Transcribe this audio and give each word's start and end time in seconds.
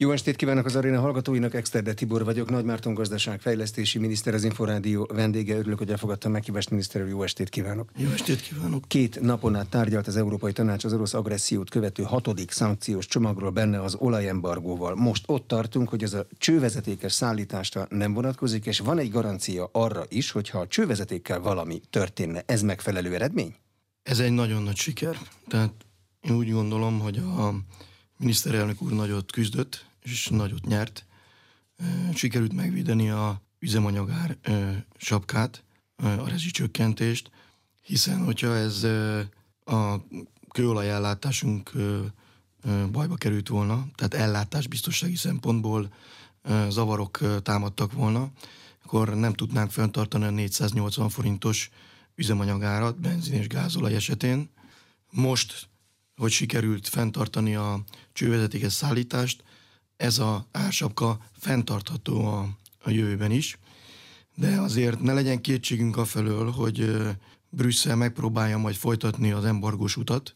Jó 0.00 0.10
estét 0.10 0.36
kívánok 0.36 0.64
az 0.64 0.76
aréna 0.76 1.00
hallgatóinak, 1.00 1.54
Exterde 1.54 1.94
Tibor 1.94 2.24
vagyok, 2.24 2.50
Nagy 2.50 2.64
Márton 2.64 2.94
gazdaság 2.94 3.40
fejlesztési 3.40 3.98
miniszter, 3.98 4.34
az 4.34 4.44
Inforádió 4.44 5.10
vendége. 5.14 5.56
Örülök, 5.56 5.78
hogy 5.78 5.90
elfogadtam 5.90 6.32
meghívást, 6.32 6.70
miniszter 6.70 7.06
jó 7.06 7.22
estét 7.22 7.48
kívánok. 7.48 7.90
Jó 7.96 8.10
estét 8.10 8.40
kívánok. 8.40 8.84
Két 8.88 9.20
napon 9.20 9.54
át 9.54 9.68
tárgyalt 9.68 10.06
az 10.06 10.16
Európai 10.16 10.52
Tanács 10.52 10.84
az 10.84 10.92
orosz 10.92 11.14
agressziót 11.14 11.70
követő 11.70 12.02
hatodik 12.02 12.50
szankciós 12.50 13.06
csomagról 13.06 13.50
benne 13.50 13.82
az 13.82 13.94
olajembargóval. 13.94 14.94
Most 14.94 15.24
ott 15.26 15.46
tartunk, 15.46 15.88
hogy 15.88 16.02
ez 16.02 16.14
a 16.14 16.26
csővezetékes 16.38 17.12
szállításra 17.12 17.86
nem 17.90 18.12
vonatkozik, 18.12 18.66
és 18.66 18.78
van 18.78 18.98
egy 18.98 19.10
garancia 19.10 19.68
arra 19.72 20.04
is, 20.08 20.30
hogy 20.30 20.48
ha 20.48 20.58
a 20.58 20.66
csővezetékkel 20.66 21.40
valami 21.40 21.80
történne, 21.90 22.42
ez 22.46 22.62
megfelelő 22.62 23.14
eredmény? 23.14 23.54
Ez 24.02 24.18
egy 24.18 24.32
nagyon 24.32 24.62
nagy 24.62 24.76
siker. 24.76 25.18
Tehát 25.48 25.72
én 26.20 26.32
úgy 26.32 26.52
gondolom, 26.52 26.98
hogy 27.00 27.16
a 27.16 27.54
miniszterelnök 28.18 28.82
úr 28.82 28.92
nagyot 28.92 29.32
küzdött, 29.32 29.86
és 30.02 30.28
nagyot 30.28 30.64
nyert. 30.66 31.06
Sikerült 32.14 32.52
megvédeni 32.52 33.10
a 33.10 33.42
üzemanyagár 33.58 34.36
sapkát, 34.96 35.64
a 35.96 36.28
rezsicsökkentést, 36.28 37.30
hiszen 37.82 38.24
hogyha 38.24 38.56
ez 38.56 38.84
a 39.64 40.06
kőolajellátásunk 40.50 41.72
bajba 42.90 43.14
került 43.14 43.48
volna, 43.48 43.86
tehát 43.94 44.14
ellátás 44.14 44.66
biztonsági 44.66 45.16
szempontból 45.16 45.92
zavarok 46.68 47.42
támadtak 47.42 47.92
volna, 47.92 48.30
akkor 48.84 49.14
nem 49.14 49.32
tudnánk 49.32 49.70
fenntartani 49.70 50.24
a 50.24 50.30
480 50.30 51.08
forintos 51.08 51.70
üzemanyagárat 52.14 53.00
benzin 53.00 53.34
és 53.34 53.46
gázolaj 53.46 53.94
esetén. 53.94 54.50
Most, 55.10 55.68
hogy 56.16 56.30
sikerült 56.30 56.88
fenntartani 56.88 57.54
a 57.54 57.84
csővezetékes 58.12 58.72
szállítást, 58.72 59.44
ez 59.98 60.18
a 60.18 60.46
ársapka 60.52 61.18
fenntartható 61.38 62.26
a, 62.26 62.48
a 62.82 62.90
jövőben 62.90 63.30
is, 63.30 63.58
de 64.34 64.60
azért 64.60 65.00
ne 65.00 65.12
legyen 65.12 65.40
kétségünk 65.40 65.96
a 65.96 66.04
felől, 66.04 66.50
hogy 66.50 67.06
Brüsszel 67.48 67.96
megpróbálja 67.96 68.58
majd 68.58 68.74
folytatni 68.74 69.30
az 69.30 69.44
embargós 69.44 69.96
utat, 69.96 70.34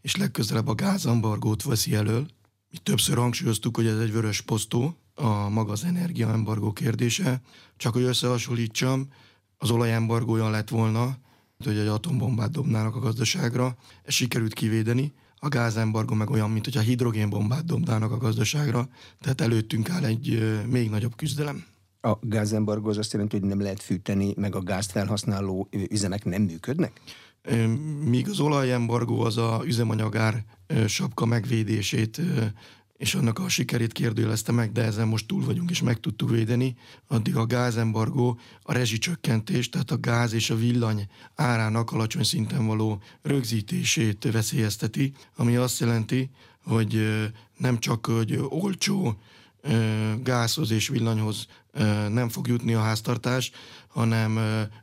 és 0.00 0.16
legközelebb 0.16 0.68
a 0.68 0.74
gázembargót 0.74 1.62
veszi 1.62 1.94
elől. 1.94 2.26
Mi 2.70 2.78
többször 2.82 3.16
hangsúlyoztuk, 3.16 3.76
hogy 3.76 3.86
ez 3.86 3.98
egy 3.98 4.12
vörös 4.12 4.40
posztó, 4.40 4.96
a 5.14 5.48
maga 5.48 5.72
az 5.72 5.84
energiaembargó 5.84 6.72
kérdése. 6.72 7.40
Csak 7.76 7.92
hogy 7.92 8.02
összehasonlítsam, 8.02 9.08
az 9.56 9.70
olajembargója 9.70 10.48
lett 10.48 10.68
volna, 10.68 11.18
hogy 11.64 11.78
egy 11.78 11.86
atombombát 11.86 12.50
dobnának 12.50 12.96
a 12.96 13.00
gazdaságra, 13.00 13.76
ezt 14.04 14.16
sikerült 14.16 14.54
kivédeni, 14.54 15.12
a 15.42 15.48
gázembargo 15.48 16.14
meg 16.14 16.30
olyan, 16.30 16.50
mint 16.50 16.64
hogy 16.64 16.76
a 16.76 16.80
hidrogénbombát 16.80 17.64
dobnának 17.64 18.12
a 18.12 18.16
gazdaságra, 18.16 18.88
tehát 19.20 19.40
előttünk 19.40 19.90
áll 19.90 20.04
egy 20.04 20.58
még 20.68 20.90
nagyobb 20.90 21.16
küzdelem. 21.16 21.64
A 22.00 22.16
gázembargo 22.20 22.88
az 22.88 22.98
azt 22.98 23.12
jelenti, 23.12 23.38
hogy 23.38 23.48
nem 23.48 23.60
lehet 23.60 23.82
fűteni, 23.82 24.34
meg 24.36 24.54
a 24.54 24.60
gázt 24.60 24.90
felhasználó 24.90 25.68
üzemek 25.70 26.24
nem 26.24 26.42
működnek? 26.42 27.00
Míg 28.04 28.28
az 28.28 28.40
olajembargo 28.40 29.24
az 29.24 29.36
a 29.36 29.62
üzemanyagár 29.64 30.44
sapka 30.86 31.24
megvédését 31.26 32.20
és 33.00 33.14
annak 33.14 33.38
a 33.38 33.48
sikerét 33.48 33.92
kérdőjelezte 33.92 34.52
meg, 34.52 34.72
de 34.72 34.82
ezen 34.82 35.08
most 35.08 35.26
túl 35.26 35.44
vagyunk, 35.44 35.70
és 35.70 35.82
meg 35.82 36.00
tudtuk 36.00 36.30
védeni, 36.30 36.76
addig 37.06 37.36
a 37.36 37.46
gázembargó 37.46 38.38
a 38.62 38.72
rezsicsökkentés, 38.72 39.68
tehát 39.68 39.90
a 39.90 40.00
gáz 40.00 40.32
és 40.32 40.50
a 40.50 40.56
villany 40.56 41.06
árának 41.34 41.92
alacsony 41.92 42.22
szinten 42.22 42.66
való 42.66 43.02
rögzítését 43.22 44.28
veszélyezteti, 44.32 45.12
ami 45.36 45.56
azt 45.56 45.80
jelenti, 45.80 46.30
hogy 46.64 47.18
nem 47.56 47.78
csak 47.78 48.06
hogy 48.06 48.38
olcsó 48.48 49.20
gázhoz 50.22 50.70
és 50.70 50.88
villanyhoz 50.88 51.46
nem 52.08 52.28
fog 52.28 52.48
jutni 52.48 52.74
a 52.74 52.80
háztartás, 52.80 53.50
hanem 53.88 54.36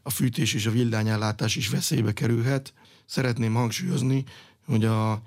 a 0.03 0.09
fűtés 0.09 0.53
és 0.53 0.65
a 0.65 0.71
villányellátás 0.71 1.55
is 1.55 1.69
veszélybe 1.69 2.13
kerülhet. 2.13 2.73
Szeretném 3.05 3.53
hangsúlyozni, 3.53 4.23
hogy 4.65 4.85
a, 4.85 5.11
a 5.11 5.21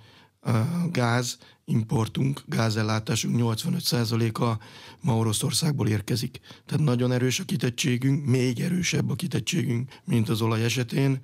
gáz 0.92 1.38
importunk, 1.70 2.42
gázellátásunk 2.46 3.36
85%-a 3.38 4.62
ma 5.00 5.16
Oroszországból 5.16 5.88
érkezik. 5.88 6.40
Tehát 6.66 6.84
nagyon 6.84 7.12
erős 7.12 7.40
a 7.40 7.44
kitettségünk, 7.44 8.26
még 8.26 8.60
erősebb 8.60 9.10
a 9.10 9.14
kitettségünk, 9.14 9.90
mint 10.04 10.28
az 10.28 10.40
olaj 10.40 10.64
esetén. 10.64 11.20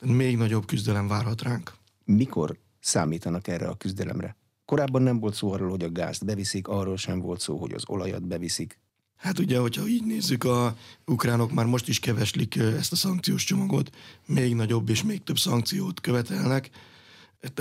Még 0.00 0.36
nagyobb 0.36 0.66
küzdelem 0.66 1.08
várhat 1.08 1.42
ránk. 1.42 1.72
Mikor 2.04 2.58
számítanak 2.80 3.48
erre 3.48 3.68
a 3.68 3.74
küzdelemre? 3.74 4.36
Korábban 4.64 5.02
nem 5.02 5.20
volt 5.20 5.34
szó 5.34 5.52
arról, 5.52 5.70
hogy 5.70 5.82
a 5.82 5.92
gázt 5.92 6.24
beviszik, 6.24 6.68
arról 6.68 6.96
sem 6.96 7.20
volt 7.20 7.40
szó, 7.40 7.56
hogy 7.56 7.72
az 7.72 7.82
olajat 7.86 8.26
beviszik. 8.26 8.78
Hát 9.16 9.38
ugye, 9.38 9.58
hogyha 9.58 9.86
így 9.86 10.04
nézzük, 10.04 10.44
a 10.44 10.76
ukránok 11.06 11.52
már 11.52 11.66
most 11.66 11.88
is 11.88 11.98
keveslik 11.98 12.56
ezt 12.56 12.92
a 12.92 12.96
szankciós 12.96 13.44
csomagot, 13.44 13.90
még 14.26 14.54
nagyobb 14.54 14.88
és 14.88 15.02
még 15.02 15.22
több 15.22 15.38
szankciót 15.38 16.00
követelnek 16.00 16.70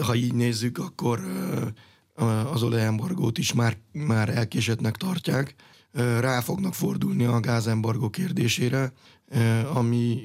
ha 0.01 0.15
így 0.15 0.33
nézzük, 0.33 0.77
akkor 0.77 1.19
az 2.53 2.63
olajembargót 2.63 3.37
is 3.37 3.53
már, 3.53 3.77
már 3.91 4.29
elkésetnek 4.29 4.95
tartják. 4.95 5.55
Rá 6.19 6.41
fognak 6.41 6.73
fordulni 6.73 7.23
a 7.23 7.39
gázembargó 7.39 8.09
kérdésére, 8.09 8.93
ami 9.73 10.21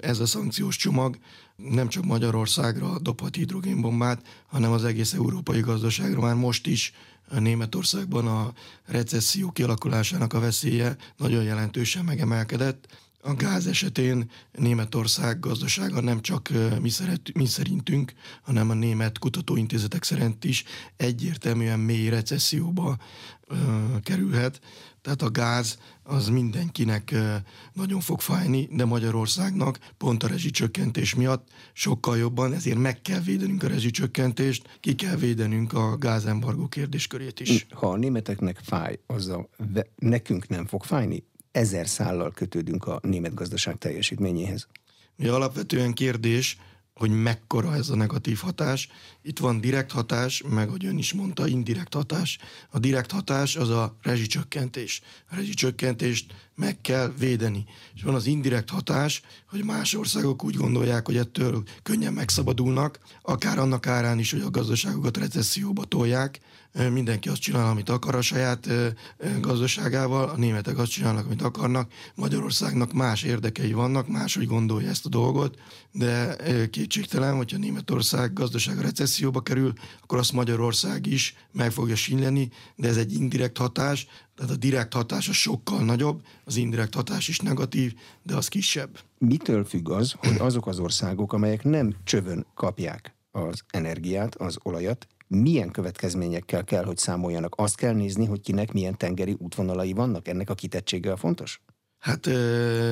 ez 0.00 0.20
a 0.20 0.26
szankciós 0.26 0.76
csomag 0.76 1.18
nem 1.56 1.88
csak 1.88 2.04
Magyarországra 2.04 2.98
dobhat 2.98 3.34
hidrogénbombát, 3.34 4.26
hanem 4.46 4.72
az 4.72 4.84
egész 4.84 5.12
európai 5.12 5.60
gazdaságra 5.60 6.20
már 6.20 6.34
most 6.34 6.66
is 6.66 6.92
Németországban 7.38 8.26
a 8.26 8.52
recesszió 8.84 9.50
kialakulásának 9.50 10.32
a 10.32 10.40
veszélye 10.40 10.96
nagyon 11.16 11.42
jelentősen 11.42 12.04
megemelkedett 12.04 12.86
a 13.24 13.34
gáz 13.34 13.66
esetén 13.66 14.30
Németország 14.52 15.40
gazdasága 15.40 16.00
nem 16.00 16.20
csak 16.20 16.48
mi, 16.80 16.88
szeret, 16.88 17.30
mi 17.34 17.46
szerintünk, 17.46 18.12
hanem 18.42 18.70
a 18.70 18.74
német 18.74 19.18
kutatóintézetek 19.18 20.02
szerint 20.04 20.44
is 20.44 20.64
egyértelműen 20.96 21.78
mély 21.78 22.08
recesszióba 22.08 22.96
ö, 23.46 23.56
kerülhet. 24.02 24.60
Tehát 25.02 25.22
a 25.22 25.30
gáz 25.30 25.78
az 26.02 26.28
mindenkinek 26.28 27.10
ö, 27.10 27.34
nagyon 27.72 28.00
fog 28.00 28.20
fájni, 28.20 28.68
de 28.70 28.84
Magyarországnak 28.84 29.78
pont 29.98 30.22
a 30.22 30.26
rezsicsökkentés 30.26 31.14
miatt 31.14 31.48
sokkal 31.72 32.16
jobban, 32.18 32.52
ezért 32.52 32.78
meg 32.78 33.02
kell 33.02 33.20
védenünk 33.20 33.62
a 33.62 33.68
rezsicsökkentést, 33.68 34.78
ki 34.80 34.94
kell 34.94 35.16
védenünk 35.16 35.72
a 35.72 35.96
gázembargó 35.96 36.66
kérdéskörét 36.66 37.40
is. 37.40 37.66
Ha 37.70 37.90
a 37.90 37.96
németeknek 37.96 38.58
fáj, 38.62 38.98
azzal 39.06 39.48
nekünk 39.96 40.48
nem 40.48 40.66
fog 40.66 40.84
fájni? 40.84 41.24
Ezer 41.52 41.88
szállal 41.88 42.30
kötődünk 42.30 42.86
a 42.86 43.00
német 43.02 43.34
gazdaság 43.34 43.78
teljesítményéhez. 43.78 44.66
Mi 45.16 45.26
alapvetően 45.26 45.92
kérdés, 45.92 46.56
hogy 46.94 47.10
mekkora 47.22 47.74
ez 47.74 47.88
a 47.88 47.96
negatív 47.96 48.38
hatás. 48.38 48.88
Itt 49.22 49.38
van 49.38 49.60
direkt 49.60 49.92
hatás, 49.92 50.42
meg 50.48 50.68
hogy 50.68 50.84
ön 50.84 50.98
is 50.98 51.12
mondta, 51.12 51.46
indirekt 51.46 51.94
hatás. 51.94 52.38
A 52.70 52.78
direkt 52.78 53.10
hatás 53.10 53.56
az 53.56 53.68
a 53.68 53.96
rezsicsökkentés. 54.02 55.02
A 55.30 55.34
rezsicsökkentést 55.34 56.34
meg 56.54 56.80
kell 56.80 57.12
védeni. 57.18 57.64
És 57.94 58.02
van 58.02 58.14
az 58.14 58.26
indirekt 58.26 58.70
hatás, 58.70 59.22
hogy 59.48 59.64
más 59.64 59.94
országok 59.94 60.44
úgy 60.44 60.56
gondolják, 60.56 61.06
hogy 61.06 61.16
ettől 61.16 61.62
könnyen 61.82 62.12
megszabadulnak, 62.12 62.98
akár 63.22 63.58
annak 63.58 63.86
árán 63.86 64.18
is, 64.18 64.32
hogy 64.32 64.42
a 64.42 64.50
gazdaságokat 64.50 65.16
recesszióba 65.16 65.84
tolják, 65.84 66.40
mindenki 66.90 67.28
azt 67.28 67.40
csinál, 67.40 67.68
amit 67.68 67.88
akar 67.88 68.14
a 68.14 68.20
saját 68.20 68.68
gazdaságával, 69.40 70.28
a 70.28 70.36
németek 70.36 70.78
azt 70.78 70.90
csinálnak, 70.90 71.26
amit 71.26 71.42
akarnak, 71.42 71.92
Magyarországnak 72.14 72.92
más 72.92 73.22
érdekei 73.22 73.72
vannak, 73.72 74.08
máshogy 74.08 74.46
gondolja 74.46 74.88
ezt 74.88 75.06
a 75.06 75.08
dolgot, 75.08 75.58
de 75.92 76.36
kétségtelen, 76.70 77.36
hogyha 77.36 77.58
Németország 77.58 78.32
gazdasága 78.32 78.80
recesszióba 78.80 79.40
kerül, 79.40 79.72
akkor 80.02 80.18
azt 80.18 80.32
Magyarország 80.32 81.06
is 81.06 81.36
meg 81.52 81.72
fogja 81.72 81.96
sínleni, 81.96 82.50
de 82.76 82.88
ez 82.88 82.96
egy 82.96 83.12
indirekt 83.12 83.58
hatás, 83.58 84.06
tehát 84.36 84.52
a 84.52 84.56
direkt 84.56 84.92
hatás 84.92 85.28
a 85.28 85.32
sokkal 85.32 85.84
nagyobb, 85.84 86.22
az 86.44 86.56
indirekt 86.56 86.94
hatás 86.94 87.28
is 87.28 87.38
negatív, 87.38 87.94
de 88.22 88.36
az 88.36 88.48
kisebb. 88.48 88.98
Mitől 89.18 89.64
függ 89.64 89.90
az, 89.90 90.14
hogy 90.18 90.36
azok 90.38 90.66
az 90.66 90.78
országok, 90.78 91.32
amelyek 91.32 91.64
nem 91.64 91.94
csövön 92.04 92.46
kapják 92.54 93.14
az 93.30 93.62
energiát, 93.70 94.34
az 94.34 94.58
olajat, 94.62 95.06
milyen 95.34 95.70
következményekkel 95.70 96.64
kell, 96.64 96.84
hogy 96.84 96.96
számoljanak? 96.96 97.54
Azt 97.56 97.76
kell 97.76 97.94
nézni, 97.94 98.26
hogy 98.26 98.40
kinek 98.40 98.72
milyen 98.72 98.96
tengeri 98.96 99.36
útvonalai 99.38 99.92
vannak? 99.92 100.28
Ennek 100.28 100.50
a 100.50 100.54
kitettsége 100.54 101.12
a 101.12 101.16
fontos? 101.16 101.60
Hát 101.98 102.26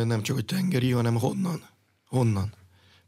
nem 0.05 0.23
csak, 0.23 0.35
hogy 0.35 0.45
tengeri, 0.45 0.91
hanem 0.91 1.19
honnan. 1.19 1.63
Honnan 2.07 2.53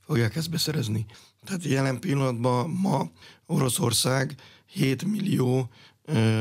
fogják 0.00 0.36
ezt 0.36 0.50
beszerezni. 0.50 1.06
Tehát 1.44 1.64
jelen 1.64 2.00
pillanatban 2.00 2.70
ma 2.70 3.10
Oroszország 3.46 4.34
7 4.66 5.04
millió 5.04 5.68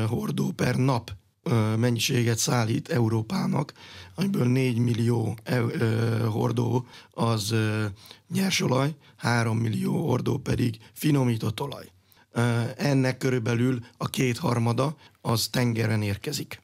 hordó 0.06 0.50
per 0.50 0.76
nap 0.76 1.10
mennyiséget 1.76 2.38
szállít 2.38 2.88
Európának, 2.88 3.72
amiből 4.14 4.46
4 4.46 4.78
millió 4.78 5.36
hordó 6.30 6.86
az 7.10 7.54
nyersolaj, 8.28 8.94
3 9.16 9.58
millió 9.58 10.06
hordó 10.06 10.38
pedig 10.38 10.78
finomított 10.92 11.60
olaj. 11.60 11.92
Ennek 12.76 13.18
körülbelül 13.18 13.84
a 13.96 14.08
kétharmada 14.08 14.96
az 15.20 15.48
tengeren 15.48 16.02
érkezik. 16.02 16.60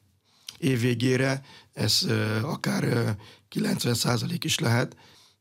Évvégére 0.57 1.43
ez 1.73 2.07
akár 2.41 3.15
90% 3.55 4.39
is 4.41 4.59
lehet, 4.59 4.95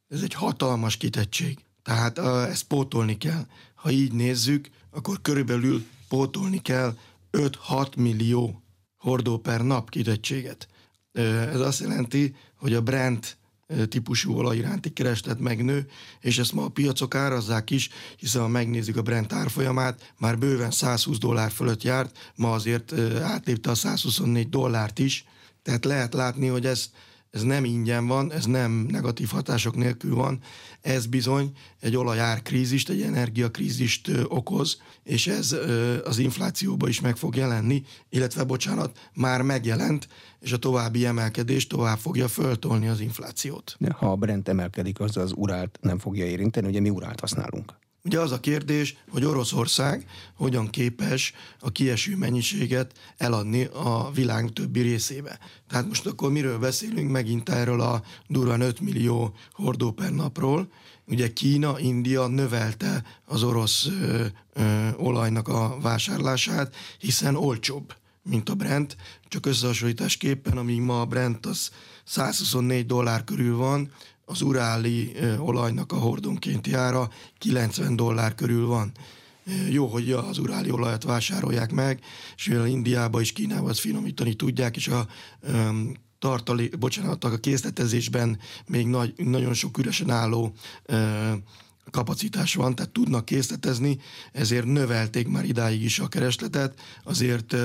ez 0.09 0.23
egy 0.23 0.35
hatalmas 0.35 0.97
kitettség. 0.97 1.59
Tehát 1.83 2.19
ezt 2.49 2.63
pótolni 2.63 3.17
kell. 3.17 3.47
Ha 3.75 3.91
így 3.91 4.13
nézzük, 4.13 4.71
akkor 4.91 5.21
körülbelül 5.23 5.87
pótolni 6.09 6.63
kell 6.63 6.97
5-6 7.33 7.97
millió 7.97 8.63
hordó 8.97 9.39
per 9.39 9.61
nap 9.61 9.91
kitettséget. 9.91 10.69
Ez 11.13 11.61
azt 11.61 11.81
jelenti, 11.81 12.37
hogy 12.57 12.75
a 12.75 12.83
Brent 12.83 13.38
típusú 13.89 14.37
olaj 14.37 14.57
iránti 14.57 14.93
kereslet 14.93 15.41
megnő, 15.41 15.87
és 16.21 16.39
ezt 16.39 16.53
ma 16.53 16.65
a 16.65 16.69
piacok 16.69 17.15
árazzák 17.15 17.71
is, 17.71 17.89
hiszen 18.17 18.41
ha 18.41 18.49
megnézzük 18.49 18.97
a 18.97 19.03
Brent 19.03 19.33
árfolyamát, 19.33 20.13
már 20.19 20.39
bőven 20.39 20.71
120 20.71 21.19
dollár 21.19 21.51
fölött 21.51 21.83
járt, 21.83 22.33
ma 22.35 22.53
azért 22.53 22.93
átlépte 23.23 23.71
a 23.71 23.75
124 23.75 24.49
dollárt 24.49 24.99
is, 24.99 25.25
tehát 25.63 25.85
lehet 25.85 26.15
látni, 26.15 26.47
hogy 26.47 26.67
ez 26.67 26.91
ez 27.31 27.43
nem 27.43 27.65
ingyen 27.65 28.07
van, 28.07 28.33
ez 28.33 28.45
nem 28.45 28.73
negatív 28.73 29.29
hatások 29.29 29.77
nélkül 29.77 30.15
van, 30.15 30.41
ez 30.81 31.07
bizony 31.07 31.53
egy 31.81 31.97
olajárkrízist, 31.97 32.89
egy 32.89 33.03
energiakrízist 33.03 34.11
okoz, 34.25 34.81
és 35.03 35.27
ez 35.27 35.57
az 36.05 36.19
inflációba 36.19 36.89
is 36.89 37.01
meg 37.01 37.17
fog 37.17 37.37
jelenni, 37.37 37.83
illetve 38.09 38.45
bocsánat, 38.45 39.11
már 39.15 39.43
megjelent, 39.43 40.09
és 40.41 40.53
a 40.53 40.57
további 40.57 41.07
emelkedés 41.07 41.67
tovább 41.67 41.99
fogja 41.99 42.29
föltolni 42.29 42.89
az 42.89 43.01
inflációt. 43.01 43.77
Ha 43.91 44.11
a 44.11 44.17
Brent 44.17 44.49
emelkedik, 44.49 45.01
az 45.01 45.17
az 45.17 45.33
urált 45.35 45.79
nem 45.81 45.99
fogja 45.99 46.27
érinteni, 46.27 46.67
ugye 46.67 46.81
mi 46.81 46.91
urált 46.91 47.21
használunk. 47.21 47.77
Ugye 48.09 48.21
az 48.21 48.33
a 48.33 48.41
kérdés, 48.41 48.97
hogy 49.11 49.25
Oroszország 49.25 50.07
hogyan 50.35 50.71
képes 50.71 51.33
a 51.61 51.71
kieső 51.71 52.17
mennyiséget 52.17 52.93
eladni 53.17 53.65
a 53.65 54.11
világ 54.15 54.53
többi 54.53 54.81
részébe. 54.81 55.39
Tehát 55.69 55.87
most 55.87 56.07
akkor 56.07 56.33
miről 56.33 56.59
beszélünk? 56.59 57.11
Megint 57.11 57.49
erről 57.49 57.81
a 57.81 58.03
durván 58.27 58.61
5 58.61 58.81
millió 58.81 59.35
hordó 59.53 59.93
per 59.93 60.13
napról. 60.13 60.69
Ugye 61.07 61.33
Kína, 61.33 61.79
India 61.79 62.27
növelte 62.27 63.05
az 63.25 63.43
orosz 63.43 63.87
ö, 63.87 64.25
ö, 64.53 64.89
olajnak 64.97 65.49
a 65.49 65.79
vásárlását, 65.81 66.77
hiszen 66.99 67.37
olcsóbb 67.37 67.95
mint 68.23 68.49
a 68.49 68.55
Brent, 68.55 68.97
csak 69.29 69.47
összehasonlításképpen, 69.47 70.57
amíg 70.57 70.81
ma 70.81 71.01
a 71.01 71.07
Brent 71.07 71.47
az 71.47 71.71
124 72.05 72.87
dollár 72.87 73.25
körül 73.25 73.57
van, 73.57 73.91
az 74.29 74.43
uráli 74.43 75.13
olajnak 75.39 75.93
a 75.93 75.97
hordonkénti 75.97 76.75
ára 76.75 77.11
90 77.39 77.97
dollár 77.97 78.35
körül 78.35 78.67
van. 78.67 78.93
Jó, 79.71 79.87
hogy 79.87 80.13
az 80.13 80.39
uráli 80.39 80.71
olajat 80.71 81.03
vásárolják 81.03 81.73
meg, 81.73 82.01
és 82.37 82.49
mivel 82.49 82.67
Indiába 82.67 83.21
és 83.21 83.33
Kínába 83.33 83.69
azt 83.69 83.81
finomítani 83.81 84.35
tudják, 84.35 84.77
és 84.77 84.89
a 84.89 85.07
tartalék, 86.19 86.79
bocsánat, 86.79 87.25
a 87.25 87.39
készletezésben 87.39 88.39
még 88.67 88.87
nagy, 88.87 89.13
nagyon 89.17 89.55
sok 89.55 89.79
üresen 89.79 90.11
álló 90.11 90.53
kapacitás 91.91 92.55
van, 92.55 92.75
tehát 92.75 92.93
tudnak 92.93 93.25
készletezni, 93.25 93.99
ezért 94.33 94.65
növelték 94.65 95.29
már 95.29 95.45
idáig 95.45 95.83
is 95.83 95.99
a 95.99 96.09
keresletet, 96.09 96.81
azért 97.05 97.57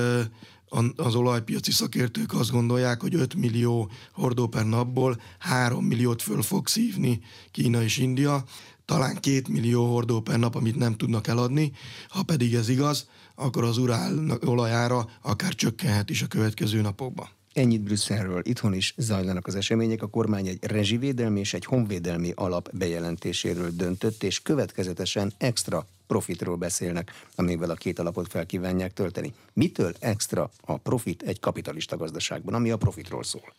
az 0.95 1.15
olajpiaci 1.15 1.71
szakértők 1.71 2.33
azt 2.33 2.51
gondolják, 2.51 3.01
hogy 3.01 3.15
5 3.15 3.35
millió 3.35 3.89
hordó 4.11 4.47
per 4.47 4.65
napból 4.65 5.21
3 5.39 5.85
milliót 5.85 6.21
föl 6.21 6.41
fog 6.41 6.67
szívni 6.67 7.21
Kína 7.51 7.83
és 7.83 7.97
India, 7.97 8.43
talán 8.85 9.13
2 9.13 9.41
millió 9.49 9.91
hordó 9.91 10.21
per 10.21 10.39
nap, 10.39 10.55
amit 10.55 10.75
nem 10.75 10.95
tudnak 10.95 11.27
eladni. 11.27 11.71
Ha 12.07 12.23
pedig 12.23 12.53
ez 12.53 12.69
igaz, 12.69 13.07
akkor 13.35 13.63
az 13.63 13.77
urál 13.77 14.39
olajára 14.45 15.09
akár 15.21 15.55
csökkenhet 15.55 16.09
is 16.09 16.21
a 16.21 16.27
következő 16.27 16.81
napokban. 16.81 17.27
Ennyit 17.53 17.81
Brüsszelről. 17.81 18.41
Itthon 18.43 18.73
is 18.73 18.93
zajlanak 18.97 19.47
az 19.47 19.55
események. 19.55 20.01
A 20.01 20.07
kormány 20.07 20.47
egy 20.47 20.57
rezsivédelmi 20.61 21.39
és 21.39 21.53
egy 21.53 21.65
honvédelmi 21.65 22.31
alap 22.35 22.69
bejelentéséről 22.71 23.69
döntött, 23.71 24.23
és 24.23 24.41
következetesen 24.41 25.33
extra 25.37 25.87
profitról 26.07 26.55
beszélnek, 26.55 27.27
amivel 27.35 27.69
a 27.69 27.75
két 27.75 27.99
alapot 27.99 28.27
fel 28.27 28.45
kívánják 28.45 28.93
tölteni. 28.93 29.33
Mitől 29.53 29.93
extra 29.99 30.51
a 30.61 30.77
profit 30.77 31.21
egy 31.21 31.39
kapitalista 31.39 31.97
gazdaságban, 31.97 32.53
ami 32.53 32.71
a 32.71 32.77
profitról 32.77 33.23
szól? 33.23 33.53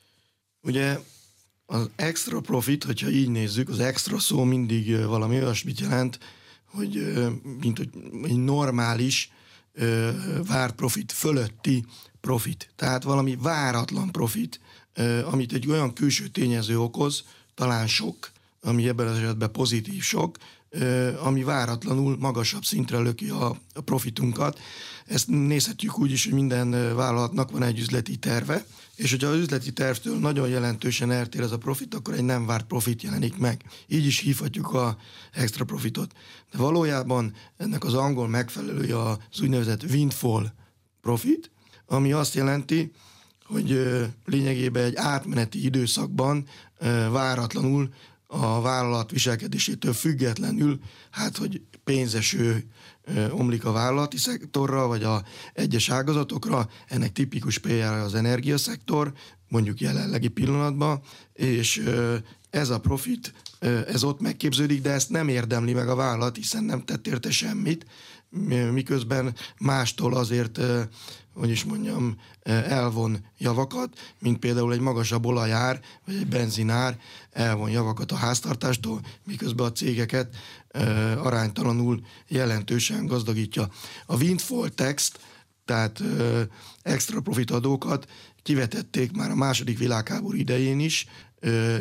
Ugye 0.61 0.99
az 1.67 1.91
extra 1.97 2.41
profit, 2.41 2.85
hogyha 2.85 3.09
így 3.09 3.29
nézzük, 3.29 3.69
az 3.69 3.81
extra 3.81 4.19
szó 4.19 4.45
mindig 4.45 5.05
valami 5.05 5.37
olyasmit 5.37 5.81
jelent, 5.81 6.19
hogy 6.65 7.15
mint 7.61 7.79
hogy 7.79 7.91
egy 8.25 8.37
normális 8.37 9.33
várt 10.47 10.75
profit 10.75 11.13
fölötti 11.13 11.85
profit. 12.21 12.71
Tehát 12.77 13.03
valami 13.03 13.37
váratlan 13.37 14.11
profit, 14.11 14.61
amit 15.25 15.53
egy 15.53 15.69
olyan 15.69 15.93
külső 15.93 16.29
tényező 16.29 16.81
okoz, 16.81 17.25
talán 17.55 17.87
sok, 17.87 18.31
ami 18.61 18.89
ebben 18.89 19.07
az 19.07 19.17
esetben 19.17 19.53
pozitív 19.53 20.03
sok, 20.03 20.37
ami 21.23 21.43
váratlanul 21.43 22.17
magasabb 22.19 22.65
szintre 22.65 22.99
löki 22.99 23.29
a, 23.29 23.57
profitunkat. 23.85 24.61
Ezt 25.07 25.29
nézhetjük 25.29 25.99
úgy 25.99 26.11
is, 26.11 26.25
hogy 26.25 26.33
minden 26.33 26.71
vállalatnak 26.97 27.51
van 27.51 27.63
egy 27.63 27.79
üzleti 27.79 28.17
terve, 28.17 28.65
és 28.97 29.11
hogyha 29.11 29.29
az 29.29 29.39
üzleti 29.39 29.73
tervtől 29.73 30.19
nagyon 30.19 30.49
jelentősen 30.49 31.11
eltér 31.11 31.41
ez 31.41 31.51
a 31.51 31.59
profit, 31.59 31.95
akkor 31.95 32.15
egy 32.15 32.25
nem 32.25 32.47
várt 32.47 32.67
profit 32.67 33.03
jelenik 33.03 33.37
meg. 33.37 33.63
Így 33.87 34.07
is 34.07 34.19
hívhatjuk 34.19 34.73
a 34.73 34.97
extra 35.33 35.65
profitot. 35.65 36.13
De 36.51 36.59
valójában 36.59 37.35
ennek 37.57 37.85
az 37.85 37.95
angol 37.95 38.29
megfelelője 38.29 38.99
az 38.99 39.41
úgynevezett 39.41 39.83
windfall 39.83 40.53
profit, 41.01 41.51
ami 41.87 42.13
azt 42.13 42.35
jelenti, 42.35 42.93
hogy 43.45 43.81
lényegében 44.25 44.85
egy 44.85 44.97
átmeneti 44.97 45.65
időszakban 45.65 46.47
váratlanul 47.11 47.95
a 48.41 48.61
vállalat 48.61 49.11
viselkedésétől 49.11 49.93
függetlenül, 49.93 50.81
hát 51.11 51.37
hogy 51.37 51.63
pénzeső 51.85 52.65
omlik 53.31 53.65
a 53.65 53.73
vállalati 53.73 54.19
szektorra, 54.19 54.87
vagy 54.87 55.03
a 55.03 55.23
egyes 55.53 55.91
ágazatokra, 55.91 56.69
ennek 56.89 57.13
tipikus 57.13 57.59
példája 57.59 58.03
az 58.03 58.15
energiaszektor, 58.15 59.13
mondjuk 59.49 59.81
jelenlegi 59.81 60.29
pillanatban, 60.29 61.01
és 61.33 61.83
ez 62.51 62.69
a 62.69 62.81
profit, 62.81 63.33
ez 63.89 64.05
ott 64.05 64.21
megképződik, 64.21 64.83
de 64.83 64.91
ezt 64.91 65.11
nem 65.11 65.29
érdemli 65.29 65.73
meg 65.73 65.89
a 65.89 65.95
vállalat, 65.95 66.37
hiszen 66.37 66.65
nem 66.65 66.85
tett 66.85 67.07
érte 67.07 67.31
semmit, 67.31 67.87
miközben 68.73 69.35
mástól 69.59 70.15
azért 70.15 70.61
hogy 71.35 71.51
is 71.51 71.65
mondjam, 71.65 72.17
elvon 72.43 73.27
javakat, 73.39 73.99
mint 74.19 74.39
például 74.39 74.73
egy 74.73 74.81
magasabb 74.81 75.27
olajár, 75.27 75.81
vagy 76.07 76.15
egy 76.15 76.27
benzinár 76.27 76.99
elvon 77.33 77.71
javakat 77.71 78.13
a 78.13 78.17
háztartástól, 78.17 79.01
miközben 79.25 79.67
a 79.67 79.73
cégeket 79.73 80.37
aránytalanul 81.17 82.01
jelentősen 82.29 83.07
gazdagítja. 83.07 83.69
A 84.07 84.17
windfall 84.17 84.69
text, 84.69 85.19
tehát 85.65 86.03
extra 86.83 87.21
profit 87.21 87.51
adókat 87.51 88.07
kivetették 88.43 89.13
már 89.13 89.31
a 89.31 89.35
második 89.35 89.79
világháború 89.79 90.37
idején 90.37 90.81
is, 90.81 91.07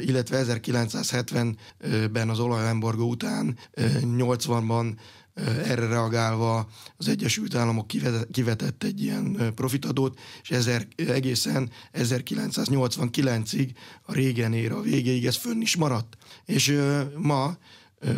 illetve 0.05 0.43
1970-ben 0.45 2.29
az 2.29 2.39
olajembargó 2.39 3.10
után, 3.10 3.57
80-ban 4.01 4.95
erre 5.35 5.87
reagálva 5.87 6.67
az 6.97 7.07
Egyesült 7.07 7.55
Államok 7.55 7.87
kivetett 8.31 8.83
egy 8.83 9.01
ilyen 9.01 9.51
profitadót, 9.55 10.19
és 10.41 10.51
ezer, 10.51 10.87
egészen 10.95 11.69
1989-ig 11.93 13.69
a 14.01 14.13
régen 14.13 14.53
ér 14.53 14.71
a 14.71 14.81
végéig 14.81 15.25
ez 15.25 15.37
fönn 15.37 15.61
is 15.61 15.75
maradt. 15.75 16.17
És 16.45 16.79
ma 17.17 17.57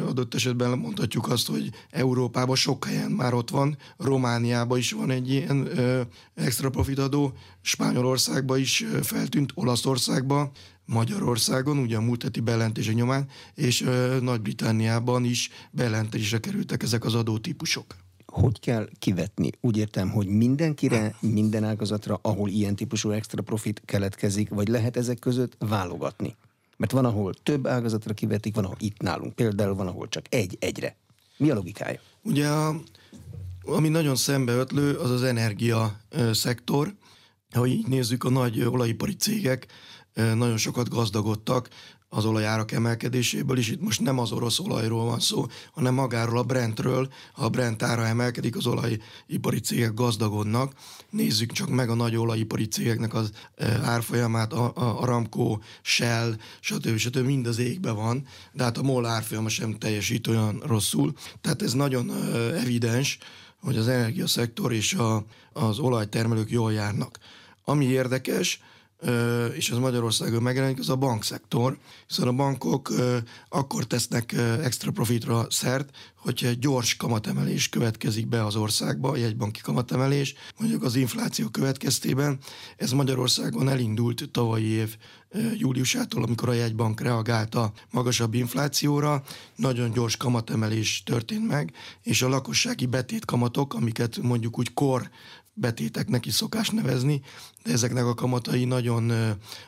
adott 0.07 0.33
esetben 0.33 0.77
mondhatjuk 0.77 1.29
azt, 1.29 1.47
hogy 1.47 1.69
Európában 1.89 2.55
sok 2.55 2.85
helyen 2.85 3.11
már 3.11 3.33
ott 3.33 3.49
van, 3.49 3.77
Romániában 3.97 4.77
is 4.77 4.91
van 4.91 5.09
egy 5.09 5.29
ilyen 5.31 5.67
extra 6.33 6.69
profitadó, 6.69 7.33
Spanyolországban 7.61 8.59
is 8.59 8.85
feltűnt, 9.01 9.51
Olaszországban, 9.55 10.51
Magyarországon, 10.85 11.77
ugye 11.77 11.97
a 11.97 12.01
múlt 12.01 12.23
heti 12.23 12.39
bejelentések 12.39 12.95
nyomán, 12.95 13.27
és 13.55 13.85
Nagy-Britanniában 14.21 15.23
is 15.23 15.49
bejelentésre 15.71 16.37
kerültek 16.39 16.83
ezek 16.83 17.05
az 17.05 17.15
adótípusok. 17.15 17.95
Hogy 18.25 18.59
kell 18.59 18.89
kivetni? 18.99 19.49
Úgy 19.61 19.77
értem, 19.77 20.09
hogy 20.09 20.27
mindenkire, 20.27 21.15
minden 21.19 21.63
ágazatra, 21.63 22.19
ahol 22.21 22.49
ilyen 22.49 22.75
típusú 22.75 23.09
extra 23.09 23.41
profit 23.41 23.81
keletkezik, 23.85 24.49
vagy 24.49 24.67
lehet 24.67 24.97
ezek 24.97 25.19
között 25.19 25.55
válogatni? 25.59 26.35
Mert 26.77 26.91
van, 26.91 27.05
ahol 27.05 27.33
több 27.33 27.67
ágazatra 27.67 28.13
kivetik, 28.13 28.55
van, 28.55 28.63
ahol 28.63 28.77
itt 28.79 29.01
nálunk. 29.01 29.35
Például 29.35 29.75
van, 29.75 29.87
ahol 29.87 30.07
csak 30.07 30.25
egy-egyre. 30.29 30.95
Mi 31.37 31.49
a 31.49 31.53
logikája? 31.53 31.99
Ugye, 32.21 32.49
ami 33.63 33.89
nagyon 33.89 34.15
szembeötlő, 34.15 34.95
az 34.95 35.09
az 35.09 35.23
energia 35.23 35.99
szektor. 36.31 36.93
Ha 37.53 37.65
így 37.65 37.87
nézzük, 37.87 38.23
a 38.23 38.29
nagy 38.29 38.61
olajipari 38.61 39.15
cégek 39.15 39.67
nagyon 40.13 40.57
sokat 40.57 40.89
gazdagodtak 40.89 41.69
az 42.15 42.25
olajárak 42.25 42.71
emelkedéséből, 42.71 43.57
és 43.57 43.69
itt 43.69 43.81
most 43.81 44.01
nem 44.01 44.19
az 44.19 44.31
orosz 44.31 44.59
olajról 44.59 45.05
van 45.05 45.19
szó, 45.19 45.45
hanem 45.71 45.93
magáról 45.93 46.37
a 46.37 46.43
Brentről. 46.43 47.09
Ha 47.33 47.45
a 47.45 47.49
Brent 47.49 47.83
ára 47.83 48.05
emelkedik, 48.05 48.55
az 48.55 48.65
olajipari 48.65 49.59
cégek 49.59 49.93
gazdagodnak. 49.93 50.73
Nézzük 51.09 51.51
csak 51.51 51.69
meg 51.69 51.89
a 51.89 51.95
nagy 51.95 52.15
olajipari 52.15 52.67
cégeknek 52.67 53.13
az 53.13 53.31
árfolyamát, 53.83 54.53
a, 54.53 54.71
a 54.75 55.01
Aramco, 55.01 55.59
Shell, 55.81 56.35
stb. 56.59 56.97
stb. 56.97 57.25
mind 57.25 57.47
az 57.47 57.57
égbe 57.57 57.91
van, 57.91 58.27
de 58.53 58.63
hát 58.63 58.77
a 58.77 58.83
MOL 58.83 59.05
árfolyama 59.05 59.49
sem 59.49 59.77
teljesít 59.77 60.27
olyan 60.27 60.61
rosszul. 60.65 61.13
Tehát 61.41 61.61
ez 61.61 61.73
nagyon 61.73 62.11
evidens, 62.53 63.17
hogy 63.61 63.77
az 63.77 63.87
energiaszektor 63.87 64.73
és 64.73 64.93
a, 64.93 65.25
az 65.53 65.79
olajtermelők 65.79 66.51
jól 66.51 66.73
járnak. 66.73 67.19
Ami 67.63 67.85
érdekes, 67.85 68.59
és 69.55 69.69
ez 69.69 69.77
Magyarországon 69.77 70.41
megjelenik, 70.41 70.79
az 70.79 70.89
a 70.89 70.95
bankszektor, 70.95 71.77
hiszen 72.07 72.27
a 72.27 72.31
bankok 72.31 72.93
akkor 73.49 73.83
tesznek 73.83 74.33
extra 74.63 74.91
profitra 74.91 75.47
szert, 75.49 75.97
hogyha 76.15 76.47
egy 76.47 76.59
gyors 76.59 76.95
kamatemelés 76.95 77.69
következik 77.69 78.27
be 78.27 78.45
az 78.45 78.55
országba, 78.55 79.15
egy 79.15 79.37
banki 79.37 79.61
kamatemelés, 79.61 80.33
mondjuk 80.59 80.83
az 80.83 80.95
infláció 80.95 81.47
következtében. 81.47 82.39
Ez 82.77 82.91
Magyarországon 82.91 83.69
elindult 83.69 84.29
tavalyi 84.31 84.65
év 84.65 84.97
júliusától, 85.57 86.23
amikor 86.23 86.49
a 86.49 86.53
jegybank 86.53 87.01
reagált 87.01 87.55
a 87.55 87.71
magasabb 87.91 88.33
inflációra, 88.33 89.23
nagyon 89.55 89.91
gyors 89.91 90.17
kamatemelés 90.17 91.03
történt 91.05 91.47
meg, 91.47 91.73
és 92.01 92.21
a 92.21 92.29
lakossági 92.29 92.85
betétkamatok, 92.85 93.73
amiket 93.73 94.17
mondjuk 94.17 94.57
úgy 94.57 94.73
kor 94.73 95.09
betéteknek 95.55 96.25
is 96.25 96.33
szokás 96.33 96.69
nevezni, 96.69 97.21
de 97.63 97.71
ezeknek 97.71 98.05
a 98.05 98.13
kamatai 98.13 98.65
nagyon 98.65 99.11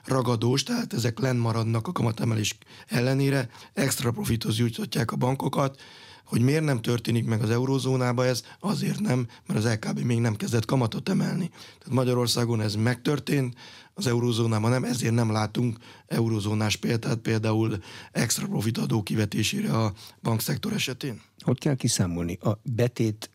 ragadós, 0.06 0.63
tehát 0.63 0.94
ezek 0.94 1.20
lenn 1.20 1.38
maradnak 1.38 1.88
a 1.88 1.91
kamatemelés 1.91 2.58
ellenére, 2.88 3.50
extra 3.74 4.12
profithoz 4.12 4.58
juthatják 4.58 5.12
a 5.12 5.15
bankokat, 5.15 5.82
hogy 6.25 6.41
miért 6.41 6.63
nem 6.63 6.82
történik 6.82 7.25
meg 7.25 7.41
az 7.41 7.50
eurózónába 7.50 8.25
ez, 8.25 8.44
azért 8.60 9.00
nem, 9.00 9.27
mert 9.46 9.65
az 9.65 9.72
LKB 9.72 10.00
még 10.00 10.20
nem 10.20 10.36
kezdett 10.36 10.65
kamatot 10.65 11.10
emelni. 11.10 11.50
Tehát 11.50 11.94
Magyarországon 11.94 12.62
ez 12.62 12.75
megtörtént, 12.75 13.56
az 13.94 14.08
eurózónában 14.08 14.72
nem, 14.72 14.84
ezért 14.84 15.13
nem 15.13 15.32
látunk 15.32 15.77
eurózónás 16.08 16.75
példát, 16.75 17.17
például 17.17 17.77
extra 18.12 18.48
profit 18.48 18.77
adó 18.77 19.03
kivetésére 19.03 19.74
a 19.74 19.94
bankszektor 20.22 20.74
esetén. 20.74 21.22
Hogy 21.39 21.60
kell 21.60 21.75
kiszámolni? 21.75 22.38
A 22.41 22.60
betét 22.63 23.29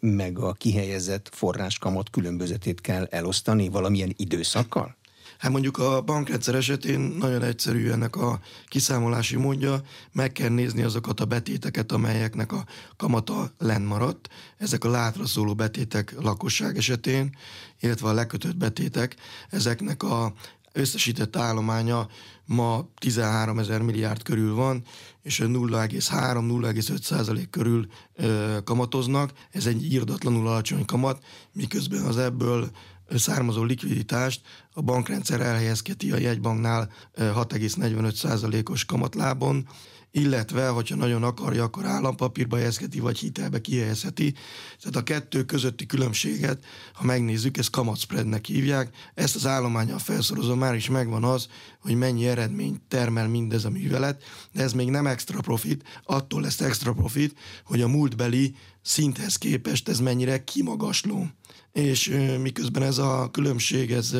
meg 0.00 0.38
a 0.38 0.52
kihelyezett 0.52 1.28
forráskamat 1.32 2.10
különbözetét 2.10 2.80
kell 2.80 3.04
elosztani 3.10 3.68
valamilyen 3.68 4.14
időszakkal? 4.16 4.98
Hát 5.40 5.50
mondjuk 5.50 5.78
a 5.78 6.00
bankrendszer 6.00 6.54
esetén 6.54 7.00
nagyon 7.00 7.42
egyszerű 7.42 7.90
ennek 7.90 8.16
a 8.16 8.40
kiszámolási 8.68 9.36
módja, 9.36 9.82
meg 10.12 10.32
kell 10.32 10.48
nézni 10.48 10.82
azokat 10.82 11.20
a 11.20 11.24
betéteket, 11.24 11.92
amelyeknek 11.92 12.52
a 12.52 12.64
kamata 12.96 13.50
lenn 13.58 13.82
maradt. 13.82 14.28
Ezek 14.58 14.84
a 14.84 14.90
látra 14.90 15.26
szóló 15.26 15.54
betétek 15.54 16.14
lakosság 16.20 16.76
esetén, 16.76 17.36
illetve 17.80 18.08
a 18.08 18.12
lekötött 18.12 18.56
betétek, 18.56 19.16
ezeknek 19.50 20.02
a 20.02 20.32
összesített 20.72 21.36
állománya 21.36 22.08
ma 22.44 22.88
13 22.98 23.58
ezer 23.58 23.82
milliárd 23.82 24.22
körül 24.22 24.54
van, 24.54 24.84
és 25.22 25.42
0,3-0,5 25.44 27.02
százalék 27.02 27.50
körül 27.50 27.86
ö, 28.14 28.58
kamatoznak. 28.64 29.32
Ez 29.50 29.66
egy 29.66 29.92
írdatlanul 29.92 30.46
alacsony 30.46 30.84
kamat, 30.84 31.24
miközben 31.52 32.02
az 32.02 32.18
ebből 32.18 32.70
származó 33.18 33.62
likviditást 33.62 34.40
a 34.72 34.82
bankrendszer 34.82 35.40
elhelyezketi 35.40 36.12
a 36.12 36.18
jegybanknál 36.18 36.92
6,45 37.16 38.14
százalékos 38.14 38.84
kamatlábon, 38.84 39.68
illetve, 40.12 40.68
hogyha 40.68 40.96
nagyon 40.96 41.22
akarja, 41.22 41.64
akkor 41.64 41.86
állampapírba 41.86 42.56
helyezheti, 42.56 43.00
vagy 43.00 43.18
hitelbe 43.18 43.60
kihelyezheti. 43.60 44.34
Tehát 44.80 44.96
a 44.96 45.02
kettő 45.02 45.44
közötti 45.44 45.86
különbséget, 45.86 46.64
ha 46.92 47.04
megnézzük, 47.04 47.56
ezt 47.56 47.70
spreadnek 47.96 48.44
hívják. 48.44 48.94
Ezt 49.14 49.34
az 49.34 49.46
állományal 49.46 49.98
felszorozom, 49.98 50.58
már 50.58 50.74
is 50.74 50.88
megvan 50.88 51.24
az, 51.24 51.48
hogy 51.80 51.94
mennyi 51.94 52.26
eredményt 52.26 52.80
termel 52.88 53.28
mindez 53.28 53.64
a 53.64 53.70
művelet, 53.70 54.22
de 54.52 54.62
ez 54.62 54.72
még 54.72 54.90
nem 54.90 55.06
extra 55.06 55.40
profit, 55.40 55.84
attól 56.04 56.40
lesz 56.40 56.60
extra 56.60 56.92
profit, 56.92 57.38
hogy 57.64 57.80
a 57.80 57.88
múltbeli 57.88 58.54
szinthez 58.82 59.36
képest 59.36 59.88
ez 59.88 60.00
mennyire 60.00 60.44
kimagasló 60.44 61.26
és 61.72 62.16
miközben 62.40 62.82
ez 62.82 62.98
a 62.98 63.28
különbség, 63.32 63.92
ez 63.92 64.16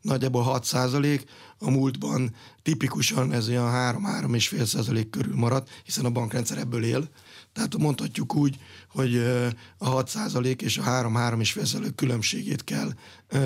nagyjából 0.00 0.42
6 0.42 0.64
százalék, 0.64 1.24
a 1.58 1.70
múltban 1.70 2.34
tipikusan 2.62 3.32
ez 3.32 3.48
olyan 3.48 3.70
3-3,5 3.72 4.64
százalék 4.64 5.10
körül 5.10 5.34
maradt, 5.34 5.70
hiszen 5.84 6.04
a 6.04 6.10
bankrendszer 6.10 6.58
ebből 6.58 6.84
él. 6.84 7.08
Tehát 7.52 7.76
mondhatjuk 7.76 8.34
úgy, 8.34 8.56
hogy 8.88 9.16
a 9.78 9.88
6 9.88 10.08
százalék 10.08 10.62
és 10.62 10.78
a 10.78 10.82
3-3,5 10.82 11.54
százalék 11.54 11.94
különbségét 11.94 12.64
kell 12.64 12.92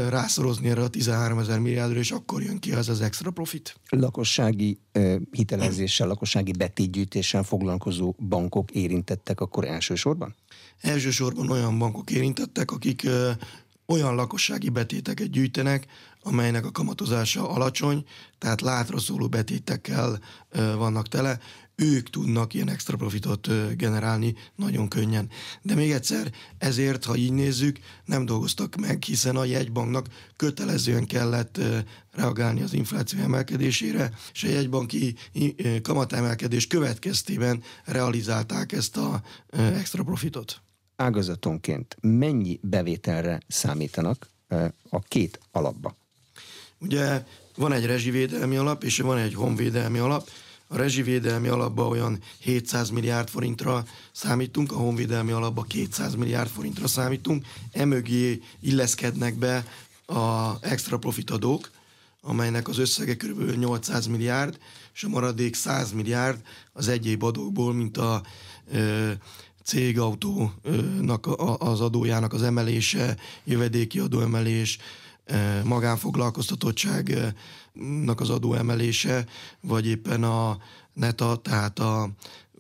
rászorozni 0.09 0.69
erre 0.69 0.83
a 0.83 0.89
13 0.89 1.39
ezer 1.39 1.59
milliárdra, 1.59 1.99
és 1.99 2.11
akkor 2.11 2.43
jön 2.43 2.59
ki 2.59 2.73
az 2.73 2.89
az 2.89 3.01
extra 3.01 3.31
profit. 3.31 3.75
Lakossági 3.89 4.81
hitelezéssel, 5.31 6.07
lakossági 6.07 6.53
betétgyűjtéssel 6.53 7.43
foglalkozó 7.43 8.15
bankok 8.29 8.71
érintettek 8.71 9.41
akkor 9.41 9.65
elsősorban? 9.65 10.35
Elsősorban 10.81 11.51
olyan 11.51 11.79
bankok 11.79 12.11
érintettek, 12.11 12.71
akik 12.71 13.09
olyan 13.87 14.15
lakossági 14.15 14.69
betéteket 14.69 15.31
gyűjtenek, 15.31 15.87
amelynek 16.23 16.65
a 16.65 16.71
kamatozása 16.71 17.49
alacsony, 17.49 18.05
tehát 18.39 18.61
látra 18.61 18.99
szóló 18.99 19.29
betétekkel 19.29 20.21
vannak 20.77 21.09
tele, 21.09 21.39
ők 21.75 22.11
tudnak 22.11 22.55
ilyen 22.55 22.69
extra 22.69 22.97
profitot 22.97 23.77
generálni 23.77 24.35
nagyon 24.57 24.89
könnyen. 24.89 25.29
De 25.63 25.75
még 25.75 25.91
egyszer, 25.91 26.33
ezért, 26.59 27.05
ha 27.05 27.17
így 27.17 27.33
nézzük, 27.33 27.79
nem 28.05 28.25
dolgoztak 28.27 28.77
meg, 28.77 29.03
hiszen 29.03 29.37
a 29.37 29.45
jegybanknak 29.45 30.07
kötelezően 30.37 31.07
kellett 31.07 31.61
reagálni 32.13 32.63
az 32.63 32.73
infláció 32.73 33.21
emelkedésére, 33.21 34.13
és 34.33 34.45
a 34.45 34.49
jegybanki 34.49 35.15
kamatemelkedés 35.83 36.67
következtében 36.67 37.63
realizálták 37.85 38.73
ezt 38.73 38.97
a 38.97 39.23
extra 39.51 40.03
profitot 40.03 40.63
ágazatonként 41.01 41.97
mennyi 42.01 42.59
bevételre 42.63 43.41
számítanak 43.49 44.29
a 44.91 45.01
két 45.01 45.41
alapba? 45.53 45.97
Ugye 46.79 47.25
van 47.57 47.73
egy 47.73 47.87
rezsivédelmi 47.87 48.57
alap, 48.57 48.85
és 48.85 48.99
van 48.99 49.19
egy 49.19 49.35
honvédelmi 49.35 49.99
alap. 49.99 50.29
A 50.67 50.77
rezsivédelmi 50.77 51.49
alapba 51.49 51.89
olyan 51.89 52.19
700 52.39 52.91
milliárd 52.91 53.29
forintra 53.29 53.85
számítunk, 54.13 54.73
a 54.73 54.77
honvédelmi 54.77 55.31
alapba 55.31 55.63
200 55.63 56.15
milliárd 56.15 56.49
forintra 56.49 56.87
számítunk. 56.87 57.47
Emögé 57.73 58.43
illeszkednek 58.61 59.35
be 59.35 59.67
a 60.07 60.57
extra 60.61 60.99
profitadók, 60.99 61.71
amelynek 62.21 62.69
az 62.69 62.79
összege 62.79 63.17
kb. 63.17 63.57
800 63.59 64.07
milliárd, 64.07 64.59
és 64.95 65.05
a 65.05 65.09
maradék 65.09 65.55
100 65.55 65.93
milliárd 65.93 66.41
az 66.73 66.89
egyéb 66.89 67.23
adókból, 67.23 67.75
mint 67.75 67.97
a 67.97 68.23
cégautónak 69.65 71.27
az 71.59 71.81
adójának 71.81 72.33
az 72.33 72.43
emelése, 72.43 73.17
jövedéki 73.45 73.99
adóemelés, 73.99 74.79
magánfoglalkoztatottságnak 75.65 78.21
az 78.21 78.31
adóemelése, 78.31 79.27
vagy 79.61 79.87
éppen 79.87 80.25
a 80.25 80.59
neta, 80.93 81.37
tehát 81.37 81.79
a 81.79 82.11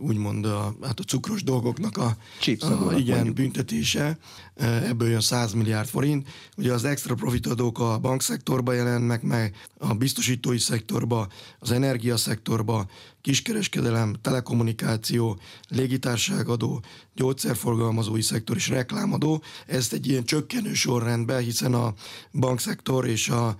úgymond 0.00 0.44
a, 0.44 0.74
hát 0.82 1.00
a 1.00 1.02
cukros 1.02 1.42
dolgoknak 1.42 1.96
a, 1.96 2.04
a 2.04 2.92
igen, 2.96 3.14
mondjuk. 3.14 3.34
büntetése, 3.34 4.18
e, 4.54 4.66
ebből 4.66 5.08
jön 5.08 5.20
100 5.20 5.52
milliárd 5.52 5.88
forint. 5.88 6.28
Ugye 6.56 6.72
az 6.72 6.84
extra 6.84 7.14
profitadók 7.14 7.78
a 7.78 7.98
bankszektorba 7.98 8.72
jelennek 8.72 9.22
meg, 9.22 9.54
a 9.78 9.94
biztosítói 9.94 10.58
szektorba, 10.58 11.28
az 11.58 11.70
energiaszektorba, 11.70 12.86
kiskereskedelem, 13.20 14.14
telekommunikáció, 14.22 15.38
légitárságadó, 15.68 16.82
gyógyszerforgalmazói 17.14 18.22
szektor 18.22 18.56
és 18.56 18.68
reklámadó. 18.68 19.42
Ezt 19.66 19.92
egy 19.92 20.08
ilyen 20.08 20.24
csökkenő 20.24 20.74
sorrendben, 20.74 21.42
hiszen 21.42 21.74
a 21.74 21.94
bankszektor 22.32 23.06
és 23.06 23.28
a 23.28 23.56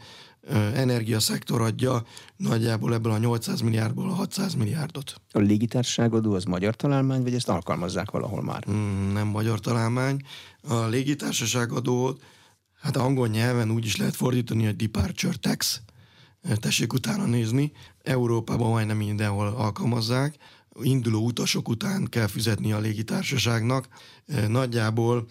energiaszektor 0.75 1.61
adja 1.61 2.05
nagyjából 2.37 2.95
ebből 2.95 3.13
a 3.13 3.19
800 3.19 3.61
milliárdból 3.61 4.11
a 4.11 4.15
600 4.15 4.55
milliárdot. 4.55 5.15
A 5.33 5.39
légitársaságadó 5.39 6.35
az 6.35 6.45
magyar 6.45 6.77
találmány, 6.77 7.23
vagy 7.23 7.35
ezt 7.35 7.49
alkalmazzák 7.49 8.11
valahol 8.11 8.43
már? 8.43 8.65
Mm, 8.71 9.13
nem 9.13 9.27
magyar 9.27 9.61
találmány. 9.61 10.21
A 10.63 10.87
légitársaságadót, 10.87 12.23
hát 12.81 12.97
angol 12.97 13.29
nyelven 13.29 13.71
úgy 13.71 13.85
is 13.85 13.97
lehet 13.97 14.17
fordítani, 14.17 14.65
hogy 14.65 14.77
departure 14.77 15.37
tax. 15.41 15.83
Tessék 16.55 16.93
utána 16.93 17.25
nézni. 17.25 17.73
Európában 18.03 18.71
majdnem 18.71 18.97
mindenhol 18.97 19.47
alkalmazzák. 19.47 20.37
Induló 20.83 21.25
utasok 21.25 21.69
után 21.69 22.07
kell 22.09 22.27
fizetni 22.27 22.73
a 22.73 22.79
légitársaságnak. 22.79 23.89
Nagyjából 24.49 25.27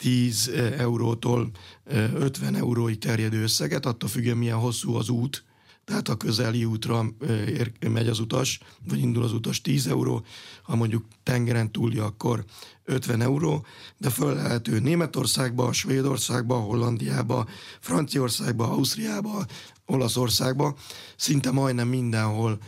10 0.00 0.50
eurótól 0.78 1.50
50 1.84 2.54
euróig 2.54 2.98
terjedő 2.98 3.42
összeget, 3.42 3.86
attól 3.86 4.08
függően 4.08 4.36
milyen 4.36 4.56
hosszú 4.56 4.94
az 4.94 5.08
út, 5.08 5.44
tehát 5.84 6.08
a 6.08 6.16
közeli 6.16 6.64
útra 6.64 7.04
ér, 7.46 7.72
megy 7.88 8.08
az 8.08 8.20
utas, 8.20 8.60
vagy 8.88 8.98
indul 8.98 9.22
az 9.22 9.32
utas 9.32 9.60
10 9.60 9.86
euró, 9.86 10.24
ha 10.62 10.76
mondjuk 10.76 11.04
tengeren 11.22 11.72
túlja, 11.72 12.04
akkor 12.04 12.44
50 12.84 13.20
euró, 13.20 13.64
de 13.98 14.10
felelhető 14.10 14.78
Németországba, 14.78 15.72
Svédországba, 15.72 16.54
Hollandiába, 16.54 17.46
Franciaországba, 17.80 18.70
Ausztriába, 18.70 19.46
Olaszországba, 19.86 20.76
szinte 21.16 21.50
majdnem 21.50 21.88
mindenhol 21.88 22.58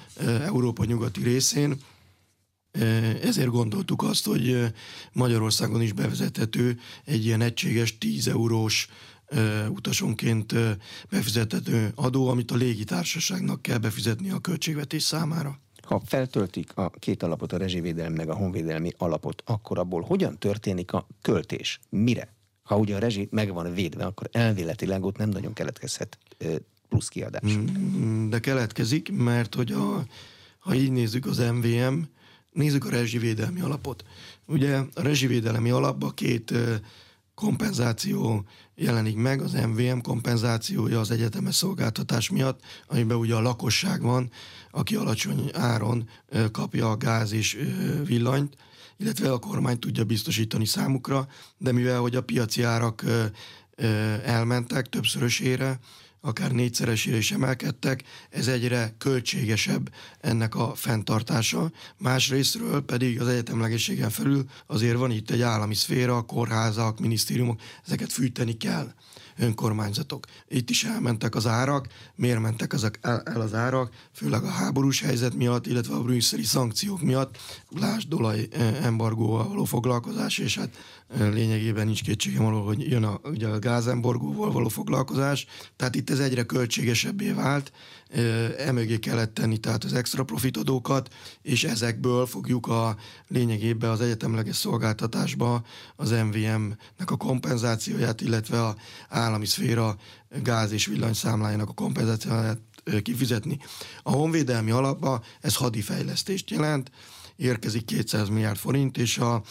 Európa 0.45 0.85
nyugati 0.85 1.23
részén, 1.23 1.77
ezért 3.23 3.49
gondoltuk 3.49 4.03
azt, 4.03 4.27
hogy 4.27 4.73
Magyarországon 5.13 5.83
is 5.83 5.93
bevezethető 5.93 6.79
egy 7.05 7.25
ilyen 7.25 7.41
egységes 7.41 7.99
10 7.99 8.29
eurós 8.29 8.89
utasonként 9.69 10.55
befizethető 11.11 11.93
adó, 11.95 12.29
amit 12.29 12.51
a 12.51 12.55
légitársaságnak 12.55 13.63
kell 13.63 13.79
befizetni 13.79 14.31
a 14.31 14.39
költségvetés 14.39 15.03
számára. 15.03 15.61
Ha 15.83 16.03
feltöltik 16.07 16.77
a 16.77 16.91
két 16.91 17.23
alapot, 17.23 17.53
a 17.53 17.57
rezsivédelmi 17.57 18.17
meg 18.17 18.29
a 18.29 18.35
honvédelmi 18.35 18.93
alapot, 18.97 19.43
akkor 19.47 19.79
abból 19.79 20.03
hogyan 20.03 20.39
történik 20.39 20.93
a 20.93 21.07
költés? 21.23 21.81
Mire? 21.89 22.35
Ha 22.63 22.77
ugye 22.77 22.97
a 22.97 22.99
rezsi 22.99 23.29
meg 23.31 23.53
van 23.53 23.75
védve, 23.75 24.05
akkor 24.05 24.29
elvéletileg 24.33 25.05
ott 25.05 25.17
nem 25.17 25.29
nagyon 25.29 25.53
keletkezhet 25.53 26.19
plusz 26.89 27.09
kiadás. 27.09 27.53
Mm, 27.53 28.29
de 28.29 28.39
keletkezik, 28.39 29.13
mert 29.13 29.55
hogy 29.55 29.73
a, 29.73 30.05
ha 30.59 30.75
így 30.75 30.93
nézzük 30.93 31.27
az 31.27 31.39
MVM, 31.39 32.03
nézzük 32.53 32.85
a 32.85 32.91
rezsivédelmi 32.91 33.61
alapot. 33.61 34.05
Ugye 34.47 34.77
a 34.77 35.03
rezsivédelmi 35.03 35.71
alapban 35.71 36.15
két 36.15 36.53
kompenzáció 37.35 38.45
jelenik 38.75 39.17
meg, 39.17 39.41
az 39.41 39.53
MVM 39.53 39.99
kompenzációja 39.99 41.01
az 41.01 41.11
egyetemes 41.11 41.55
szolgáltatás 41.55 42.31
miatt, 42.31 42.61
amiben 42.87 43.17
ugye 43.17 43.35
a 43.35 43.41
lakosság 43.41 44.03
van, 44.03 44.31
aki 44.71 44.97
alacsony 44.97 45.51
áron 45.53 46.09
kapja 46.51 46.91
a 46.91 46.97
gáz 46.97 47.33
és 47.33 47.59
villanyt, 48.05 48.57
illetve 48.97 49.33
a 49.33 49.39
kormány 49.39 49.79
tudja 49.79 50.05
biztosítani 50.05 50.67
számukra, 50.67 51.29
de 51.59 51.73
mivel 51.73 52.01
hogy 52.01 52.17
a 52.17 52.23
piaci 52.23 52.63
árak 52.63 53.05
elmentek 54.25 54.89
többszörösére, 54.89 55.79
akár 56.25 56.53
négyszeresére 56.53 57.17
is 57.17 57.33
emelkedtek, 57.33 58.03
ez 58.31 58.47
egyre 58.47 58.95
költségesebb 58.99 59.93
ennek 60.21 60.55
a 60.55 60.75
fenntartása. 60.75 61.71
Másrésztről 61.99 62.81
pedig 62.81 63.21
az 63.21 63.29
egyetemlegességen 63.29 64.11
felül 64.11 64.45
azért 64.67 64.97
van 64.97 65.11
itt 65.11 65.31
egy 65.31 65.43
állami 65.43 65.75
szféra, 65.75 66.23
kórházak, 66.23 67.01
minisztériumok, 67.01 67.61
ezeket 67.85 68.13
fűteni 68.13 68.57
kell 68.57 68.93
önkormányzatok. 69.37 70.27
Itt 70.49 70.71
is 70.71 70.85
elmentek 70.85 71.35
az 71.35 71.47
árak, 71.47 71.87
miért 72.15 72.41
mentek 72.41 72.73
ezek 72.73 72.99
el, 73.03 73.41
az 73.41 73.55
árak, 73.55 73.93
főleg 74.13 74.45
a 74.45 74.51
háborús 74.51 75.01
helyzet 75.01 75.35
miatt, 75.35 75.67
illetve 75.67 75.95
a 75.95 76.03
brüsszeli 76.03 76.43
szankciók 76.43 77.03
miatt, 77.03 77.39
lásd 77.69 78.15
olaj 78.15 78.49
eh, 78.51 78.85
embargóval 78.85 79.49
való 79.49 79.65
foglalkozás, 79.65 80.39
és 80.39 80.59
hát 80.59 80.77
lényegében 81.19 81.87
nincs 81.87 82.03
kétségem 82.03 82.45
arról, 82.45 82.65
hogy 82.65 82.91
jön 82.91 83.05
a, 83.05 83.21
ugye 83.25 83.49
a 83.49 83.59
gázembargóval 83.59 84.53
való 84.53 84.69
foglalkozás, 84.69 85.47
tehát 85.77 85.95
itt 85.95 86.11
ez 86.11 86.19
egyre 86.19 86.43
költségesebbé 86.43 87.31
vált, 87.31 87.73
emögé 88.59 88.99
kellett 88.99 89.35
tenni 89.35 89.59
tehát 89.59 89.85
az 89.85 89.93
extra 89.93 90.25
profitadókat, 90.25 91.15
és 91.43 91.65
ezekből 91.65 92.27
fogjuk 92.27 92.67
a 92.67 92.97
lényegében 93.29 93.91
az 93.91 94.01
egyetemleges 94.01 94.57
szolgáltatásba 94.57 95.65
az 95.97 96.11
MVM-nek 96.11 97.11
a 97.11 97.17
kompenzációját, 97.17 98.21
illetve 98.21 98.63
a 98.63 98.77
állami 99.09 99.47
szféra 99.47 99.97
gáz 100.43 100.73
és 100.73 100.87
villanyszámlájának 100.87 101.69
a 101.69 101.73
kompenzációját 101.73 102.61
kifizetni. 103.03 103.59
A 104.03 104.11
honvédelmi 104.11 104.71
alapba 104.71 105.23
ez 105.41 105.57
hadifejlesztést 105.57 106.51
jelent, 106.51 106.91
érkezik 107.37 107.85
200 107.85 108.29
milliárd 108.29 108.57
forint, 108.57 108.99
és 108.99 109.19
a 109.19 109.43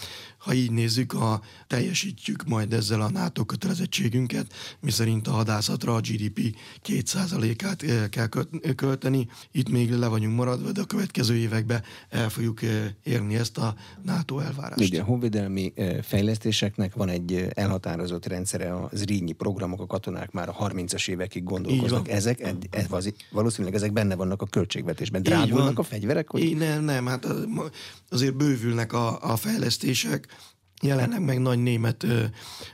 ha 0.42 0.54
így 0.54 0.72
nézzük, 0.72 1.14
a, 1.14 1.42
teljesítjük 1.68 2.44
majd 2.48 2.74
ezzel 2.74 3.02
a 3.02 3.10
NATO 3.10 3.46
kötelezettségünket, 3.46 4.54
miszerint 4.80 5.28
a 5.28 5.32
hadászatra 5.32 5.96
a 5.96 6.00
GDP 6.00 6.56
2%-át 6.88 7.84
eh, 7.84 8.08
kell 8.10 8.28
költeni. 8.76 9.28
Itt 9.52 9.70
még 9.70 9.92
le 9.92 10.08
vagyunk 10.08 10.36
maradva, 10.36 10.72
de 10.72 10.82
a 10.82 10.86
következő 10.86 11.36
években 11.36 11.84
el 12.10 12.30
fogjuk 12.30 12.62
eh, 12.62 12.86
érni 13.04 13.36
ezt 13.36 13.58
a 13.58 13.76
NATO 14.04 14.40
elvárást. 14.40 14.82
Ugye 14.82 15.02
a 15.02 15.04
honvédelmi 15.04 15.72
eh, 15.76 15.98
fejlesztéseknek 16.02 16.96
van 16.96 17.10
egy 17.10 17.48
elhatározott 17.54 18.26
rendszere, 18.26 18.74
a 18.74 18.90
Zrínyi 18.94 19.32
programok, 19.32 19.82
a 19.82 19.86
katonák 19.86 20.32
már 20.32 20.50
a 20.50 20.56
30-as 20.60 21.10
évekig 21.10 21.44
gondolkoznak. 21.44 22.10
Ezek, 22.10 22.40
ez, 22.70 22.88
valószínűleg 23.32 23.76
ezek 23.76 23.94
benne 23.94 24.16
vannak 24.16 24.42
a 24.42 24.46
költségvetésben. 24.46 25.24
Drágulnak 25.24 25.80
a 25.80 25.84
fegyverek? 25.84 26.30
Hogy... 26.30 26.56
Nem, 26.58 26.84
nem, 26.84 27.06
hát 27.06 27.28
azért 28.10 28.36
bővülnek 28.36 28.94
a, 28.94 29.32
a 29.32 29.36
fejlesztések, 29.36 30.28
jelennek 30.82 31.20
meg 31.20 31.40
nagy 31.40 31.60
német 31.60 32.04
ö, 32.04 32.24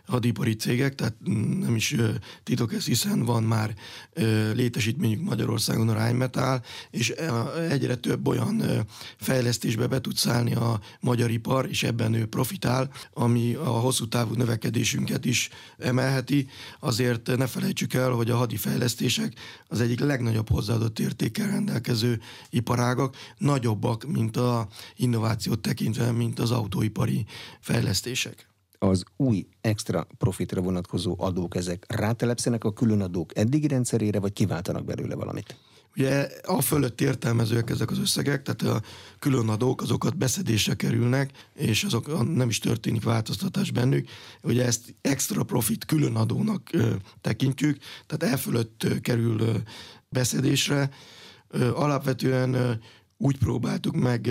hadipari 0.05 0.55
cégek, 0.55 0.95
tehát 0.95 1.15
nem 1.59 1.75
is 1.75 1.93
ö, 1.93 2.09
titok 2.43 2.73
ez, 2.73 2.85
hiszen 2.85 3.25
van 3.25 3.43
már 3.43 3.73
ö, 4.13 4.53
létesítményük 4.53 5.21
Magyarországon 5.21 5.89
a 5.89 5.93
Rheinmetall, 5.93 6.61
és 6.91 7.09
egyre 7.69 7.95
több 7.95 8.27
olyan 8.27 8.59
ö, 8.59 8.79
fejlesztésbe 9.17 9.87
be 9.87 10.01
tud 10.01 10.15
szállni 10.15 10.55
a 10.55 10.79
magyar 10.99 11.31
ipar, 11.31 11.69
és 11.69 11.83
ebben 11.83 12.13
ő 12.13 12.25
profitál, 12.25 12.89
ami 13.13 13.53
a 13.53 13.69
hosszú 13.69 14.07
távú 14.07 14.33
növekedésünket 14.33 15.25
is 15.25 15.49
emelheti. 15.77 16.47
Azért 16.79 17.37
ne 17.37 17.47
felejtsük 17.47 17.93
el, 17.93 18.11
hogy 18.11 18.29
a 18.29 18.37
hadi 18.37 18.55
fejlesztések 18.55 19.33
az 19.67 19.81
egyik 19.81 19.99
legnagyobb 19.99 20.49
hozzáadott 20.49 20.99
értékkel 20.99 21.47
rendelkező 21.47 22.21
iparágak, 22.49 23.15
nagyobbak, 23.37 24.03
mint 24.07 24.37
a 24.37 24.67
innovációt 24.95 25.59
tekintve, 25.59 26.11
mint 26.11 26.39
az 26.39 26.51
autóipari 26.51 27.25
fejlesztés 27.59 27.95
fejlesztések. 27.97 28.47
Az 28.79 29.03
új 29.15 29.47
extra 29.61 30.07
profitra 30.17 30.61
vonatkozó 30.61 31.15
adók, 31.17 31.55
ezek 31.55 31.85
rátelepszenek 31.87 32.63
a 32.63 32.73
különadók 32.73 33.37
eddigi 33.37 33.67
rendszerére, 33.67 34.19
vagy 34.19 34.33
kiváltanak 34.33 34.85
belőle 34.85 35.15
valamit? 35.15 35.55
Ugye 35.95 36.29
a 36.43 36.61
fölött 36.61 37.01
értelmezőek 37.01 37.69
ezek 37.69 37.91
az 37.91 37.99
összegek, 37.99 38.43
tehát 38.43 38.75
a 38.75 38.87
különadók 39.19 39.81
azokat 39.81 40.17
beszedésre 40.17 40.75
kerülnek, 40.75 41.31
és 41.53 41.83
azok 41.83 42.33
nem 42.35 42.49
is 42.49 42.59
történik 42.59 43.03
változtatás 43.03 43.71
bennük. 43.71 44.09
Ugye 44.43 44.65
ezt 44.65 44.95
extra 45.01 45.43
profit 45.43 45.85
különadónak 45.85 46.69
ö, 46.71 46.95
tekintjük, 47.21 47.77
tehát 48.05 48.33
e 48.33 48.37
fölött 48.37 48.83
ö, 48.83 48.99
kerül 48.99 49.39
ö, 49.39 49.57
beszedésre. 50.09 50.89
Ö, 51.47 51.73
alapvetően 51.73 52.53
ö, 52.53 52.71
úgy 53.17 53.37
próbáltuk 53.37 53.95
meg 53.95 54.29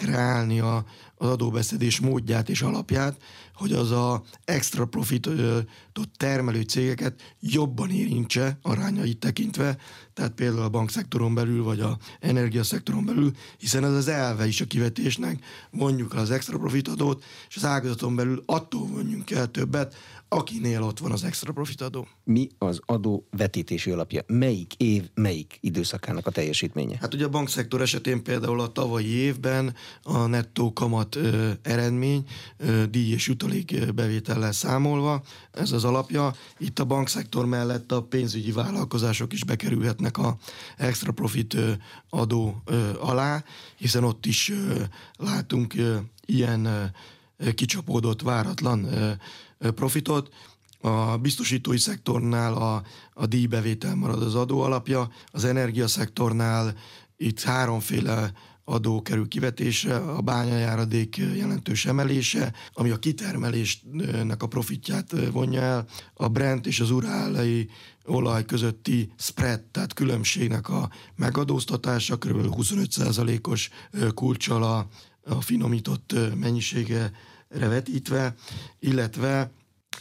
kreálni 0.00 0.60
a, 0.60 0.84
az 1.16 1.28
adóbeszedés 1.28 2.00
módját 2.00 2.48
és 2.48 2.62
alapját, 2.62 3.22
hogy 3.54 3.72
az 3.72 3.90
a 3.90 4.22
extra 4.44 4.86
profitot 4.86 6.08
termelő 6.16 6.60
cégeket 6.60 7.36
jobban 7.40 7.90
érintse 7.90 8.58
arányait 8.62 9.18
tekintve, 9.18 9.76
tehát 10.14 10.32
például 10.32 10.62
a 10.62 10.68
bankszektoron 10.68 11.34
belül, 11.34 11.62
vagy 11.62 11.80
a 11.80 11.98
energiaszektoron 12.20 13.04
belül, 13.04 13.30
hiszen 13.58 13.84
ez 13.84 13.92
az 13.92 14.08
elve 14.08 14.46
is 14.46 14.60
a 14.60 14.64
kivetésnek, 14.64 15.44
mondjuk 15.70 16.14
az 16.14 16.30
extra 16.30 16.58
profitadót, 16.58 17.24
és 17.48 17.56
az 17.56 17.64
ágazaton 17.64 18.16
belül 18.16 18.42
attól 18.46 18.86
vonjunk 18.86 19.30
el 19.30 19.50
többet, 19.50 19.94
akinél 20.28 20.82
ott 20.82 20.98
van 20.98 21.12
az 21.12 21.24
extra 21.24 21.52
profitadó. 21.52 22.08
Mi 22.24 22.48
az 22.58 22.80
adó 22.86 23.26
vetítési 23.30 23.90
alapja? 23.90 24.22
Melyik 24.26 24.74
év, 24.76 25.10
melyik 25.14 25.58
időszakának 25.60 26.26
a 26.26 26.30
teljesítménye? 26.30 26.96
Hát 27.00 27.14
ugye 27.14 27.24
a 27.24 27.28
bankszektor 27.28 27.80
esetén 27.80 28.22
például 28.22 28.60
a 28.60 28.72
tavalyi 28.72 29.08
évben 29.08 29.74
a 30.02 30.26
nettó 30.26 30.72
kamat 30.72 31.18
eredmény 31.62 32.24
díj 32.90 33.12
és 33.12 33.28
jutalék 33.28 33.94
bevétellel 33.94 34.52
számolva, 34.52 35.22
ez 35.50 35.72
az 35.72 35.84
alapja. 35.84 36.34
Itt 36.58 36.78
a 36.78 36.84
bankszektor 36.84 37.46
mellett 37.46 37.92
a 37.92 38.02
pénzügyi 38.02 38.52
vállalkozások 38.52 39.32
is 39.32 39.44
bekerülhetnek 39.44 40.18
a 40.18 40.36
extra 40.76 41.12
profit 41.12 41.56
adó 42.08 42.62
alá, 43.00 43.44
hiszen 43.76 44.04
ott 44.04 44.26
is 44.26 44.52
látunk 45.16 45.74
ilyen 46.26 46.92
kicsapódott, 47.54 48.22
váratlan 48.22 48.88
profitot, 49.58 50.30
a 50.80 51.16
biztosítói 51.16 51.78
szektornál 51.78 52.54
a, 52.54 52.82
a 53.14 53.26
díjbevétel 53.26 53.94
marad 53.94 54.22
az 54.22 54.34
adó 54.34 54.60
alapja, 54.60 55.10
az 55.26 55.44
energiaszektornál 55.44 56.74
itt 57.16 57.40
háromféle 57.40 58.32
adó 58.70 59.02
kerül 59.02 59.28
kivetésre, 59.28 59.96
a 59.96 60.20
bányajáradék 60.20 61.16
jelentős 61.16 61.86
emelése, 61.86 62.52
ami 62.72 62.90
a 62.90 62.98
kitermelésnek 62.98 64.42
a 64.42 64.46
profitját 64.46 65.30
vonja 65.32 65.60
el, 65.60 65.86
a 66.14 66.28
Brent 66.28 66.66
és 66.66 66.80
az 66.80 66.90
urálai 66.90 67.68
olaj 68.04 68.44
közötti 68.44 69.12
spread, 69.16 69.60
tehát 69.60 69.92
különbségnek 69.92 70.68
a 70.68 70.90
megadóztatása, 71.16 72.18
kb. 72.18 72.54
25%-os 72.56 73.70
kulcsal 74.14 74.62
a, 74.62 74.88
a 75.24 75.40
finomított 75.40 76.14
mennyisége 76.34 77.12
vetítve, 77.48 78.34
illetve 78.78 79.50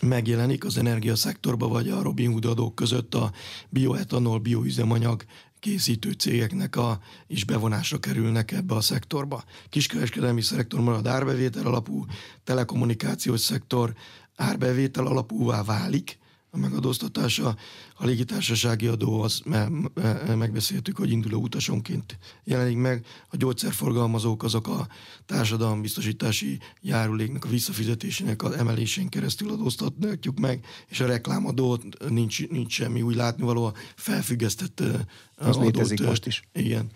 megjelenik 0.01 0.65
az 0.65 0.77
energiaszektorba 0.77 1.67
vagy 1.67 1.89
a 1.89 2.01
Robin 2.01 2.31
Hood 2.31 2.45
adók 2.45 2.75
között 2.75 3.15
a 3.15 3.31
bioetanol, 3.69 4.39
bioüzemanyag 4.39 5.23
készítő 5.59 6.11
cégeknek 6.11 6.75
a, 6.75 6.99
is 7.27 7.43
bevonásra 7.43 7.99
kerülnek 7.99 8.51
ebbe 8.51 8.75
a 8.75 8.81
szektorba. 8.81 9.43
Kiskereskedelmi 9.69 10.41
szektor 10.41 10.79
marad 10.79 11.07
árbevétel 11.07 11.65
alapú, 11.65 12.05
telekommunikációs 12.43 13.39
szektor 13.39 13.93
árbevétel 14.35 15.05
alapúvá 15.05 15.63
válik, 15.63 16.17
a 16.51 16.57
megadóztatása. 16.57 17.55
A 17.93 18.05
légitársasági 18.05 18.87
adó, 18.87 19.21
az 19.21 19.41
megbeszéltük, 20.37 20.97
hogy 20.97 21.11
induló 21.11 21.41
utasonként 21.41 22.17
jelenik 22.43 22.77
meg. 22.77 23.05
A 23.29 23.37
gyógyszerforgalmazók 23.37 24.43
azok 24.43 24.67
a 24.67 24.87
társadalombiztosítási 25.25 26.59
járuléknak 26.81 27.45
a 27.45 27.49
visszafizetésének 27.49 28.43
az 28.43 28.51
emelésén 28.51 29.09
keresztül 29.09 29.51
adóztatjuk 29.51 30.39
meg, 30.39 30.65
és 30.87 30.99
a 30.99 31.05
reklámadót 31.05 32.09
nincs, 32.09 32.47
nincs 32.47 32.73
semmi 32.73 33.01
úgy 33.01 33.15
látnivaló, 33.15 33.65
a 33.65 33.73
felfüggesztett 33.95 34.83
az 35.35 35.57
adót, 35.57 35.99
most 35.99 36.25
is. 36.25 36.41
Igen, 36.53 36.91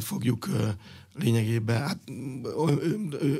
fogjuk 0.00 0.48
lényegében 1.14 1.80
hát 1.80 1.98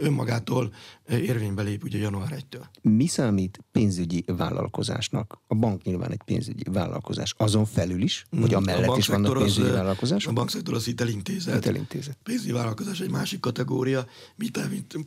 önmagától 0.00 0.72
érvénybe 1.08 1.62
lép 1.62 1.84
ugye 1.84 1.98
január 1.98 2.44
1-től. 2.50 2.64
Mi 2.82 3.06
számít 3.06 3.64
pénzügyi 3.72 4.24
vállalkozásnak? 4.26 5.40
A 5.46 5.54
bank 5.54 5.82
nyilván 5.82 6.10
egy 6.10 6.22
pénzügyi 6.24 6.64
vállalkozás. 6.70 7.34
Azon 7.36 7.64
felül 7.64 8.02
is? 8.02 8.26
Vagy 8.30 8.54
amellett 8.54 8.88
a 8.88 8.96
is 8.96 9.06
vannak 9.06 9.38
pénzügyi 9.38 9.66
az, 9.66 9.72
vállalkozások? 9.72 10.30
A 10.30 10.34
bankszektor 10.34 10.74
az 10.74 10.84
hitelintézet. 10.84 11.54
hitelintézet. 11.54 12.16
Pénzügyi 12.22 12.52
vállalkozás 12.52 13.00
egy 13.00 13.10
másik 13.10 13.40
kategória. 13.40 14.06
Mit 14.36 14.58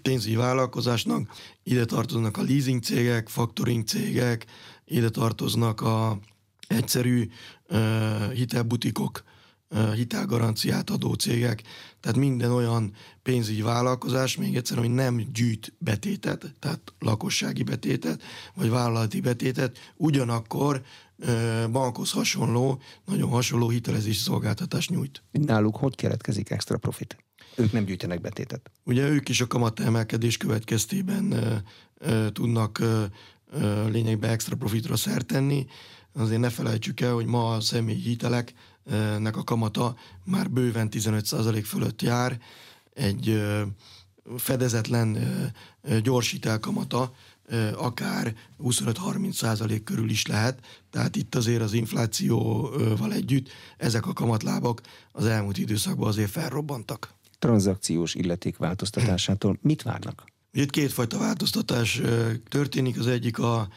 pénzügyi 0.01 0.35
vállalkozásnak? 0.35 1.29
Ide 1.63 1.85
tartoznak 1.85 2.37
a 2.37 2.41
leasing 2.41 2.83
cégek, 2.83 3.27
factoring 3.27 3.83
cégek, 3.83 4.45
ide 4.85 5.09
tartoznak 5.09 5.81
a 5.81 6.19
egyszerű 6.67 7.29
uh, 7.69 8.31
hitelbutikok, 8.31 9.23
hitelgaranciát 9.95 10.89
adó 10.89 11.13
cégek, 11.13 11.61
tehát 11.99 12.17
minden 12.17 12.51
olyan 12.51 12.93
pénzügyi 13.23 13.61
vállalkozás, 13.61 14.37
még 14.37 14.55
egyszer, 14.55 14.77
hogy 14.77 14.89
nem 14.89 15.17
gyűjt 15.33 15.73
betétet, 15.77 16.53
tehát 16.59 16.93
lakossági 16.99 17.63
betétet, 17.63 18.23
vagy 18.55 18.69
vállalati 18.69 19.21
betétet, 19.21 19.77
ugyanakkor 19.95 20.81
bankhoz 21.71 22.11
hasonló, 22.11 22.81
nagyon 23.05 23.29
hasonló 23.29 23.69
hitelezési 23.69 24.19
szolgáltatást 24.19 24.89
nyújt. 24.89 25.23
Náluk 25.31 25.75
hogy 25.75 25.95
keletkezik 25.95 26.49
extra 26.49 26.77
profit? 26.77 27.17
Ők 27.55 27.71
nem 27.71 27.85
gyűjtenek 27.85 28.21
betétet. 28.21 28.71
Ugye 28.83 29.07
ők 29.07 29.29
is 29.29 29.41
a 29.41 29.47
kamat 29.47 29.79
emelkedés 29.79 30.37
következtében 30.37 31.31
ö, 31.31 31.55
ö, 31.97 32.31
tudnak 32.31 32.79
ö, 32.79 32.85
ö, 32.85 33.44
lényegben 33.91 34.29
extra 34.29 34.55
profitra 34.55 34.95
szert 34.95 35.25
tenni. 35.25 35.65
Azért 36.13 36.39
ne 36.39 36.49
felejtsük 36.49 37.01
el, 37.01 37.13
hogy 37.13 37.25
ma 37.25 37.53
a 37.53 37.61
személyi 37.61 38.01
hitelek 38.01 38.53
nek 39.19 39.37
a 39.37 39.43
kamata 39.43 39.95
már 40.23 40.49
bőven 40.49 40.89
15% 40.91 41.61
fölött 41.65 42.01
jár, 42.01 42.39
egy 42.93 43.43
fedezetlen 44.37 45.17
gyors 46.03 46.39
kamata 46.59 47.13
akár 47.75 48.35
25-30% 48.63 49.81
körül 49.83 50.09
is 50.09 50.25
lehet, 50.25 50.65
tehát 50.89 51.15
itt 51.15 51.35
azért 51.35 51.61
az 51.61 51.73
inflációval 51.73 53.13
együtt 53.13 53.49
ezek 53.77 54.07
a 54.07 54.13
kamatlábak 54.13 54.81
az 55.11 55.25
elmúlt 55.25 55.57
időszakban 55.57 56.07
azért 56.07 56.29
felrobbantak. 56.29 57.13
Tranzakciós 57.39 58.15
illeték 58.15 58.57
változtatásától 58.57 59.57
mit 59.61 59.81
várnak? 59.81 60.23
Itt 60.55 60.69
kétfajta 60.69 61.17
változtatás 61.17 62.01
történik, 62.49 62.99
az 62.99 63.07
egyik 63.07 63.39
a 63.39 63.67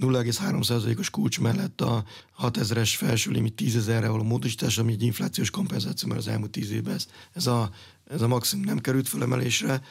0,3%-os 0.00 1.10
kulcs 1.10 1.40
mellett 1.40 1.80
a 1.80 2.04
6000-es 2.40 2.94
felső 2.96 3.30
limit 3.30 3.54
10 3.54 3.76
ezerre 3.76 4.08
való 4.08 4.22
módosítás, 4.22 4.78
ami 4.78 4.92
egy 4.92 5.02
inflációs 5.02 5.50
kompenzáció, 5.50 6.08
mert 6.08 6.20
az 6.20 6.28
elmúlt 6.28 6.50
10 6.50 6.70
évben 6.70 6.94
ez, 6.94 7.06
ez 7.32 7.46
a 7.46 7.70
ez 8.10 8.20
a 8.20 8.28
maximum 8.28 8.64
nem 8.64 8.78
került 8.78 9.08
fölemelésre, 9.08 9.82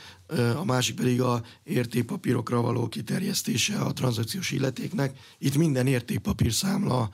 a 0.56 0.64
másik 0.66 0.96
pedig 0.96 1.22
a 1.22 1.44
értékpapírokra 1.64 2.62
való 2.62 2.88
kiterjesztése 2.88 3.78
a 3.80 3.94
tranzakciós 3.94 4.52
illetéknek. 4.52 5.18
Itt 5.38 5.56
minden 5.58 5.88
értékpapír 5.88 6.54
számla 6.54 7.10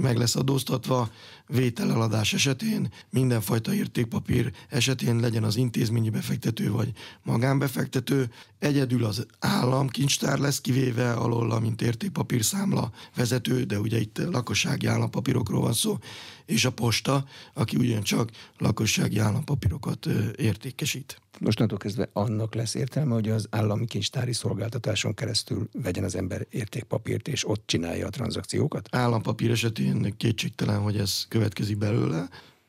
meg 0.00 0.16
lesz 0.16 0.36
adóztatva, 0.36 1.10
vételeladás 1.46 2.32
esetén, 2.32 2.92
mindenfajta 3.10 3.74
értékpapír 3.74 4.52
esetén 4.68 5.20
legyen 5.20 5.44
az 5.44 5.56
intézményi 5.56 6.10
befektető 6.10 6.70
vagy 6.70 6.92
magánbefektető, 7.22 8.30
egyedül 8.58 9.04
az 9.04 9.26
állam 9.38 9.88
kincstár 9.88 10.38
lesz 10.38 10.60
kivéve 10.60 11.12
alól, 11.12 11.60
mint 11.60 11.82
értékpapír 11.82 12.44
számla 12.44 12.92
vezető, 13.16 13.62
de 13.64 13.80
ugye 13.80 14.00
itt 14.00 14.18
lakossági 14.18 14.86
állampapírokról 14.86 15.60
van 15.60 15.72
szó, 15.72 15.98
és 16.46 16.64
a 16.64 16.72
posta, 16.72 17.24
aki 17.54 17.76
ugyancsak 17.76 18.30
lakossági 18.58 19.18
állampapírokat 19.18 20.06
értékesít. 20.36 21.20
Mostantól 21.40 21.78
kezdve 21.78 22.08
annak 22.12 22.54
lesz 22.54 22.74
értelme, 22.74 23.14
hogy 23.14 23.28
az 23.28 23.46
állami 23.50 23.86
kincstári 23.86 24.32
szolgáltatáson 24.32 25.14
keresztül 25.14 25.68
vegyen 25.72 26.04
az 26.04 26.14
ember 26.14 26.46
értékpapírt, 26.50 27.28
és 27.28 27.48
ott 27.48 27.62
csinálja 27.66 28.06
a 28.06 28.10
tranzakciókat? 28.10 28.88
Állampapír 28.90 29.50
esetén 29.50 30.14
kétségtelen, 30.16 30.80
hogy 30.80 30.96
ez 30.96 31.24
következik 31.28 31.78
belőle, 31.78 32.28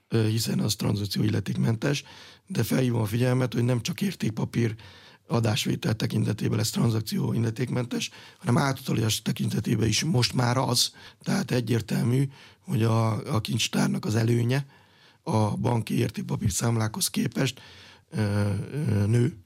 hiszen 0.10 0.60
az 0.60 0.76
tranzakció 0.76 1.24
illetékmentes, 1.24 2.04
de 2.48 2.64
felhívom 2.64 3.02
a 3.02 3.06
figyelmet, 3.06 3.54
hogy 3.54 3.64
nem 3.64 3.82
csak 3.82 4.02
értékpapír 4.02 4.76
adásvétel 5.28 5.94
tekintetében 5.94 6.58
lesz 6.58 6.70
tranzakció 6.70 7.34
illetékmentes, 7.34 8.10
hanem 8.38 8.58
átutalás 8.58 9.22
tekintetében 9.22 9.88
is 9.88 10.04
most 10.04 10.34
már 10.34 10.58
az, 10.58 10.94
tehát 11.24 11.52
egyértelmű, 11.52 12.30
hogy 12.60 12.84
a, 12.84 13.36
a 13.36 13.42
kincstárnak 13.42 14.06
az 14.06 14.16
előnye 14.16 14.66
a 15.24 15.58
banki 15.58 15.98
értékpapír 15.98 16.52
számlákhoz 16.52 17.08
képest 17.08 17.62
nő, 19.08 19.38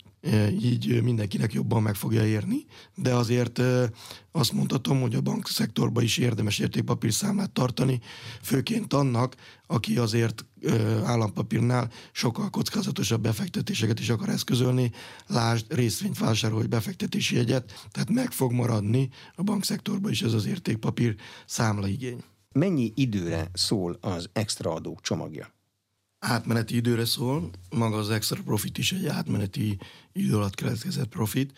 így 0.62 1.02
mindenkinek 1.04 1.54
jobban 1.54 1.82
meg 1.82 1.96
fogja 1.96 2.26
érni, 2.26 2.66
de 2.96 3.14
azért 3.14 3.62
azt 4.32 4.52
mondhatom, 4.52 5.02
hogy 5.02 5.16
a 5.16 5.22
bankszektorban 5.22 6.04
is 6.04 6.18
érdemes 6.18 6.60
értékpapírszámlát 6.60 7.52
tartani, 7.52 8.00
főként 8.42 8.94
annak, 8.94 9.36
aki 9.68 9.98
azért 9.98 10.46
állampapírnál 11.04 11.92
sokkal 12.12 12.50
kockázatosabb 12.50 13.22
befektetéseket 13.22 14.00
is 14.00 14.10
akar 14.10 14.30
eszközölni, 14.30 14.92
lásd 15.28 15.74
részvényt 15.74 16.18
vásárolj 16.18 16.66
befektetési 16.66 17.36
jegyet, 17.36 17.88
tehát 17.92 18.10
meg 18.10 18.32
fog 18.32 18.52
maradni 18.52 19.10
a 19.36 19.44
bankszektorban 19.44 20.12
is 20.12 20.22
ez 20.22 20.34
az 20.34 20.46
értékpapír 20.46 21.16
számlaigény. 21.46 22.24
Mennyi 22.52 22.92
időre 22.96 23.50
szól 23.54 23.98
az 24.02 24.30
extra 24.34 24.74
adó 24.74 25.00
csomagja? 25.02 25.54
Átmeneti 26.24 26.76
időre 26.76 27.06
szól, 27.06 27.50
maga 27.70 27.98
az 27.98 28.10
extra 28.10 28.42
profit 28.44 28.78
is 28.78 28.92
egy 28.92 29.06
átmeneti 29.06 29.78
idő 30.12 30.36
alatt 30.36 30.56
keletkezett 30.56 31.10
profit. 31.10 31.58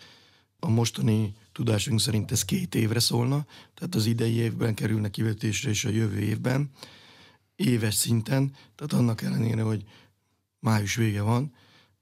A 0.58 0.68
mostani 0.68 1.34
tudásunk 1.52 2.00
szerint 2.00 2.32
ez 2.32 2.44
két 2.44 2.74
évre 2.74 3.00
szólna, 3.00 3.46
tehát 3.74 3.94
az 3.94 4.06
idei 4.06 4.34
évben 4.34 4.74
kerülne 4.74 5.10
kivetésre 5.10 5.70
és 5.70 5.84
a 5.84 5.88
jövő 5.88 6.18
évben, 6.18 6.70
éves 7.56 7.94
szinten, 7.94 8.54
tehát 8.74 8.92
annak 8.92 9.22
ellenére, 9.22 9.62
hogy 9.62 9.84
május 10.58 10.94
vége 10.94 11.22
van, 11.22 11.52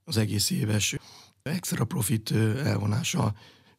az 0.04 0.16
egész 0.16 0.50
éves 0.50 0.96
extra 1.42 1.84
profit 1.84 2.30
elvonása 2.64 3.34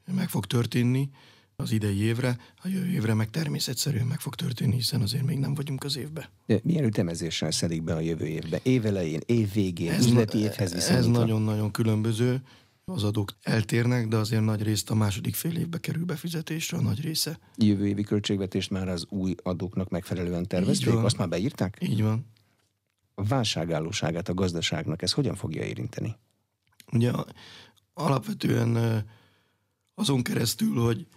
meg 0.06 0.30
fog 0.30 0.46
történni, 0.46 1.10
az 1.56 1.72
idei 1.72 2.02
évre, 2.02 2.38
a 2.64 2.68
jövő 2.68 2.90
évre 2.90 3.14
meg 3.14 3.30
természetszerűen 3.30 4.06
meg 4.06 4.20
fog 4.20 4.36
történni, 4.36 4.76
hiszen 4.76 5.02
azért 5.02 5.26
még 5.26 5.38
nem 5.38 5.54
vagyunk 5.54 5.84
az 5.84 5.98
évbe. 5.98 6.30
De 6.46 6.60
milyen 6.64 6.84
ütemezéssel 6.84 7.52
szedik 7.52 7.84
be 7.84 7.94
a 7.94 8.00
jövő 8.00 8.26
évbe? 8.26 8.60
Évelején, 8.64 9.22
év 9.26 9.54
végén, 9.54 9.92
ez 9.92 10.06
üzleti 10.06 10.38
évhez 10.38 10.74
viszonyítva? 10.74 11.10
Ez 11.10 11.18
nagyon-nagyon 11.18 11.72
különböző. 11.72 12.42
Az 12.86 13.04
adók 13.04 13.32
eltérnek, 13.42 14.08
de 14.08 14.18
azért 14.18 14.44
nagy 14.44 14.64
részt 14.64 14.90
a 14.90 14.96
második 14.96 15.36
fél 15.36 15.58
évbe 15.58 15.78
kerül 15.78 16.06
befizetésre, 16.06 16.78
a 16.78 16.82
nagy 16.82 17.02
része. 17.02 17.40
Jövő 17.58 17.88
évi 17.88 18.04
költségvetést 18.04 18.70
már 18.70 18.90
az 18.90 19.06
új 19.10 19.36
adóknak 19.44 19.90
megfelelően 19.90 20.48
tervezték? 20.48 20.94
Azt 20.94 21.18
már 21.18 21.30
beírták? 21.30 21.78
Így 21.82 22.02
van. 22.02 22.26
A 23.14 23.24
válságállóságát 23.24 24.30
a 24.30 24.34
gazdaságnak 24.34 25.02
ez 25.02 25.12
hogyan 25.12 25.36
fogja 25.36 25.64
érinteni? 25.64 26.16
Ugye 26.92 27.12
alapvetően 27.94 29.04
azon 29.94 30.22
keresztül, 30.22 30.76
hogy 30.76 31.08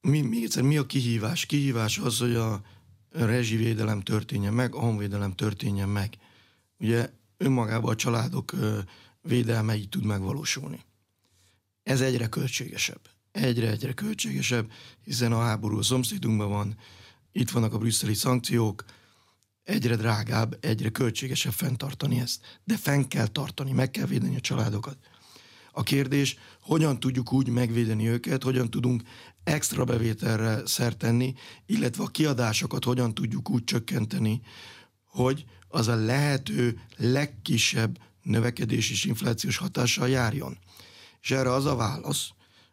mi, 0.00 0.20
még 0.20 0.42
egyszer, 0.42 0.62
mi 0.62 0.76
a 0.76 0.86
kihívás? 0.86 1.46
Kihívás 1.46 1.98
az, 1.98 2.18
hogy 2.18 2.34
a 2.34 2.62
rezsivédelem 3.10 4.00
történjen 4.00 4.54
meg, 4.54 4.74
a 4.74 4.78
honvédelem 4.78 5.32
történjen 5.32 5.88
meg. 5.88 6.16
Ugye 6.78 7.10
önmagában 7.36 7.92
a 7.92 7.96
családok 7.96 8.54
védelme 9.22 9.76
így 9.76 9.88
tud 9.88 10.04
megvalósulni. 10.04 10.84
Ez 11.82 12.00
egyre 12.00 12.28
költségesebb. 12.28 13.00
Egyre-egyre 13.32 13.92
költségesebb, 13.92 14.70
hiszen 15.04 15.32
a 15.32 15.40
háború 15.40 15.78
a 15.78 15.82
szomszédunkban 15.82 16.48
van, 16.48 16.76
itt 17.32 17.50
vannak 17.50 17.72
a 17.72 17.78
brüsszeli 17.78 18.14
szankciók, 18.14 18.84
egyre 19.62 19.96
drágább, 19.96 20.58
egyre 20.60 20.88
költségesebb 20.88 21.52
fenntartani 21.52 22.20
ezt. 22.20 22.60
De 22.64 22.76
fenn 22.76 23.02
kell 23.02 23.26
tartani, 23.26 23.72
meg 23.72 23.90
kell 23.90 24.06
védeni 24.06 24.36
a 24.36 24.40
családokat. 24.40 24.96
A 25.72 25.82
kérdés, 25.82 26.36
hogyan 26.60 27.00
tudjuk 27.00 27.32
úgy 27.32 27.48
megvédeni 27.48 28.08
őket, 28.08 28.42
hogyan 28.42 28.70
tudunk 28.70 29.02
extra 29.44 29.84
bevételre 29.84 30.66
szert 30.66 30.98
tenni, 30.98 31.34
illetve 31.66 32.02
a 32.02 32.06
kiadásokat 32.06 32.84
hogyan 32.84 33.14
tudjuk 33.14 33.50
úgy 33.50 33.64
csökkenteni, 33.64 34.40
hogy 35.04 35.44
az 35.68 35.88
a 35.88 35.94
lehető 35.94 36.80
legkisebb 36.96 37.98
növekedés 38.22 38.90
és 38.90 39.04
inflációs 39.04 39.56
hatással 39.56 40.08
járjon. 40.08 40.58
És 41.20 41.30
erre 41.30 41.52
az 41.52 41.66
a 41.66 41.76
válasz, 41.76 42.28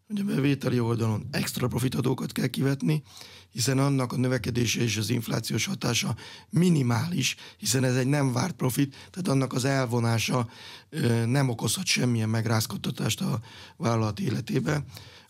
hogy 0.07 0.19
a 0.19 0.23
bevételi 0.23 0.79
oldalon 0.79 1.27
extra 1.31 1.67
profitadókat 1.67 2.31
kell 2.31 2.47
kivetni, 2.47 3.03
hiszen 3.51 3.79
annak 3.79 4.13
a 4.13 4.17
növekedése 4.17 4.81
és 4.81 4.97
az 4.97 5.09
inflációs 5.09 5.65
hatása 5.65 6.15
minimális, 6.49 7.35
hiszen 7.57 7.83
ez 7.83 7.95
egy 7.95 8.07
nem 8.07 8.33
várt 8.33 8.55
profit, 8.55 8.95
tehát 9.11 9.27
annak 9.27 9.53
az 9.53 9.65
elvonása 9.65 10.49
nem 11.25 11.49
okozhat 11.49 11.85
semmilyen 11.85 12.29
megrázkodtatást 12.29 13.21
a 13.21 13.39
vállalat 13.77 14.19
életébe. 14.19 14.83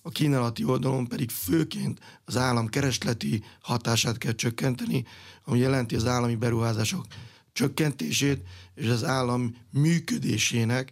A 0.07 0.09
kínálati 0.09 0.63
oldalon 0.63 1.07
pedig 1.07 1.29
főként 1.29 1.99
az 2.25 2.37
állam 2.37 2.67
keresleti 2.67 3.43
hatását 3.61 4.17
kell 4.17 4.31
csökkenteni, 4.31 5.05
ami 5.43 5.59
jelenti 5.59 5.95
az 5.95 6.05
állami 6.05 6.35
beruházások 6.35 7.05
csökkentését 7.53 8.41
és 8.75 8.87
az 8.87 9.03
állam 9.03 9.55
működésének, 9.71 10.91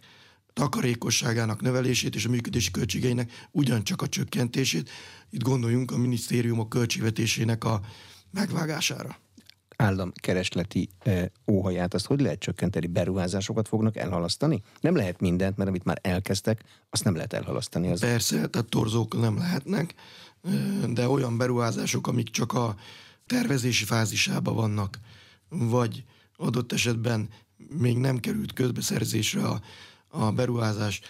takarékosságának 0.52 1.60
növelését 1.60 2.14
és 2.14 2.24
a 2.24 2.28
működési 2.28 2.70
költségeinek 2.70 3.48
ugyancsak 3.50 4.02
a 4.02 4.08
csökkentését. 4.08 4.90
Itt 5.30 5.42
gondoljunk 5.42 5.90
a 5.90 5.96
minisztériumok 5.96 6.68
költségvetésének 6.68 7.64
a 7.64 7.80
megvágására. 8.30 9.18
Állam 9.76 10.12
keresleti 10.14 10.88
e, 10.98 11.30
óhaját, 11.46 11.94
azt 11.94 12.06
hogy 12.06 12.20
lehet 12.20 12.38
csökkenteni? 12.38 12.86
Beruházásokat 12.86 13.68
fognak 13.68 13.96
elhalasztani? 13.96 14.62
Nem 14.80 14.96
lehet 14.96 15.20
mindent, 15.20 15.56
mert 15.56 15.68
amit 15.68 15.84
már 15.84 15.98
elkezdtek, 16.02 16.62
azt 16.90 17.04
nem 17.04 17.14
lehet 17.14 17.32
elhalasztani. 17.32 17.90
Az... 17.90 18.00
Persze, 18.00 18.46
tehát 18.46 18.68
torzók 18.68 19.20
nem 19.20 19.38
lehetnek, 19.38 19.94
de 20.88 21.08
olyan 21.08 21.36
beruházások, 21.36 22.06
amik 22.06 22.28
csak 22.28 22.52
a 22.52 22.76
tervezési 23.26 23.84
fázisában 23.84 24.54
vannak, 24.54 24.98
vagy 25.48 26.04
adott 26.36 26.72
esetben 26.72 27.28
még 27.56 27.98
nem 27.98 28.18
került 28.18 28.52
közbeszerzésre 28.52 29.46
a, 29.46 29.60
a 30.08 30.32
beruházás, 30.32 31.00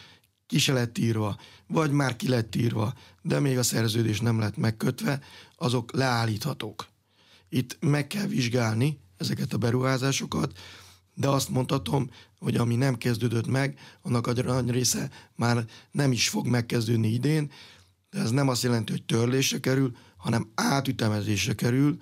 ki 0.47 0.59
se 0.59 0.73
lett 0.73 0.99
írva, 0.99 1.37
vagy 1.67 1.91
már 1.91 2.17
ki 2.17 2.29
lett 2.29 2.55
írva, 2.55 2.95
de 3.23 3.41
még 3.41 3.59
a 3.59 3.63
szerződés 3.63 4.21
nem 4.21 4.39
lett 4.39 4.57
megkötve, 4.57 5.21
azok 5.57 5.93
leállíthatók. 5.93 6.87
Itt 7.49 7.77
meg 7.81 8.07
kell 8.07 8.27
vizsgálni 8.27 8.99
ezeket 9.17 9.53
a 9.53 9.59
beruházásokat, 9.59 10.59
de 11.15 11.29
azt 11.29 11.49
mondhatom, 11.49 12.11
hogy 12.39 12.57
ami 12.57 12.77
nem 12.77 12.97
kezdődött 12.97 13.47
meg, 13.47 13.79
annak 14.03 14.27
a 14.27 14.33
nagy 14.33 14.71
része 14.71 15.11
már 15.35 15.65
nem 15.91 16.13
is 16.13 16.29
fog 16.29 16.47
megkezdődni 16.47 17.09
idén, 17.09 17.51
de 18.11 18.19
ez 18.19 18.31
nem 18.31 18.49
azt 18.49 18.63
jelenti, 18.63 18.93
hogy 18.93 19.05
törlésre 19.05 19.61
kerül, 19.61 19.97
hanem 20.17 20.51
átütemezésre 20.55 21.55
kerül, 21.55 21.99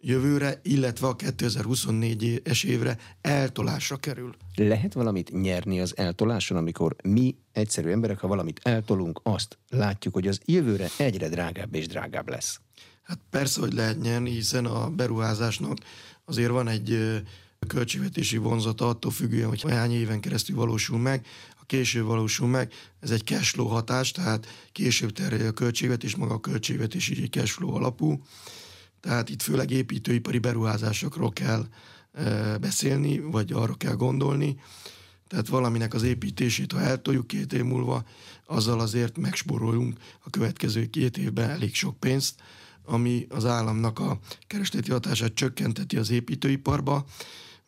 jövőre, 0.00 0.60
illetve 0.62 1.06
a 1.06 1.16
2024-es 1.16 2.64
évre 2.64 2.98
eltolásra 3.20 3.96
kerül. 3.96 4.34
Lehet 4.54 4.92
valamit 4.92 5.32
nyerni 5.32 5.80
az 5.80 5.96
eltoláson, 5.96 6.56
amikor 6.56 6.96
mi, 7.02 7.36
egyszerű 7.52 7.90
emberek, 7.90 8.18
ha 8.18 8.26
valamit 8.26 8.60
eltolunk, 8.62 9.20
azt 9.22 9.58
látjuk, 9.68 10.14
hogy 10.14 10.28
az 10.28 10.40
jövőre 10.44 10.88
egyre 10.96 11.28
drágább 11.28 11.74
és 11.74 11.86
drágább 11.86 12.28
lesz. 12.28 12.60
Hát 13.04 13.18
persze, 13.30 13.60
hogy 13.60 13.72
lehet 13.72 14.00
nyerni, 14.00 14.30
hiszen 14.30 14.66
a 14.66 14.90
beruházásnak 14.90 15.78
azért 16.24 16.50
van 16.50 16.68
egy 16.68 17.22
költségvetési 17.66 18.36
vonzata 18.36 18.88
attól 18.88 19.10
függően, 19.10 19.48
hogy 19.48 19.62
hány 19.62 19.92
éven 19.92 20.20
keresztül 20.20 20.56
valósul 20.56 20.98
meg, 20.98 21.26
a 21.60 21.66
később 21.66 22.06
valósul 22.06 22.48
meg, 22.48 22.72
ez 23.00 23.10
egy 23.10 23.24
cashflow 23.24 23.66
hatás, 23.66 24.10
tehát 24.10 24.46
később 24.72 25.12
terjed 25.12 25.46
a 25.46 25.52
költségvetés, 25.52 26.16
maga 26.16 26.34
a 26.34 26.40
költségvetés 26.40 27.08
így 27.08 27.30
cashflow 27.30 27.74
alapú. 27.74 28.22
Tehát 29.00 29.28
itt 29.28 29.42
főleg 29.42 29.70
építőipari 29.70 30.38
beruházásokról 30.38 31.32
kell 31.32 31.66
e, 32.12 32.58
beszélni, 32.58 33.18
vagy 33.18 33.52
arra 33.52 33.74
kell 33.74 33.94
gondolni. 33.94 34.56
Tehát 35.28 35.48
valaminek 35.48 35.94
az 35.94 36.02
építését, 36.02 36.72
ha 36.72 36.80
eltoljuk 36.80 37.26
két 37.26 37.52
év 37.52 37.62
múlva, 37.62 38.04
azzal 38.46 38.80
azért 38.80 39.18
megspórolunk 39.18 39.98
a 40.24 40.30
következő 40.30 40.86
két 40.86 41.18
évben 41.18 41.50
elég 41.50 41.74
sok 41.74 42.00
pénzt, 42.00 42.34
ami 42.84 43.26
az 43.28 43.44
államnak 43.44 43.98
a 43.98 44.18
keresleti 44.46 44.90
hatását 44.90 45.34
csökkenteti 45.34 45.96
az 45.96 46.10
építőiparba. 46.10 47.04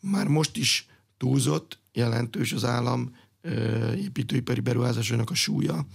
Már 0.00 0.26
most 0.26 0.56
is 0.56 0.86
túlzott, 1.16 1.78
jelentős 1.92 2.52
az 2.52 2.64
állam 2.64 3.16
építőipari 3.96 4.60
beruházásainak 4.60 5.30
a 5.30 5.34
súlya 5.34 5.86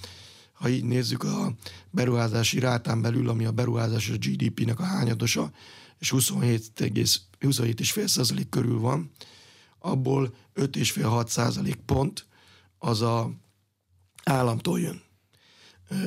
ha 0.62 0.70
így 0.70 0.84
nézzük 0.84 1.24
a 1.24 1.54
beruházási 1.90 2.60
rátán 2.60 3.02
belül, 3.02 3.30
ami 3.30 3.46
a 3.46 3.52
beruházás 3.52 4.10
a 4.10 4.18
GDP-nek 4.18 4.80
a 4.80 4.84
hányadosa, 4.84 5.52
és 6.00 6.14
27,5 6.16 8.08
százalék 8.08 8.50
körül 8.50 8.80
van, 8.80 9.12
abból 9.80 10.34
5,5-6 10.56 11.28
százalék 11.28 11.76
pont 11.76 12.26
az 12.78 13.02
a 13.02 13.32
államtól 14.24 14.80
jön. 14.80 15.02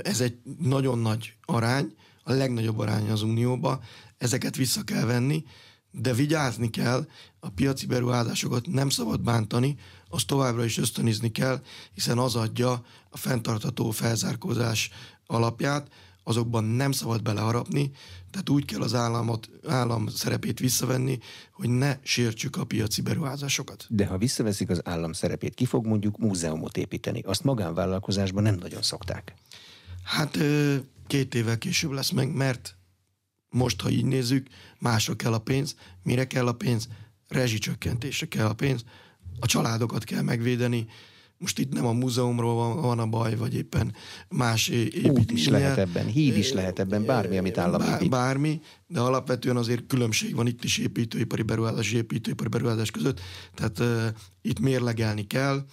Ez 0.02 0.20
egy 0.20 0.38
nagyon 0.58 0.98
nagy 0.98 1.36
arány, 1.44 1.94
a 2.24 2.32
legnagyobb 2.32 2.78
arány 2.78 3.10
az 3.10 3.22
Unióba, 3.22 3.80
ezeket 4.18 4.56
vissza 4.56 4.82
kell 4.82 5.04
venni, 5.04 5.44
de 5.90 6.12
vigyázni 6.12 6.70
kell, 6.70 7.06
a 7.40 7.48
piaci 7.48 7.86
beruházásokat 7.86 8.66
nem 8.66 8.88
szabad 8.88 9.20
bántani, 9.20 9.76
azt 10.08 10.26
továbbra 10.26 10.64
is 10.64 10.78
ösztönözni 10.78 11.30
kell, 11.30 11.62
hiszen 11.92 12.18
az 12.18 12.36
adja 12.36 12.84
a 13.10 13.16
fenntartható 13.16 13.90
felzárkózás 13.90 14.90
alapját, 15.26 15.88
azokban 16.22 16.64
nem 16.64 16.92
szabad 16.92 17.22
beleharapni, 17.22 17.90
tehát 18.30 18.48
úgy 18.48 18.64
kell 18.64 18.80
az 18.80 18.94
államot, 18.94 19.50
állam 19.68 20.06
szerepét 20.06 20.58
visszavenni, 20.58 21.18
hogy 21.52 21.68
ne 21.68 21.96
sértsük 22.02 22.56
a 22.56 22.64
piaci 22.64 23.02
beruházásokat. 23.02 23.86
De 23.88 24.06
ha 24.06 24.18
visszaveszik 24.18 24.70
az 24.70 24.80
állam 24.84 25.12
szerepét, 25.12 25.54
ki 25.54 25.64
fog 25.64 25.86
mondjuk 25.86 26.18
múzeumot 26.18 26.76
építeni? 26.76 27.20
Azt 27.20 27.44
magánvállalkozásban 27.44 28.42
nem 28.42 28.54
nagyon 28.54 28.82
szokták. 28.82 29.34
Hát 30.04 30.38
két 31.06 31.34
évvel 31.34 31.58
később 31.58 31.90
lesz 31.90 32.10
meg, 32.10 32.34
mert 32.34 32.76
most, 33.48 33.80
ha 33.80 33.90
így 33.90 34.04
nézzük, 34.04 34.46
másra 34.78 35.14
kell 35.14 35.32
a 35.32 35.38
pénz. 35.38 35.74
Mire 36.02 36.26
kell 36.26 36.46
a 36.46 36.52
pénz? 36.52 36.88
Rezsicsökkentésre 37.28 38.26
kell 38.26 38.46
a 38.46 38.54
pénz. 38.54 38.84
A 39.40 39.46
családokat 39.46 40.04
kell 40.04 40.22
megvédeni. 40.22 40.86
Most 41.38 41.58
itt 41.58 41.72
nem 41.72 41.86
a 41.86 41.92
múzeumról 41.92 42.54
van, 42.54 42.80
van 42.80 42.98
a 42.98 43.06
baj, 43.06 43.36
vagy 43.36 43.54
éppen 43.54 43.94
más 44.28 44.68
építménye. 44.68 45.20
Út 45.20 45.30
is 45.30 45.48
lehet 45.48 45.78
ebben, 45.78 46.06
híd 46.06 46.36
is 46.36 46.52
lehet 46.52 46.78
ebben, 46.78 47.04
bármi, 47.04 47.38
amit 47.38 47.58
állam 47.58 47.94
épít. 47.94 48.08
Bármi, 48.08 48.60
de 48.86 49.00
alapvetően 49.00 49.56
azért 49.56 49.86
különbség 49.86 50.34
van 50.34 50.46
itt 50.46 50.64
is 50.64 50.78
építőipari 50.78 51.42
beruházás 51.42 51.86
és 51.86 51.92
építőipari 51.92 52.48
beruházás 52.48 52.90
között. 52.90 53.20
Tehát 53.54 53.78
uh, 53.78 54.06
itt 54.42 54.58
mérlegelni 54.58 55.26
kell, 55.26 55.64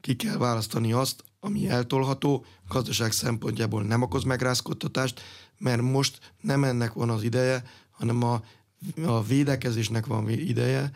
ki 0.00 0.16
kell 0.16 0.36
választani 0.36 0.92
azt, 0.92 1.24
ami 1.44 1.68
eltolható, 1.68 2.44
gazdaság 2.68 3.12
szempontjából 3.12 3.82
nem 3.82 4.02
okoz 4.02 4.24
megrázkodtatást, 4.24 5.20
mert 5.58 5.82
most 5.82 6.34
nem 6.40 6.64
ennek 6.64 6.92
van 6.92 7.10
az 7.10 7.22
ideje, 7.22 7.64
hanem 7.90 8.22
a, 8.22 8.42
a 9.04 9.22
védekezésnek 9.22 10.06
van 10.06 10.28
ideje, 10.28 10.90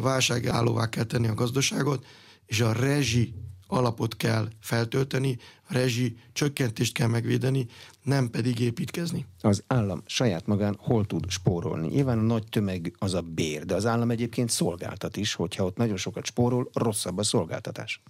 válságállóvá 0.00 0.88
kell 0.88 1.04
tenni 1.04 1.28
a 1.28 1.34
gazdaságot, 1.34 2.06
és 2.46 2.60
a 2.60 2.72
rezsi 2.72 3.34
alapot 3.66 4.16
kell 4.16 4.48
feltölteni, 4.60 5.38
a 5.68 5.72
rezsi 5.72 6.16
csökkentést 6.32 6.94
kell 6.94 7.08
megvédeni, 7.08 7.66
nem 8.02 8.30
pedig 8.30 8.58
építkezni. 8.58 9.26
Az 9.40 9.62
állam 9.66 10.02
saját 10.06 10.46
magán 10.46 10.76
hol 10.78 11.06
tud 11.06 11.30
spórolni? 11.30 11.88
Nyilván 11.88 12.18
a 12.18 12.22
nagy 12.22 12.44
tömeg 12.48 12.94
az 12.98 13.14
a 13.14 13.20
bér, 13.20 13.64
de 13.64 13.74
az 13.74 13.86
állam 13.86 14.10
egyébként 14.10 14.50
szolgáltat 14.50 15.16
is, 15.16 15.34
hogyha 15.34 15.64
ott 15.64 15.76
nagyon 15.76 15.96
sokat 15.96 16.24
spórol, 16.24 16.70
rosszabb 16.72 17.18
a 17.18 17.22
szolgáltatás. 17.22 18.02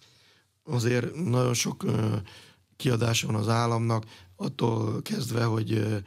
Azért 0.64 1.14
nagyon 1.14 1.54
sok 1.54 1.84
kiadása 2.76 3.26
van 3.26 3.36
az 3.36 3.48
államnak, 3.48 4.04
attól 4.36 5.02
kezdve, 5.02 5.44
hogy 5.44 6.02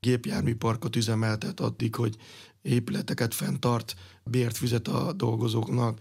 gépjárműparkot 0.00 0.96
üzemeltet 0.96 1.60
addig, 1.60 1.94
hogy 1.94 2.16
épületeket 2.62 3.34
fenntart, 3.34 3.94
bért 4.24 4.56
fizet 4.56 4.88
a 4.88 5.12
dolgozóknak, 5.12 5.98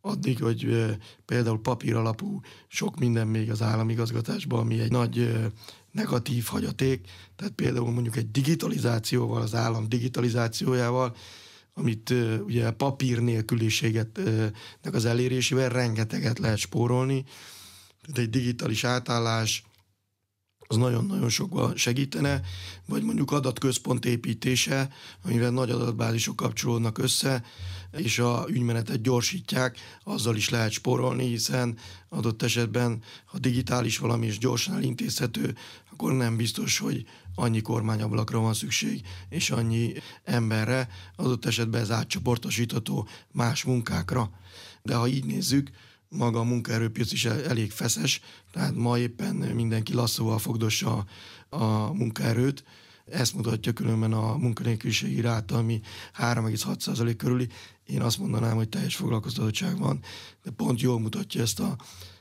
addig, 0.00 0.42
hogy 0.42 0.86
például 1.24 1.60
papír 1.60 1.94
alapú 1.94 2.40
sok 2.68 2.98
minden 2.98 3.26
még 3.26 3.50
az 3.50 3.62
államigazgatásban, 3.62 4.60
ami 4.60 4.80
egy 4.80 4.90
nagy 4.90 5.32
negatív 5.90 6.44
hagyaték, 6.44 7.08
tehát 7.36 7.52
például 7.52 7.90
mondjuk 7.90 8.16
egy 8.16 8.30
digitalizációval, 8.30 9.42
az 9.42 9.54
állam 9.54 9.88
digitalizációjával, 9.88 11.16
amit 11.74 12.14
ugye 12.44 12.70
papír 12.70 13.20
nélküliségetnek 13.20 14.92
az 14.94 15.04
elérésével 15.04 15.68
rengeteget 15.68 16.38
lehet 16.38 16.58
spórolni, 16.58 17.24
tehát 18.02 18.18
egy 18.18 18.30
digitális 18.30 18.84
átállás, 18.84 19.64
az 20.70 20.76
nagyon-nagyon 20.76 21.28
sokba 21.28 21.76
segítene, 21.76 22.40
vagy 22.86 23.02
mondjuk 23.02 23.32
adatközpont 23.32 24.04
építése, 24.04 24.88
amivel 25.24 25.50
nagy 25.50 25.70
adatbázisok 25.70 26.36
kapcsolódnak 26.36 26.98
össze, 26.98 27.44
és 27.96 28.18
a 28.18 28.46
ügymenetet 28.48 29.02
gyorsítják, 29.02 29.78
azzal 30.04 30.36
is 30.36 30.48
lehet 30.48 30.70
spórolni, 30.70 31.26
hiszen 31.26 31.78
adott 32.08 32.42
esetben, 32.42 33.02
ha 33.24 33.38
digitális 33.38 33.98
valami 33.98 34.26
is 34.26 34.38
gyorsan 34.38 34.74
elintézhető, 34.74 35.56
akkor 36.00 36.12
nem 36.12 36.36
biztos, 36.36 36.78
hogy 36.78 37.04
annyi 37.34 37.60
kormányablakra 37.60 38.38
van 38.38 38.54
szükség, 38.54 39.02
és 39.28 39.50
annyi 39.50 39.92
emberre, 40.24 40.88
adott 41.16 41.44
esetben 41.44 41.80
ez 41.80 41.90
átcsoportosítható 41.90 43.08
más 43.32 43.64
munkákra. 43.64 44.30
De 44.82 44.94
ha 44.94 45.06
így 45.06 45.24
nézzük, 45.24 45.70
maga 46.08 46.38
a 46.38 46.42
munkaerőpiac 46.42 47.12
is 47.12 47.24
elég 47.24 47.70
feszes, 47.70 48.20
tehát 48.52 48.74
ma 48.74 48.98
éppen 48.98 49.34
mindenki 49.34 49.92
lasszóval 49.92 50.38
fogdossa 50.38 51.04
a 51.48 51.92
munkaerőt, 51.92 52.64
ezt 53.04 53.34
mutatja 53.34 53.72
különben 53.72 54.12
a 54.12 54.36
munkanélküliségi 54.36 55.20
ráta, 55.20 55.56
ami 55.56 55.80
3,6% 56.18 57.14
körüli. 57.16 57.48
Én 57.86 58.02
azt 58.02 58.18
mondanám, 58.18 58.56
hogy 58.56 58.68
teljes 58.68 58.96
foglalkoztatottság 58.96 59.78
van, 59.78 60.00
de 60.42 60.50
pont 60.50 60.80
jól 60.80 61.00
mutatja 61.00 61.42
ezt 61.42 61.60
a 61.60 61.76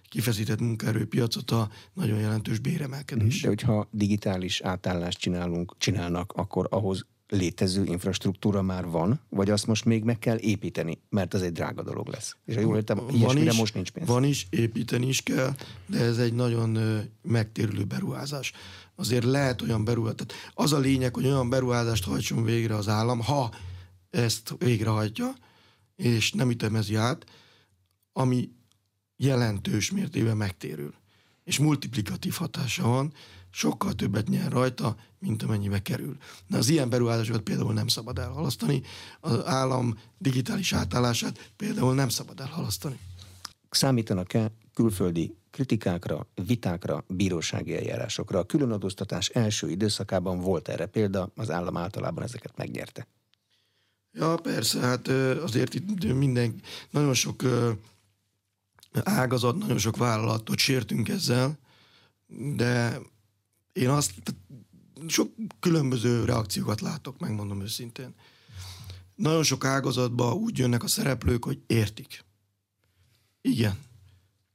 kifeszített 0.10 0.60
munkaerőpiacot 0.60 1.52
a 1.52 1.70
nagyon 1.94 2.20
jelentős 2.20 2.60
béremelkedés. 2.60 3.42
De 3.42 3.48
hogyha 3.48 3.88
digitális 3.92 4.62
átállást 4.62 5.20
csinálunk, 5.20 5.76
csinálnak, 5.78 6.34
akkor 6.36 6.68
ahhoz 6.70 7.06
létező 7.30 7.84
infrastruktúra 7.84 8.62
már 8.62 8.86
van, 8.88 9.20
vagy 9.30 9.50
azt 9.50 9.68
most 9.68 9.86
még 9.86 10.04
meg 10.04 10.20
kell 10.20 10.38
építeni, 10.38 11.02
mert 11.10 11.34
az 11.34 11.42
egy 11.42 11.52
drága 11.52 11.84
dolog 11.84 12.08
lesz. 12.08 12.36
És 12.46 12.56
ha 12.56 12.62
jól 12.62 12.76
értem, 12.76 13.00
van 13.12 13.38
is, 13.38 13.58
most 13.58 13.74
nincs 13.74 13.92
pénz. 13.92 14.08
Van 14.08 14.24
is, 14.24 14.48
építeni 14.50 15.08
is 15.08 15.22
kell, 15.22 15.56
de 15.86 16.00
ez 16.00 16.18
egy 16.18 16.34
nagyon 16.34 16.78
megtérülő 17.22 17.84
beruházás. 17.84 18.52
Azért 18.96 19.24
lehet 19.24 19.62
olyan 19.62 19.84
beruházás. 19.84 20.16
Tehát 20.16 20.52
az 20.54 20.74
a 20.74 20.80
lényeg, 20.80 21.16
hogy 21.16 21.26
olyan 21.26 21.50
beruházást 21.50 22.04
hajtson 22.04 22.44
végre 22.44 22.76
az 22.76 22.88
állam, 22.88 23.20
ha 23.20 23.52
ezt 24.10 24.56
végrehajtja, 24.58 25.34
és 25.96 26.32
nem 26.32 26.50
ütemezi 26.50 26.96
át, 26.96 27.26
ami 28.14 28.50
jelentős 29.20 29.92
mértékben 29.92 30.38
megtérül. 30.38 30.94
És 31.44 31.60
multiplikatív 31.60 32.34
hatása 32.34 32.88
van, 32.88 33.14
sokkal 33.52 33.94
többet 33.94 34.28
nyer 34.28 34.52
rajta, 34.52 34.96
mint 35.20 35.44
amennyibe 35.44 35.82
kerül. 35.82 36.18
De 36.48 36.58
az 36.58 36.70
ilyen 36.70 36.90
beruházásokat 36.90 37.42
például 37.42 37.74
nem 37.74 37.88
szabad 37.88 38.20
elhalasztani, 38.20 38.82
az 39.20 39.46
állam 39.46 40.00
digitális 40.18 40.74
átállását 40.74 41.52
például 41.56 41.94
nem 41.94 42.10
szabad 42.10 42.40
elhalasztani. 42.40 43.00
Számítanak-e 43.70 44.52
külföldi 44.74 45.36
kritikákra, 45.52 46.28
vitákra, 46.46 47.04
bírósági 47.08 47.76
eljárásokra? 47.76 48.40
A 48.40 48.46
különadóztatás 48.46 49.30
első 49.30 49.70
időszakában 49.70 50.40
volt 50.40 50.68
erre 50.68 50.86
példa, 50.86 51.32
az 51.36 51.52
állam 51.52 51.78
általában 51.78 52.24
ezeket 52.24 52.58
megnyerte. 52.58 53.08
Ja, 54.12 54.36
persze, 54.36 54.80
hát 54.80 55.08
azért 55.44 55.74
itt 55.74 56.14
minden, 56.14 56.62
nagyon 56.90 57.14
sok 57.14 57.44
ágazat, 59.04 59.58
nagyon 59.58 59.78
sok 59.78 59.98
vállalatot 59.98 60.58
sértünk 60.58 61.10
ezzel, 61.10 61.60
de 62.56 63.00
én 63.74 63.90
azt, 63.90 64.14
sok 65.08 65.34
különböző 65.60 66.26
reakciókat 66.26 66.82
látok, 66.82 67.20
megmondom 67.20 67.62
őszintén. 67.62 68.16
Nagyon 69.16 69.44
sok 69.44 69.66
ágazatban 69.66 70.34
úgy 70.34 70.58
jönnek 70.58 70.84
a 70.84 70.88
szereplők, 70.88 71.46
hogy 71.46 71.62
értik. 71.68 72.24
Igen, 73.42 73.80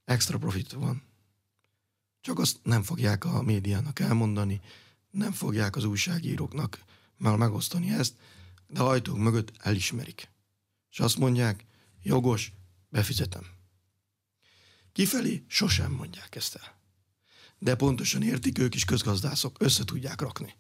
extra 0.05 0.39
profit 0.39 0.73
van. 0.73 1.03
Csak 2.21 2.39
azt 2.39 2.59
nem 2.63 2.83
fogják 2.83 3.25
a 3.25 3.43
médiának 3.43 3.99
elmondani, 3.99 4.61
nem 5.11 5.33
fogják 5.33 5.77
az 5.77 5.85
újságíróknak 5.85 6.85
már 7.17 7.37
megosztani 7.37 7.91
ezt, 7.91 8.15
de 8.67 8.81
ajtók 8.81 9.19
mögött 9.19 9.53
elismerik. 9.59 10.31
És 10.91 11.01
azt 11.01 11.19
mondják, 11.19 11.65
jogos, 12.03 12.53
befizetem. 12.89 13.45
Kifelé 14.95 15.45
sosem 15.49 15.93
mondják 15.93 16.37
ezt 16.37 16.55
el 16.55 16.75
de 17.65 17.75
pontosan 17.75 18.23
értik, 18.23 18.59
ők 18.59 18.75
is 18.75 18.85
közgazdászok, 18.85 19.57
össze 19.61 19.85
tudják 19.85 20.21
rakni. 20.21 20.55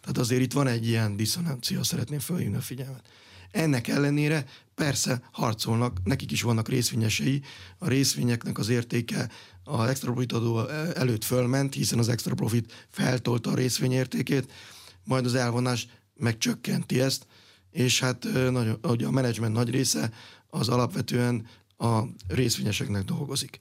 Tehát 0.00 0.18
azért 0.18 0.42
itt 0.42 0.52
van 0.52 0.66
egy 0.66 0.86
ilyen 0.86 1.16
diszonancia, 1.16 1.84
szeretném 1.84 2.18
felhívni 2.18 2.56
a 2.56 2.60
figyelmet. 2.60 3.08
Ennek 3.50 3.88
ellenére 3.88 4.44
persze 4.74 5.28
harcolnak, 5.32 5.98
nekik 6.04 6.30
is 6.30 6.42
vannak 6.42 6.68
részvényesei, 6.68 7.42
a 7.78 7.88
részvényeknek 7.88 8.58
az 8.58 8.68
értéke 8.68 9.30
az 9.64 9.88
extra 9.88 10.12
profit 10.12 10.32
adó 10.32 10.66
előtt 10.94 11.24
fölment, 11.24 11.74
hiszen 11.74 11.98
az 11.98 12.08
extra 12.08 12.34
profit 12.34 12.86
feltolta 12.88 13.50
a 13.50 13.54
részvény 13.54 13.92
értékét, 13.92 14.52
majd 15.04 15.24
az 15.24 15.34
elvonás 15.34 15.86
megcsökkenti 16.14 17.00
ezt, 17.00 17.26
és 17.70 18.00
hát 18.00 18.26
nagyon, 18.32 18.78
ugye 18.82 19.06
a 19.06 19.10
menedzsment 19.10 19.54
nagy 19.54 19.70
része 19.70 20.12
az 20.46 20.68
alapvetően 20.68 21.46
a 21.76 22.02
részvényeseknek 22.28 23.04
dolgozik. 23.04 23.58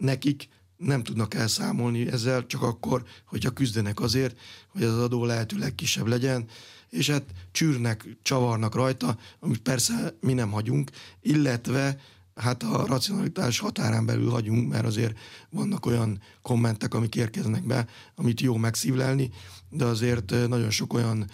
Nekik 0.00 0.48
nem 0.76 1.02
tudnak 1.02 1.34
elszámolni 1.34 2.10
ezzel, 2.10 2.46
csak 2.46 2.62
akkor, 2.62 3.04
hogyha 3.26 3.50
küzdenek 3.50 4.00
azért, 4.00 4.38
hogy 4.68 4.82
az 4.82 4.98
adó 4.98 5.24
lehetőleg 5.24 5.74
kisebb 5.74 6.06
legyen, 6.06 6.46
és 6.88 7.10
hát 7.10 7.24
csűrnek, 7.52 8.16
csavarnak 8.22 8.74
rajta, 8.74 9.18
amit 9.40 9.60
persze 9.60 10.14
mi 10.20 10.32
nem 10.32 10.50
hagyunk, 10.50 10.90
illetve 11.20 12.00
hát 12.34 12.62
a 12.62 12.86
racionalitás 12.86 13.58
határán 13.58 14.06
belül 14.06 14.30
hagyunk, 14.30 14.68
mert 14.68 14.84
azért 14.84 15.18
vannak 15.50 15.86
olyan 15.86 16.20
kommentek, 16.42 16.94
amik 16.94 17.14
érkeznek 17.14 17.66
be, 17.66 17.86
amit 18.14 18.40
jó 18.40 18.56
megszívlelni, 18.56 19.30
de 19.70 19.84
azért 19.84 20.30
nagyon 20.48 20.70
sok 20.70 20.92
olyan 20.92 21.30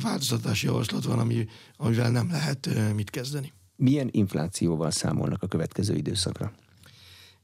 változatási 0.00 0.66
javaslat 0.66 1.04
van, 1.04 1.18
ami, 1.18 1.46
amivel 1.76 2.10
nem 2.10 2.30
lehet 2.30 2.68
mit 2.94 3.10
kezdeni. 3.10 3.52
Milyen 3.76 4.08
inflációval 4.10 4.90
számolnak 4.90 5.42
a 5.42 5.46
következő 5.46 5.94
időszakra? 5.94 6.52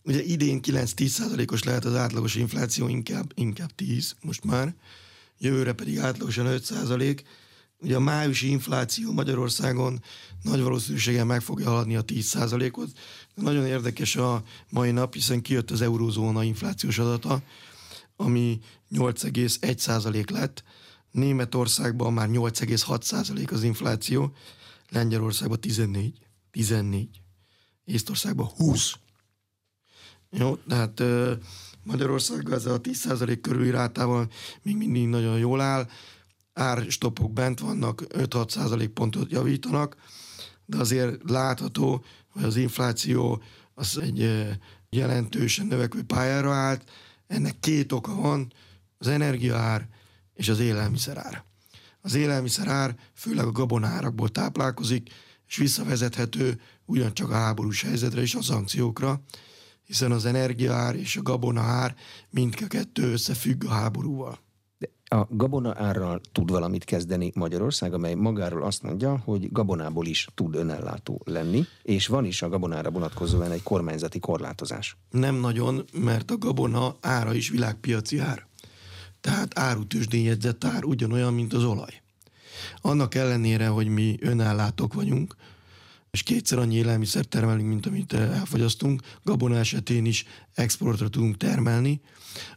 Ugye 0.07 0.23
idén 0.23 0.61
9-10 0.63 1.07
százalékos 1.07 1.63
lehet 1.63 1.85
az 1.85 1.95
átlagos 1.95 2.35
infláció, 2.35 2.89
inkább, 2.89 3.33
inkább 3.35 3.75
10 3.75 4.15
most 4.21 4.45
már, 4.45 4.75
jövőre 5.39 5.73
pedig 5.73 5.99
átlagosan 5.99 6.47
5 6.47 6.65
százalék. 6.65 7.23
Ugye 7.79 7.97
a 7.97 8.01
májusi 8.01 8.51
infláció 8.51 9.13
Magyarországon 9.13 10.03
nagy 10.43 10.61
valószínűséggel 10.61 11.25
meg 11.25 11.41
fogja 11.41 11.69
haladni 11.69 11.97
a 11.97 12.03
10 12.03 12.25
százalékot. 12.25 12.91
Nagyon 13.35 13.67
érdekes 13.67 14.17
a 14.17 14.43
mai 14.69 14.91
nap, 14.91 15.15
hiszen 15.15 15.43
kijött 15.43 15.71
az 15.71 15.81
eurózóna 15.81 16.43
inflációs 16.43 16.99
adata, 16.99 17.43
ami 18.17 18.61
8,1 18.91 19.77
százalék 19.77 20.31
lett. 20.31 20.65
Németországban 21.11 22.13
már 22.13 22.29
8,6 22.29 23.03
százalék 23.03 23.53
az 23.53 23.63
infláció, 23.63 24.33
Lengyelországban 24.89 25.61
14, 25.61 26.19
14, 26.51 27.09
Észtországban 27.85 28.47
20. 28.47 28.95
Jó, 30.37 30.57
tehát 30.57 31.03
Magyarország 31.83 32.51
ez 32.51 32.67
a 32.67 32.81
10% 32.81 33.39
körüli 33.43 33.71
rátával 33.71 34.29
még 34.63 34.77
mindig 34.77 35.09
nagyon 35.09 35.39
jól 35.39 35.61
áll, 35.61 35.89
árstopok 36.53 37.33
bent 37.33 37.61
vannak, 37.61 38.03
5-6 38.09 38.91
pontot 38.95 39.31
javítanak, 39.31 39.97
de 40.67 40.77
azért 40.77 41.31
látható, 41.31 42.05
hogy 42.29 42.43
az 42.43 42.57
infláció 42.57 43.43
az 43.75 43.99
egy 43.99 44.49
jelentősen 44.91 45.67
növekvő 45.67 46.03
pályára 46.03 46.53
állt. 46.53 46.91
Ennek 47.27 47.61
két 47.61 47.93
oka 47.93 48.15
van, 48.15 48.53
az 48.99 49.07
energiaár 49.07 49.89
és 50.35 50.49
az 50.49 50.59
élelmiszerár. 50.59 51.45
Az 52.01 52.15
élelmiszerár 52.15 52.97
főleg 53.15 53.47
a 53.47 53.53
gabonárakból 53.53 54.29
táplálkozik, 54.29 55.11
és 55.49 55.57
visszavezethető 55.57 56.61
ugyancsak 56.85 57.31
a 57.31 57.35
háborús 57.35 57.83
helyzetre 57.83 58.21
és 58.21 58.35
a 58.35 58.43
szankciókra 58.43 59.23
hiszen 59.87 60.13
az 60.13 60.25
energiaár 60.25 60.95
és 60.97 61.17
a 61.17 61.23
gabona 61.23 61.61
ár 61.61 61.95
mindkettő 62.31 63.13
összefügg 63.13 63.65
a 63.65 63.69
háborúval. 63.69 64.39
De 64.79 64.91
a 65.17 65.27
gabona 65.31 65.75
árral 65.77 66.21
tud 66.33 66.51
valamit 66.51 66.85
kezdeni 66.85 67.33
Magyarország, 67.35 67.95
amely 67.95 68.15
magáról 68.15 68.63
azt 68.63 68.83
mondja, 68.83 69.19
hogy 69.25 69.53
gabonából 69.53 70.07
is 70.07 70.29
tud 70.35 70.55
önellátó 70.55 71.23
lenni, 71.25 71.65
és 71.83 72.07
van 72.07 72.25
is 72.25 72.43
a 72.43 72.49
gabonára 72.49 72.91
vonatkozóan 72.91 73.51
egy 73.51 73.63
kormányzati 73.63 74.19
korlátozás. 74.19 74.97
Nem 75.11 75.35
nagyon, 75.35 75.85
mert 75.93 76.31
a 76.31 76.39
gabona 76.39 76.97
ára 77.01 77.35
is 77.35 77.49
világpiaci 77.49 78.19
ár. 78.19 78.47
Tehát 79.21 79.59
árutősdényedzett 79.59 80.65
ár 80.65 80.85
ugyanolyan, 80.85 81.35
mint 81.35 81.53
az 81.53 81.65
olaj. 81.65 82.03
Annak 82.81 83.15
ellenére, 83.15 83.67
hogy 83.67 83.89
mi 83.89 84.17
önellátók 84.21 84.95
vagyunk, 84.95 85.35
és 86.15 86.23
kétszer 86.23 86.59
annyi 86.59 86.75
élelmiszer 86.75 87.25
termelünk, 87.25 87.69
mint 87.69 87.87
amit 87.87 88.13
elfogyasztunk. 88.13 89.03
Gabona 89.23 89.57
esetén 89.57 90.05
is 90.05 90.25
exportra 90.55 91.09
tudunk 91.09 91.37
termelni. 91.37 92.01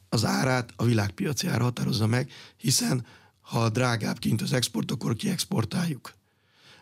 Az 0.10 0.26
árát 0.26 0.74
a 0.76 0.84
világpiaci 0.84 1.48
ára 1.48 1.64
határozza 1.64 2.08
meg, 2.08 2.32
hiszen 2.58 3.06
ha 3.42 3.70
drágább 3.70 4.20
kint 4.20 4.42
az 4.42 4.54
export, 4.54 4.92
akkor 4.92 5.16
kiexportáljuk. 5.16 6.14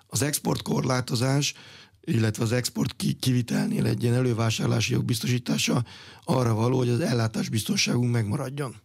Az 0.08 0.22
exportkorlátozás, 0.22 1.54
illetve 2.02 2.44
az 2.44 2.52
export 2.52 2.96
kivitelnél 3.20 3.86
egy 3.86 4.04
ilyen 4.04 4.16
elővásárlási 4.16 4.94
jog 4.94 5.06
biztosítása 5.06 5.86
arra 6.24 6.54
való, 6.54 6.78
hogy 6.78 6.90
az 6.90 7.00
ellátásbiztonságunk 7.00 8.12
megmaradjon. 8.12 8.76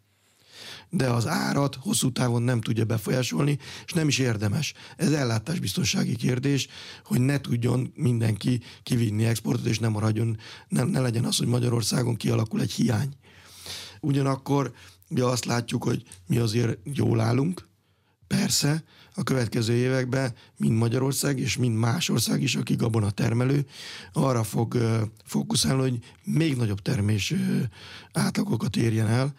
De 0.90 1.10
az 1.10 1.26
árat 1.26 1.74
hosszú 1.74 2.12
távon 2.12 2.42
nem 2.42 2.60
tudja 2.60 2.84
befolyásolni, 2.84 3.58
és 3.86 3.92
nem 3.92 4.08
is 4.08 4.18
érdemes. 4.18 4.74
Ez 4.96 5.12
ellátásbiztonsági 5.12 6.16
kérdés, 6.16 6.68
hogy 7.04 7.20
ne 7.20 7.40
tudjon 7.40 7.92
mindenki 7.94 8.60
kivinni 8.82 9.24
exportot, 9.24 9.66
és 9.66 9.78
ne 9.78 9.88
maradjon, 9.88 10.38
ne, 10.68 10.82
ne 10.82 11.00
legyen 11.00 11.24
az, 11.24 11.36
hogy 11.36 11.46
Magyarországon 11.46 12.16
kialakul 12.16 12.60
egy 12.60 12.72
hiány. 12.72 13.14
Ugyanakkor 14.00 14.72
ugye 15.08 15.24
azt 15.24 15.44
látjuk, 15.44 15.84
hogy 15.84 16.02
mi 16.26 16.36
azért 16.36 16.78
jól 16.84 17.20
állunk, 17.20 17.68
persze, 18.26 18.84
a 19.14 19.22
következő 19.22 19.72
években 19.72 20.34
mind 20.56 20.76
Magyarország 20.76 21.38
és 21.38 21.56
mind 21.56 21.76
más 21.76 22.08
ország 22.08 22.42
is, 22.42 22.56
aki 22.56 22.74
gabona 22.74 23.10
termelő, 23.10 23.66
arra 24.12 24.42
fog 24.42 24.78
fókuszálni, 25.24 25.80
hogy 25.80 25.98
még 26.24 26.56
nagyobb 26.56 26.80
termés 26.80 27.34
átlagokat 28.12 28.76
érjen 28.76 29.06
el, 29.06 29.34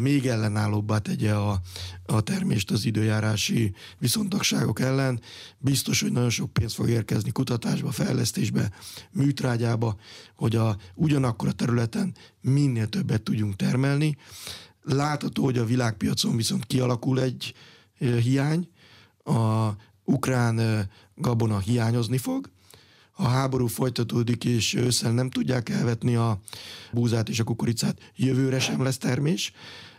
még 0.00 0.26
ellenállóbbá 0.26 0.98
tegye 0.98 1.34
a, 1.34 1.60
a 2.06 2.20
termést 2.20 2.70
az 2.70 2.84
időjárási 2.84 3.74
viszontagságok 3.98 4.80
ellen. 4.80 5.20
Biztos, 5.58 6.00
hogy 6.00 6.12
nagyon 6.12 6.30
sok 6.30 6.52
pénz 6.52 6.74
fog 6.74 6.88
érkezni 6.88 7.30
kutatásba, 7.30 7.90
fejlesztésbe, 7.90 8.70
műtrágyába, 9.12 9.96
hogy 10.36 10.56
a, 10.56 10.76
ugyanakkor 10.94 11.48
a 11.48 11.52
területen 11.52 12.14
minél 12.40 12.88
többet 12.88 13.22
tudjunk 13.22 13.56
termelni. 13.56 14.16
Látható, 14.82 15.44
hogy 15.44 15.58
a 15.58 15.64
világpiacon 15.64 16.36
viszont 16.36 16.64
kialakul 16.64 17.20
egy 17.20 17.54
hiány, 17.98 18.68
a 19.24 19.68
ukrán 20.04 20.88
gabona 21.14 21.58
hiányozni 21.58 22.18
fog, 22.18 22.50
a 23.20 23.28
háború 23.28 23.66
folytatódik, 23.66 24.44
és 24.44 24.74
ősszel 24.74 25.12
nem 25.12 25.30
tudják 25.30 25.68
elvetni 25.68 26.14
a 26.14 26.40
búzát 26.92 27.28
és 27.28 27.40
a 27.40 27.44
kukoricát, 27.44 28.12
jövőre 28.16 28.60
sem 28.60 28.82
lesz 28.82 28.98
termés, 28.98 29.52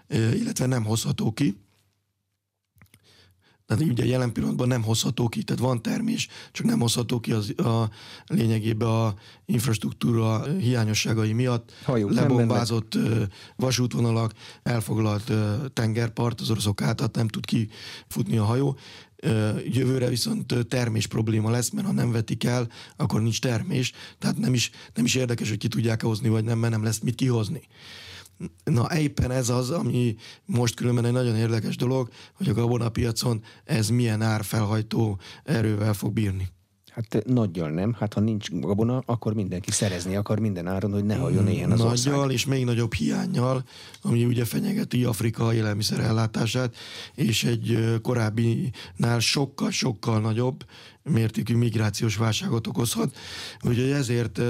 illetve 0.10 0.66
nem 0.66 0.84
hozható 0.84 1.32
ki. 1.32 1.58
Tehát 3.66 3.84
ugye 3.84 4.06
jelen 4.06 4.32
pillanatban 4.32 4.68
nem 4.68 4.84
hozható 4.84 5.28
ki, 5.28 5.44
tehát 5.44 5.62
van 5.62 5.82
termés, 5.82 6.28
csak 6.52 6.66
nem 6.66 6.80
hozható 6.80 7.20
ki 7.20 7.32
az, 7.32 7.54
a 7.58 7.90
lényegében 8.26 8.90
a 8.90 9.14
infrastruktúra 9.46 10.44
hiányosságai 10.44 11.34
miatt. 11.34 11.72
Hajók 11.84 12.12
lebombázott 12.12 12.98
vasútvonalak, 13.56 14.34
elfoglalt 14.64 15.32
tengerpart, 15.74 16.42
az 16.42 16.50
oroszok 16.50 16.82
által 16.82 17.10
nem 17.14 17.28
tud 17.28 17.46
kifutni 17.46 18.38
a 18.38 18.44
hajó. 18.44 18.78
Jövőre 19.72 20.08
viszont 20.10 20.66
termés 20.68 21.08
probléma 21.08 21.50
lesz, 21.50 21.70
mert 21.70 21.88
ha 21.88 21.94
nem 21.94 22.12
vetik 22.12 22.44
el, 22.44 22.70
akkor 22.96 23.22
nincs 23.22 23.42
termés, 23.42 23.92
tehát 24.20 24.38
nem 24.38 24.54
is, 24.54 24.72
nem 24.94 25.06
is 25.06 25.16
érdekes, 25.16 25.50
hogy 25.50 25.58
ki 25.58 25.68
tudják 25.68 26.02
hozni, 26.04 26.30
vagy 26.30 26.44
nem, 26.44 26.60
mert 26.60 26.74
nem 26.74 26.84
lesz 26.84 27.00
mit 27.00 27.16
kihozni. 27.16 27.62
Na 28.64 28.98
éppen 28.98 29.32
ez 29.32 29.50
az, 29.50 29.70
ami 29.70 30.16
most 30.46 30.76
különben 30.76 31.06
egy 31.06 31.12
nagyon 31.12 31.36
érdekes 31.36 31.76
dolog, 31.76 32.10
hogy 32.34 32.50
a 32.50 32.54
gabonapiacon 32.54 33.44
ez 33.66 33.90
milyen 33.90 34.22
árfelhajtó 34.22 35.20
erővel 35.44 35.94
fog 35.94 36.14
bírni. 36.14 36.48
Hát 37.00 37.26
nagyjal 37.26 37.70
nem, 37.70 37.94
hát 38.00 38.14
ha 38.14 38.20
nincs 38.20 38.50
gabona, 38.52 39.04
akkor 39.06 39.34
mindenki 39.34 39.72
szerezni 39.72 40.16
akar 40.16 40.40
minden 40.40 40.68
áron, 40.68 40.92
hogy 40.92 41.04
ne 41.04 41.16
halljon 41.16 41.48
éhen 41.48 41.72
az 41.72 41.80
Nagyjal 41.80 42.16
ország. 42.16 42.32
és 42.32 42.46
még 42.46 42.66
nagyobb 42.66 42.94
hiányjal, 42.94 43.64
ami 44.02 44.26
ugye 44.26 44.46
fenyegeti 44.46 45.04
Afrika 45.04 45.54
élelmiszerellátását, 45.54 46.76
és 47.16 47.44
egy 47.44 48.00
korábbinál 48.02 49.20
sokkal-sokkal 49.20 50.20
nagyobb 50.20 50.66
mértékű 51.04 51.56
migrációs 51.56 52.16
válságot 52.16 52.68
okozhat. 52.68 53.16
Úgyhogy 53.62 53.90
ezért 53.90 54.42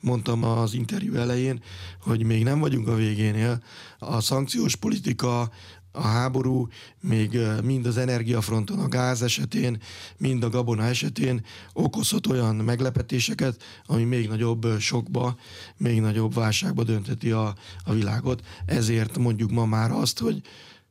mondtam 0.00 0.44
az 0.44 0.74
interjú 0.74 1.14
elején, 1.14 1.62
hogy 2.00 2.24
még 2.24 2.42
nem 2.42 2.58
vagyunk 2.58 2.88
a 2.88 2.94
végénél. 2.94 3.62
A 3.98 4.20
szankciós 4.20 4.76
politika 4.76 5.50
a 5.92 6.00
háború 6.00 6.68
még 7.00 7.38
mind 7.62 7.86
az 7.86 7.96
energiafronton, 7.96 8.78
a 8.78 8.88
gáz 8.88 9.22
esetén, 9.22 9.82
mind 10.16 10.44
a 10.44 10.48
gabona 10.48 10.82
esetén 10.84 11.44
okozhat 11.72 12.26
olyan 12.26 12.56
meglepetéseket, 12.56 13.62
ami 13.86 14.04
még 14.04 14.28
nagyobb 14.28 14.66
sokba, 14.78 15.36
még 15.76 16.00
nagyobb 16.00 16.34
válságba 16.34 16.82
dönteti 16.82 17.30
a, 17.30 17.54
a 17.84 17.92
világot. 17.92 18.46
Ezért 18.66 19.18
mondjuk 19.18 19.50
ma 19.50 19.64
már 19.64 19.90
azt, 19.90 20.18
hogy 20.18 20.40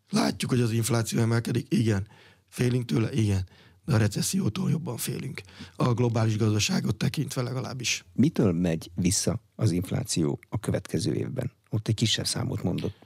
látjuk, 0.10 0.52
hogy 0.52 0.62
az 0.62 0.72
infláció 0.72 1.20
emelkedik, 1.20 1.66
igen. 1.70 2.08
Félünk 2.49 2.86
tőle, 2.86 3.12
igen 3.12 3.47
de 3.86 3.93
a 3.93 3.97
recessziótól 3.97 4.70
jobban 4.70 4.97
félünk. 4.97 5.41
A 5.76 5.93
globális 5.93 6.38
gazdaságot 6.38 6.95
tekintve 6.95 7.41
legalábbis. 7.41 8.06
Mitől 8.14 8.52
megy 8.52 8.91
vissza 8.95 9.41
az 9.56 9.72
infláció 9.72 10.39
a 10.49 10.60
következő 10.60 11.14
évben? 11.14 11.52
Ott 11.70 11.88
egy 11.88 11.95
kisebb 11.95 12.26
számot 12.26 12.64
mondott. 12.64 13.01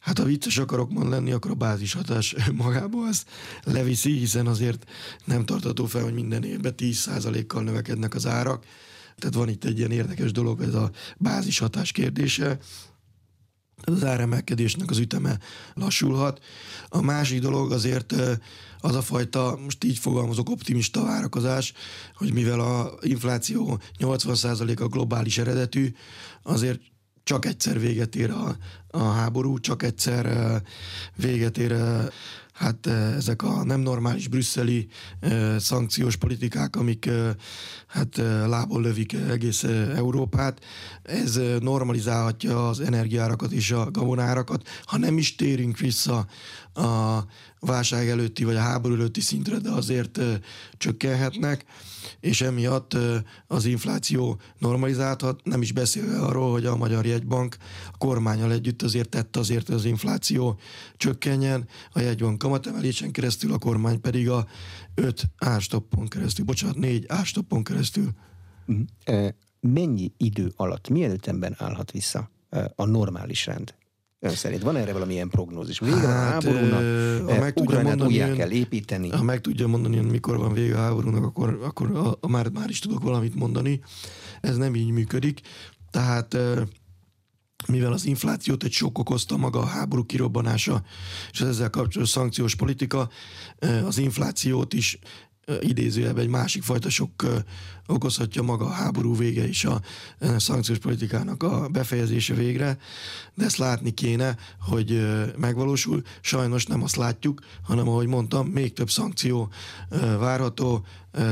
Hát 0.00 0.18
ha 0.18 0.24
vicces 0.24 0.58
akarok 0.58 0.90
mond 0.90 1.08
lenni, 1.08 1.32
akkor 1.32 1.50
a 1.50 1.54
bázishatás 1.54 2.34
magából 2.64 3.06
azt 3.06 3.28
leviszi, 3.64 4.12
hiszen 4.12 4.46
azért 4.46 4.90
nem 5.24 5.44
tartató 5.44 5.86
fel, 5.86 6.02
hogy 6.02 6.14
minden 6.14 6.44
évben 6.44 6.74
10%-kal 6.76 7.62
növekednek 7.62 8.14
az 8.14 8.26
árak. 8.26 8.64
Tehát 9.16 9.34
van 9.34 9.48
itt 9.48 9.64
egy 9.64 9.78
ilyen 9.78 9.90
érdekes 9.90 10.32
dolog, 10.32 10.62
ez 10.62 10.74
a 10.74 10.90
bázishatás 11.16 11.92
kérdése 11.92 12.58
az 13.84 14.04
áremelkedésnek 14.04 14.90
az 14.90 14.98
üteme 14.98 15.38
lassulhat. 15.74 16.40
A 16.88 17.00
másik 17.00 17.40
dolog 17.40 17.72
azért 17.72 18.14
az 18.80 18.94
a 18.94 19.02
fajta, 19.02 19.58
most 19.64 19.84
így 19.84 19.98
fogalmazok, 19.98 20.50
optimista 20.50 21.04
várakozás, 21.04 21.72
hogy 22.14 22.32
mivel 22.32 22.60
a 22.60 22.98
infláció 23.00 23.80
80% 23.98 24.80
a 24.80 24.86
globális 24.86 25.38
eredetű, 25.38 25.94
azért 26.42 26.80
csak 27.28 27.44
egyszer 27.44 27.80
véget 27.80 28.16
ér 28.16 28.30
a, 28.30 28.56
a 28.90 29.02
háború, 29.02 29.58
csak 29.58 29.82
egyszer 29.82 30.26
véget 31.16 31.58
ér 31.58 31.76
hát 32.52 32.86
ezek 32.86 33.42
a 33.42 33.64
nem 33.64 33.80
normális 33.80 34.28
brüsszeli 34.28 34.88
szankciós 35.58 36.16
politikák, 36.16 36.76
amik 36.76 37.10
hát 37.86 38.16
lából 38.46 38.82
lövik 38.82 39.12
egész 39.12 39.62
Európát. 39.96 40.64
Ez 41.02 41.40
normalizálhatja 41.60 42.68
az 42.68 42.80
energiárakat 42.80 43.52
és 43.52 43.70
a 43.70 43.90
gabonárakat, 43.90 44.68
ha 44.84 44.98
nem 44.98 45.18
is 45.18 45.34
térünk 45.34 45.78
vissza 45.78 46.26
a 46.74 47.24
válság 47.60 48.08
előtti 48.08 48.44
vagy 48.44 48.56
a 48.56 48.60
háború 48.60 48.94
előtti 48.94 49.20
szintre, 49.20 49.58
de 49.58 49.70
azért 49.70 50.20
csökkenhetnek 50.76 51.64
és 52.20 52.40
emiatt 52.40 52.96
az 53.46 53.64
infláció 53.64 54.40
normalizálhat, 54.58 55.44
nem 55.44 55.62
is 55.62 55.72
beszélve 55.72 56.18
arról, 56.18 56.50
hogy 56.50 56.66
a 56.66 56.76
Magyar 56.76 57.06
Jegybank 57.06 57.56
a 57.92 57.96
kormányal 57.96 58.52
együtt 58.52 58.82
azért 58.82 59.08
tett 59.08 59.36
azért, 59.36 59.66
hogy 59.66 59.76
az 59.76 59.84
infláció 59.84 60.58
csökkenjen, 60.96 61.68
a 61.92 62.00
jegybank 62.00 62.38
kamatemelésen 62.38 63.10
keresztül, 63.10 63.52
a 63.52 63.58
kormány 63.58 64.00
pedig 64.00 64.28
a 64.30 64.46
5 64.94 65.24
árstoppon 65.36 66.08
keresztül, 66.08 66.44
bocsánat, 66.44 66.76
4 66.76 67.04
árstoppon 67.08 67.62
keresztül. 67.62 68.10
Mhm. 68.66 68.80
Mennyi 69.60 70.12
idő 70.16 70.52
alatt, 70.56 70.88
mielőtt 70.88 71.26
ember 71.26 71.54
állhat 71.58 71.90
vissza 71.90 72.30
a 72.74 72.84
normális 72.84 73.46
rend? 73.46 73.74
Ön 74.20 74.34
szerint 74.34 74.62
van 74.62 74.76
erre 74.76 74.92
valamilyen 74.92 75.28
prognózis? 75.28 75.78
Vége 75.78 75.96
hát, 75.96 76.44
a 76.44 76.50
háborúnak, 76.50 77.30
ha 77.30 77.38
meg 77.38 77.52
tudja 77.52 77.82
mondani, 77.82 78.10
újjá 78.10 78.32
kell 78.32 78.50
építeni. 78.50 79.08
Ha 79.08 79.22
meg 79.22 79.40
tudja 79.40 79.66
mondani, 79.66 79.96
hogy 79.96 80.10
mikor 80.10 80.36
van 80.36 80.52
vége 80.52 80.76
a 80.76 80.80
háborúnak, 80.80 81.24
akkor, 81.24 81.60
akkor 81.62 81.96
a, 81.96 82.16
a 82.20 82.28
már, 82.28 82.48
már 82.48 82.70
is 82.70 82.78
tudok 82.78 83.02
valamit 83.02 83.34
mondani. 83.34 83.80
Ez 84.40 84.56
nem 84.56 84.74
így 84.74 84.90
működik. 84.90 85.40
Tehát 85.90 86.36
mivel 87.66 87.92
az 87.92 88.06
inflációt 88.06 88.64
egy 88.64 88.72
sok 88.72 88.98
okozta 88.98 89.36
maga 89.36 89.58
a 89.58 89.66
háború 89.66 90.04
kirobbanása, 90.04 90.82
és 91.30 91.40
az 91.40 91.48
ezzel 91.48 91.70
kapcsolatos 91.70 92.10
szankciós 92.10 92.54
politika, 92.54 93.08
az 93.84 93.98
inflációt 93.98 94.74
is 94.74 94.98
idézőjelben 95.60 96.22
egy 96.22 96.30
másik 96.30 96.62
fajta 96.62 96.90
sok 96.90 97.10
okozhatja 97.86 98.42
maga 98.42 98.64
a 98.64 98.70
háború 98.70 99.16
vége 99.16 99.48
és 99.48 99.64
a 99.64 99.80
szankciós 100.36 100.78
politikának 100.78 101.42
a 101.42 101.68
befejezése 101.68 102.34
végre, 102.34 102.78
de 103.34 103.44
ezt 103.44 103.56
látni 103.56 103.90
kéne, 103.90 104.36
hogy 104.60 105.06
megvalósul. 105.36 106.02
Sajnos 106.20 106.66
nem 106.66 106.82
azt 106.82 106.96
látjuk, 106.96 107.40
hanem 107.62 107.88
ahogy 107.88 108.06
mondtam, 108.06 108.46
még 108.46 108.72
több 108.72 108.90
szankció 108.90 109.50
várható, 110.18 110.84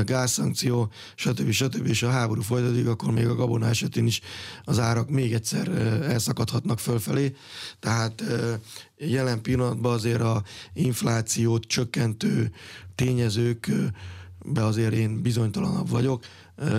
gázszankció, 0.05 0.91
stb. 1.15 1.51
stb. 1.51 1.87
és 1.87 2.03
a 2.03 2.09
háború 2.09 2.41
folytatódik, 2.41 2.87
akkor 2.87 3.11
még 3.11 3.27
a 3.27 3.35
gabona 3.35 3.67
esetén 3.67 4.05
is 4.05 4.21
az 4.63 4.79
árak 4.79 5.09
még 5.09 5.33
egyszer 5.33 5.67
elszakadhatnak 6.01 6.79
fölfelé. 6.79 7.35
Tehát 7.79 8.23
jelen 8.97 9.41
pillanatban 9.41 9.93
azért 9.93 10.21
a 10.21 10.43
inflációt 10.73 11.63
csökkentő 11.65 12.51
tényezők 12.95 13.71
be 14.45 14.65
azért 14.65 14.93
én 14.93 15.21
bizonytalanabb 15.21 15.89
vagyok. 15.89 16.23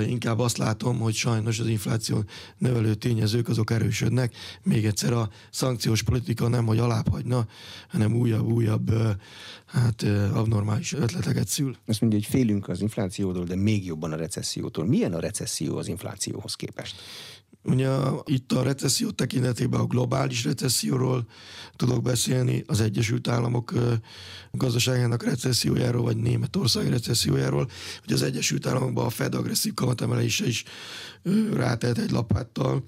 Inkább 0.06 0.38
azt 0.38 0.56
látom, 0.56 0.98
hogy 0.98 1.14
sajnos 1.14 1.58
az 1.58 1.66
infláció 1.66 2.24
növelő 2.58 2.94
tényezők 2.94 3.48
azok 3.48 3.70
erősödnek. 3.70 4.34
Még 4.62 4.86
egyszer 4.86 5.12
a 5.12 5.30
szankciós 5.50 6.02
politika 6.02 6.48
nem, 6.48 6.66
hogy 6.66 6.78
alábbhagyna, 6.78 7.46
hanem 7.88 8.14
újabb-újabb 8.14 8.92
hát 9.66 10.02
abnormális 10.32 10.92
ötleteket 10.92 11.48
szül. 11.48 11.76
Azt 11.86 12.00
mondja, 12.00 12.18
hogy 12.18 12.28
félünk 12.28 12.68
az 12.68 12.80
inflációtól, 12.80 13.44
de 13.44 13.56
még 13.56 13.84
jobban 13.84 14.12
a 14.12 14.16
recessziótól. 14.16 14.86
Milyen 14.86 15.12
a 15.12 15.20
recesszió 15.20 15.76
az 15.76 15.88
inflációhoz 15.88 16.54
képest? 16.54 16.96
Ugye 17.68 17.90
itt 18.24 18.52
a 18.52 18.62
recesszió 18.62 19.10
tekintetében 19.10 19.80
a 19.80 19.86
globális 19.86 20.44
recesszióról 20.44 21.26
tudok 21.76 22.02
beszélni, 22.02 22.64
az 22.66 22.80
Egyesült 22.80 23.28
Államok 23.28 23.72
gazdaságának 24.52 25.24
recessziójáról, 25.24 26.02
vagy 26.02 26.16
Németország 26.16 26.88
recessziójáról, 26.88 27.70
hogy 28.00 28.12
az 28.12 28.22
Egyesült 28.22 28.66
Államokban 28.66 29.06
a 29.06 29.10
Fed 29.10 29.34
agresszív 29.34 29.74
kamatemelése 29.74 30.46
is 30.46 30.64
rátelt 31.52 31.98
egy 31.98 32.10
lapáttal, 32.10 32.84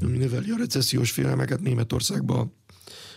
ami 0.00 0.16
növeli 0.16 0.50
a 0.50 0.56
recessziós 0.56 1.10
félelmeket 1.10 1.60
Németországban 1.60 2.52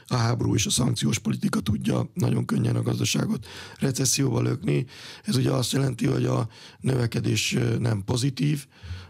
a 0.07 0.15
háború 0.15 0.55
és 0.55 0.65
a 0.65 0.69
szankciós 0.69 1.19
politika 1.19 1.59
tudja 1.59 2.09
nagyon 2.13 2.45
könnyen 2.45 2.75
a 2.75 2.81
gazdaságot 2.81 3.45
recesszióba 3.79 4.41
lökni. 4.41 4.85
Ez 5.23 5.35
ugye 5.35 5.51
azt 5.51 5.71
jelenti, 5.71 6.05
hogy 6.05 6.25
a 6.25 6.47
növekedés 6.79 7.57
nem 7.79 8.03
pozitív, 8.03 8.65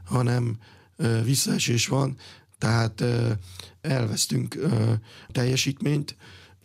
hanem 0.06 0.58
visszaesés 1.24 1.88
van, 1.88 2.18
tehát 2.58 3.04
elvesztünk 3.82 4.58
teljesítményt, 5.32 6.16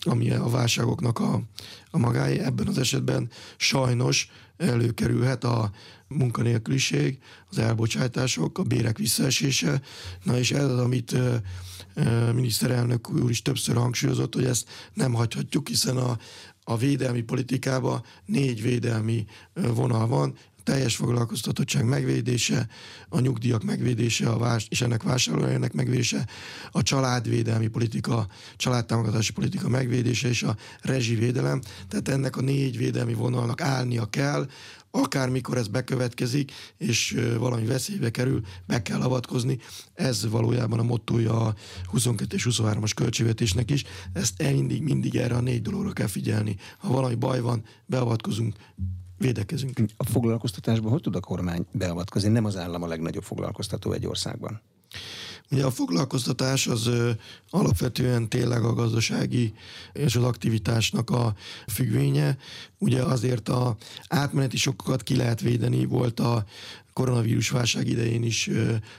ami 0.00 0.30
a 0.30 0.48
válságoknak 0.48 1.18
a, 1.18 1.42
a 1.90 1.98
magája. 1.98 2.44
Ebben 2.44 2.66
az 2.66 2.78
esetben 2.78 3.30
sajnos 3.56 4.30
előkerülhet 4.56 5.44
a 5.44 5.70
munkanélküliség, 6.08 7.18
az 7.50 7.58
elbocsátások, 7.58 8.58
a 8.58 8.62
bérek 8.62 8.98
visszaesése. 8.98 9.80
Na 10.22 10.38
és 10.38 10.50
ez 10.50 10.64
az, 10.64 10.78
amit 10.78 11.16
miniszterelnök 12.34 13.10
úr 13.10 13.30
is 13.30 13.42
többször 13.42 13.76
hangsúlyozott, 13.76 14.34
hogy 14.34 14.44
ezt 14.44 14.68
nem 14.94 15.12
hagyhatjuk, 15.12 15.68
hiszen 15.68 15.96
a, 15.96 16.18
a 16.64 16.76
védelmi 16.76 17.22
politikában 17.22 18.02
négy 18.24 18.62
védelmi 18.62 19.26
vonal 19.54 20.06
van, 20.06 20.36
teljes 20.62 20.96
foglalkoztatottság 20.96 21.84
megvédése, 21.84 22.68
a 23.08 23.20
nyugdíjak 23.20 23.62
megvédése, 23.62 24.28
a 24.28 24.38
vás, 24.38 24.66
és 24.68 24.80
ennek 24.80 25.02
vásárlójának 25.02 25.72
megvédése, 25.72 26.26
a 26.70 26.82
családvédelmi 26.82 27.66
politika, 27.66 28.26
családtámogatási 28.56 29.32
politika 29.32 29.68
megvédése 29.68 30.28
és 30.28 30.42
a 30.42 30.56
rezsivédelem. 30.80 31.60
Tehát 31.88 32.08
ennek 32.08 32.36
a 32.36 32.40
négy 32.40 32.76
védelmi 32.76 33.14
vonalnak 33.14 33.60
állnia 33.60 34.06
kell, 34.06 34.46
akármikor 34.90 35.56
ez 35.56 35.68
bekövetkezik, 35.68 36.52
és 36.76 37.20
valami 37.38 37.66
veszélybe 37.66 38.10
kerül, 38.10 38.40
be 38.66 38.82
kell 38.82 39.00
avatkozni. 39.00 39.58
Ez 39.94 40.28
valójában 40.28 40.78
a 40.78 40.82
mottoja 40.82 41.40
a 41.40 41.54
22 41.86 42.36
és 42.36 42.46
23-as 42.50 42.92
költségvetésnek 42.94 43.70
is. 43.70 43.84
Ezt 44.12 44.42
mindig, 44.42 44.82
mindig 44.82 45.16
erre 45.16 45.34
a 45.34 45.40
négy 45.40 45.62
dologra 45.62 45.92
kell 45.92 46.06
figyelni. 46.06 46.56
Ha 46.78 46.92
valami 46.92 47.14
baj 47.14 47.40
van, 47.40 47.64
beavatkozunk, 47.86 48.54
védekezünk. 49.20 49.80
A 49.96 50.04
foglalkoztatásban 50.04 50.90
hogy 50.92 51.00
tud 51.02 51.16
a 51.16 51.20
kormány 51.20 51.66
beavatkozni? 51.72 52.28
Nem 52.28 52.44
az 52.44 52.56
állam 52.56 52.82
a 52.82 52.86
legnagyobb 52.86 53.22
foglalkoztató 53.22 53.92
egy 53.92 54.06
országban. 54.06 54.60
Ugye 55.52 55.64
a 55.64 55.70
foglalkoztatás 55.70 56.66
az 56.66 56.90
alapvetően 57.50 58.28
tényleg 58.28 58.64
a 58.64 58.74
gazdasági 58.74 59.54
és 59.92 60.16
az 60.16 60.22
aktivitásnak 60.22 61.10
a 61.10 61.34
függvénye. 61.66 62.38
Ugye 62.78 63.02
azért 63.02 63.48
a 63.48 63.76
átmeneti 64.08 64.56
sokokat 64.56 65.02
ki 65.02 65.16
lehet 65.16 65.40
védeni, 65.40 65.84
volt 65.84 66.20
a 66.20 66.44
koronavírus 66.92 67.50
válság 67.50 67.88
idején 67.88 68.22
is 68.22 68.50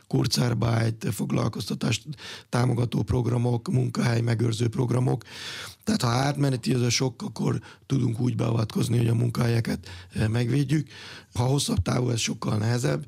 Kurzarbeit, 0.07 1.07
foglalkoztatást 1.11 2.03
támogató 2.49 3.03
programok, 3.03 3.71
munkahely 3.71 4.21
megőrző 4.21 4.67
programok. 4.67 5.23
Tehát 5.83 6.01
ha 6.01 6.09
átmeneti 6.09 6.73
az 6.73 6.81
a 6.81 6.89
sok, 6.89 7.21
akkor 7.21 7.61
tudunk 7.85 8.19
úgy 8.19 8.35
beavatkozni, 8.35 8.97
hogy 8.97 9.07
a 9.07 9.15
munkahelyeket 9.15 9.89
megvédjük. 10.27 10.87
Ha 11.33 11.43
hosszabb 11.43 11.81
távú, 11.81 12.09
ez 12.09 12.19
sokkal 12.19 12.57
nehezebb 12.57 13.05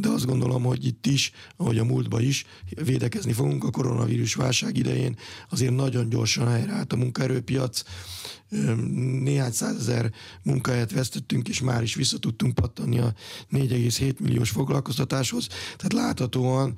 de 0.00 0.08
azt 0.08 0.26
gondolom, 0.26 0.62
hogy 0.62 0.86
itt 0.86 1.06
is, 1.06 1.32
ahogy 1.56 1.78
a 1.78 1.84
múltban 1.84 2.22
is, 2.22 2.44
védekezni 2.84 3.32
fogunk 3.32 3.64
a 3.64 3.70
koronavírus 3.70 4.34
válság 4.34 4.76
idején. 4.76 5.16
Azért 5.50 5.74
nagyon 5.74 6.08
gyorsan 6.08 6.48
helyreállt 6.48 6.92
a 6.92 6.96
munkaerőpiac, 6.96 7.82
néhány 9.22 9.52
százezer 9.52 10.12
munkahelyet 10.42 10.92
vesztettünk, 10.92 11.48
és 11.48 11.60
már 11.60 11.82
is 11.82 11.94
vissza 11.94 12.18
tudtunk 12.18 12.54
pattani 12.54 12.98
a 12.98 13.14
4,7 13.52 14.18
milliós 14.18 14.50
foglalkoztatáshoz. 14.50 15.46
Tehát 15.46 15.92
láthatóan 15.92 16.74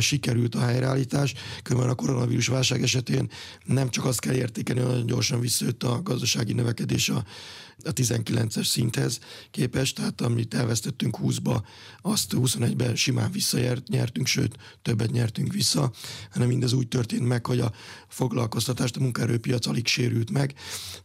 sikerült 0.00 0.54
a 0.54 0.60
helyreállítás, 0.60 1.34
különben 1.62 1.90
a 1.90 1.94
koronavírus 1.94 2.46
válság 2.46 2.82
esetén 2.82 3.30
nem 3.64 3.90
csak 3.90 4.04
azt 4.04 4.20
kell 4.20 4.34
értékelni, 4.34 4.80
hogy 4.80 4.90
nagyon 4.90 5.06
gyorsan 5.06 5.40
visszajött 5.40 5.82
a 5.82 6.02
gazdasági 6.02 6.52
növekedés 6.52 7.08
a 7.08 7.24
a 7.82 7.92
19-es 7.92 8.64
szinthez 8.64 9.18
képest, 9.50 9.94
tehát 9.96 10.20
amit 10.20 10.54
elvesztettünk 10.54 11.18
20-ba, 11.22 11.62
azt 12.02 12.32
21-ben 12.36 12.96
simán 12.96 13.30
visszanyertünk, 13.32 14.26
sőt, 14.26 14.56
többet 14.82 15.10
nyertünk 15.10 15.52
vissza, 15.52 15.92
hanem 16.30 16.48
mindez 16.48 16.72
úgy 16.72 16.88
történt 16.88 17.26
meg, 17.26 17.46
hogy 17.46 17.60
a 17.60 17.72
foglalkoztatást, 18.08 18.96
a 18.96 19.00
munkaerőpiac 19.00 19.66
alig 19.66 19.86
sérült 19.86 20.30
meg. 20.30 20.54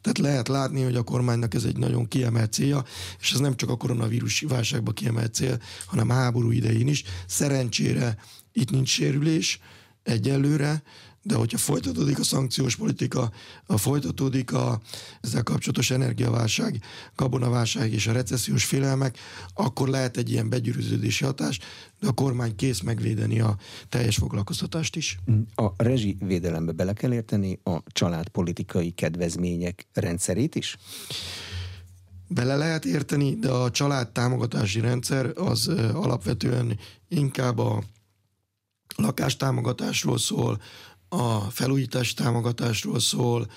Tehát 0.02 0.18
lehet 0.18 0.48
látni, 0.48 0.82
hogy 0.82 0.96
a 0.96 1.04
kormánynak 1.04 1.54
ez 1.54 1.64
egy 1.64 1.78
nagyon 1.78 2.08
kiemelt 2.08 2.54
célja, 2.54 2.86
és 3.20 3.32
ez 3.32 3.40
nem 3.40 3.56
csak 3.56 3.70
a 3.70 3.78
koronavírus 3.78 4.42
válságban 4.42 4.94
kiemelt 4.94 5.34
cél, 5.34 5.62
hanem 5.86 6.10
háború 6.10 6.52
idején 6.52 6.88
is. 6.88 7.04
Szerencsére 7.28 8.18
itt 8.52 8.70
nincs 8.72 8.90
sérülés 8.90 9.60
egyelőre, 10.04 10.84
de 11.30 11.36
hogyha 11.36 11.58
folytatódik 11.58 12.20
a 12.20 12.24
szankciós 12.24 12.76
politika, 12.76 13.32
a 13.66 13.78
folytatódik 13.78 14.54
a 14.54 14.80
ezzel 15.22 15.44
kapcsolatos 15.44 15.92
energiaválság, 15.92 16.82
gabonaválság 17.16 17.94
és 17.94 18.08
a 18.08 18.12
recessziós 18.12 18.66
félelmek, 18.66 19.18
akkor 19.54 19.88
lehet 19.88 20.18
egy 20.18 20.32
ilyen 20.32 20.50
begyűrűződési 20.50 21.24
hatás, 21.26 21.60
de 22.00 22.08
a 22.08 22.12
kormány 22.12 22.56
kész 22.56 22.82
megvédeni 22.82 23.40
a 23.40 23.58
teljes 23.90 24.16
foglalkoztatást 24.16 24.96
is. 24.96 25.20
A 25.56 25.84
rezsivédelembe 25.84 26.72
bele 26.72 26.94
kell 26.94 27.14
érteni 27.14 27.60
a 27.64 27.78
családpolitikai 27.92 28.92
kedvezmények 28.92 29.88
rendszerét 29.94 30.56
is? 30.56 30.78
Bele 32.28 32.56
lehet 32.56 32.86
érteni, 32.86 33.36
de 33.36 33.50
a 33.50 33.72
család 33.72 34.12
támogatási 34.12 34.80
rendszer 34.80 35.32
az 35.36 35.68
alapvetően 35.94 36.80
inkább 37.08 37.58
a 37.58 37.84
lakástámogatásról 39.00 40.18
szól, 40.18 40.62
a 41.10 41.40
felújítás 41.40 42.14
támogatásról 42.14 43.00
szól, 43.00 43.52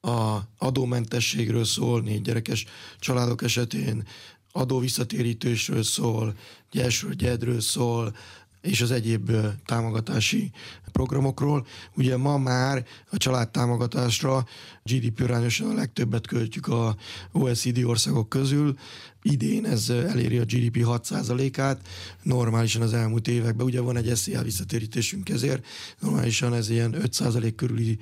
a 0.00 0.38
adómentességről 0.58 1.64
szól, 1.64 2.00
négy 2.00 2.22
gyerekes 2.22 2.64
családok 2.98 3.42
esetén, 3.42 4.06
adóvisszatérítésről 4.52 5.82
szól, 5.82 6.34
gyesről, 6.70 7.12
gyedről 7.12 7.60
szól, 7.60 8.16
és 8.60 8.80
az 8.80 8.90
egyéb 8.90 9.30
támogatási 9.64 10.50
programokról. 10.92 11.66
Ugye 11.96 12.16
ma 12.16 12.38
már 12.38 12.84
a 13.10 13.16
családtámogatásra 13.16 14.46
GDP 14.82 15.20
arányosan 15.20 15.70
a 15.70 15.74
legtöbbet 15.74 16.26
költjük 16.26 16.66
a 16.66 16.96
OECD 17.32 17.84
országok 17.84 18.28
közül. 18.28 18.76
Idén 19.22 19.64
ez 19.64 19.88
eléri 19.88 20.38
a 20.38 20.44
GDP 20.44 20.76
6%-át, 20.76 21.88
normálisan 22.22 22.82
az 22.82 22.92
elmúlt 22.92 23.28
években, 23.28 23.66
ugye 23.66 23.80
van 23.80 23.96
egy 23.96 24.16
SZIA 24.16 24.42
visszatérítésünk 24.42 25.28
ezért, 25.28 25.66
normálisan 26.00 26.54
ez 26.54 26.70
ilyen 26.70 26.94
5% 26.98 27.52
körüli 27.56 27.98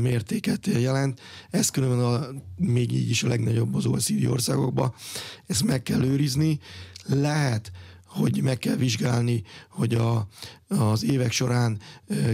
mértéket 0.00 0.66
jelent. 0.66 1.20
Ez 1.50 1.70
különben 1.70 2.04
a, 2.04 2.26
még 2.56 2.92
így 2.92 3.10
is 3.10 3.22
a 3.22 3.28
legnagyobb 3.28 3.74
az 3.74 3.86
OECD 3.86 4.26
országokban. 4.26 4.94
Ezt 5.46 5.64
meg 5.64 5.82
kell 5.82 6.04
őrizni. 6.04 6.60
Lehet, 7.06 7.72
hogy 8.16 8.42
meg 8.42 8.58
kell 8.58 8.76
vizsgálni, 8.76 9.42
hogy 9.70 9.94
a, 9.94 10.28
az 10.68 11.04
évek 11.04 11.32
során 11.32 11.78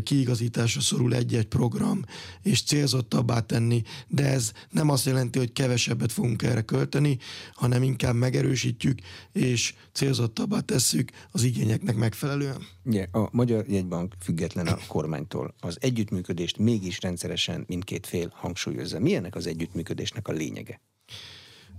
kiigazításra 0.02 0.80
szorul 0.80 1.14
egy-egy 1.14 1.46
program, 1.46 2.04
és 2.42 2.62
célzottabbá 2.62 3.40
tenni, 3.40 3.82
de 4.08 4.24
ez 4.24 4.52
nem 4.70 4.88
azt 4.88 5.06
jelenti, 5.06 5.38
hogy 5.38 5.52
kevesebbet 5.52 6.12
fogunk 6.12 6.42
erre 6.42 6.60
költeni, 6.60 7.18
hanem 7.54 7.82
inkább 7.82 8.14
megerősítjük, 8.14 8.98
és 9.32 9.74
célzottabbá 9.92 10.60
tesszük 10.60 11.10
az 11.30 11.42
igényeknek 11.42 11.96
megfelelően. 11.96 12.66
Ugye, 12.84 13.06
a 13.12 13.28
Magyar 13.32 13.68
Jegybank 13.68 14.14
független 14.20 14.66
a 14.66 14.78
kormánytól. 14.86 15.54
Az 15.60 15.76
együttműködést 15.80 16.58
mégis 16.58 17.00
rendszeresen 17.00 17.64
mindkét 17.68 18.06
fél 18.06 18.32
hangsúlyozza. 18.34 18.98
Milyennek 18.98 19.34
az 19.34 19.46
együttműködésnek 19.46 20.28
a 20.28 20.32
lényege? 20.32 20.80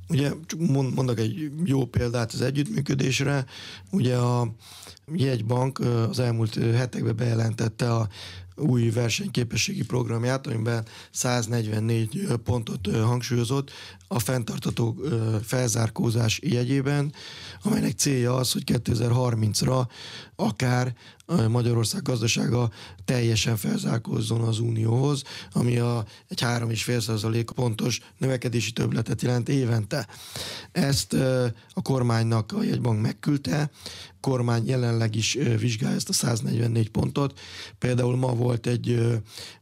Ugye 0.09 0.31
mondok 0.95 1.19
egy 1.19 1.51
jó 1.63 1.85
példát 1.85 2.31
az 2.31 2.41
együttműködésre. 2.41 3.45
Ugye 3.91 4.15
a 4.17 4.47
jegybank 5.13 5.79
az 6.09 6.19
elmúlt 6.19 6.53
hetekben 6.55 7.15
bejelentette 7.15 7.93
a, 7.93 8.07
új 8.55 8.89
versenyképességi 8.89 9.85
programját, 9.85 10.47
amiben 10.47 10.85
144 11.11 12.27
pontot 12.43 12.87
hangsúlyozott 12.95 13.71
a 14.07 14.19
fenntartató 14.19 14.97
felzárkózás 15.43 16.39
jegyében, 16.43 17.13
amelynek 17.61 17.91
célja 17.91 18.35
az, 18.35 18.51
hogy 18.51 18.63
2030-ra 18.65 19.87
akár 20.35 20.95
Magyarország 21.49 22.01
gazdasága 22.01 22.69
teljesen 23.05 23.57
felzárkózzon 23.57 24.41
az 24.41 24.59
Unióhoz, 24.59 25.23
ami 25.51 25.77
a, 25.77 26.05
egy 26.27 26.39
3,5% 26.41 27.45
pontos 27.55 27.99
növekedési 28.17 28.71
többletet 28.71 29.21
jelent 29.21 29.49
évente. 29.49 30.07
Ezt 30.71 31.13
a 31.73 31.81
kormánynak 31.81 32.51
a 32.51 32.63
jegybank 32.63 33.01
megküldte, 33.01 33.69
kormány 34.23 34.67
jelenleg 34.67 35.15
is 35.15 35.37
vizsgálja 35.59 35.95
ezt 35.95 36.09
a 36.09 36.13
144 36.13 36.89
pontot. 36.89 37.39
Például 37.79 38.15
ma 38.15 38.33
volt 38.33 38.67
egy 38.67 38.99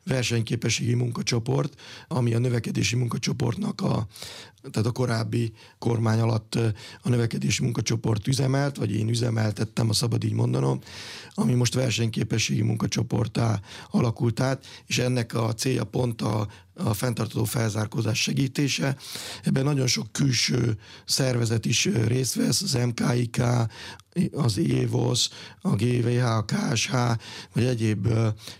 versenyképességi 0.04 0.94
munkacsoport, 0.94 1.82
ami 2.08 2.34
a 2.34 2.40
növekedési 2.40 2.96
munkacsoportnak 2.96 3.82
a, 3.82 4.08
tehát 4.72 4.88
a 4.88 4.92
korábbi 4.92 5.54
kormány 5.80 6.20
alatt 6.20 6.56
a 7.02 7.10
növekedési 7.10 7.64
munkacsoport 7.64 8.28
üzemelt, 8.28 8.78
vagy 8.78 8.96
én 8.96 9.10
üzemeltettem, 9.10 9.90
a 9.90 9.94
szabad 9.94 10.24
így 10.24 10.34
mondanom, 10.34 10.80
ami 11.34 11.54
most 11.54 11.74
versenyképességi 11.74 12.62
munkacsoportá 12.62 13.62
alakult 13.90 14.40
át, 14.40 14.66
és 14.86 14.98
ennek 14.98 15.34
a 15.34 15.54
célja 15.54 15.84
pont 15.84 16.22
a, 16.22 16.48
a 16.74 16.94
fenntartó 16.94 17.44
felzárkózás 17.44 18.22
segítése. 18.22 18.96
Ebben 19.44 19.64
nagyon 19.64 19.88
sok 19.88 20.12
külső 20.12 20.78
szervezet 21.06 21.66
is 21.66 21.86
részt 21.86 22.36
vesz, 22.36 22.62
az 22.62 22.74
MKIK, 22.74 23.42
az 24.32 24.58
EVOS, 24.58 25.30
a 25.62 25.76
GVH, 25.76 26.26
a 26.26 26.46
KSH, 26.46 26.94
vagy 27.54 27.64
egyéb 27.64 28.08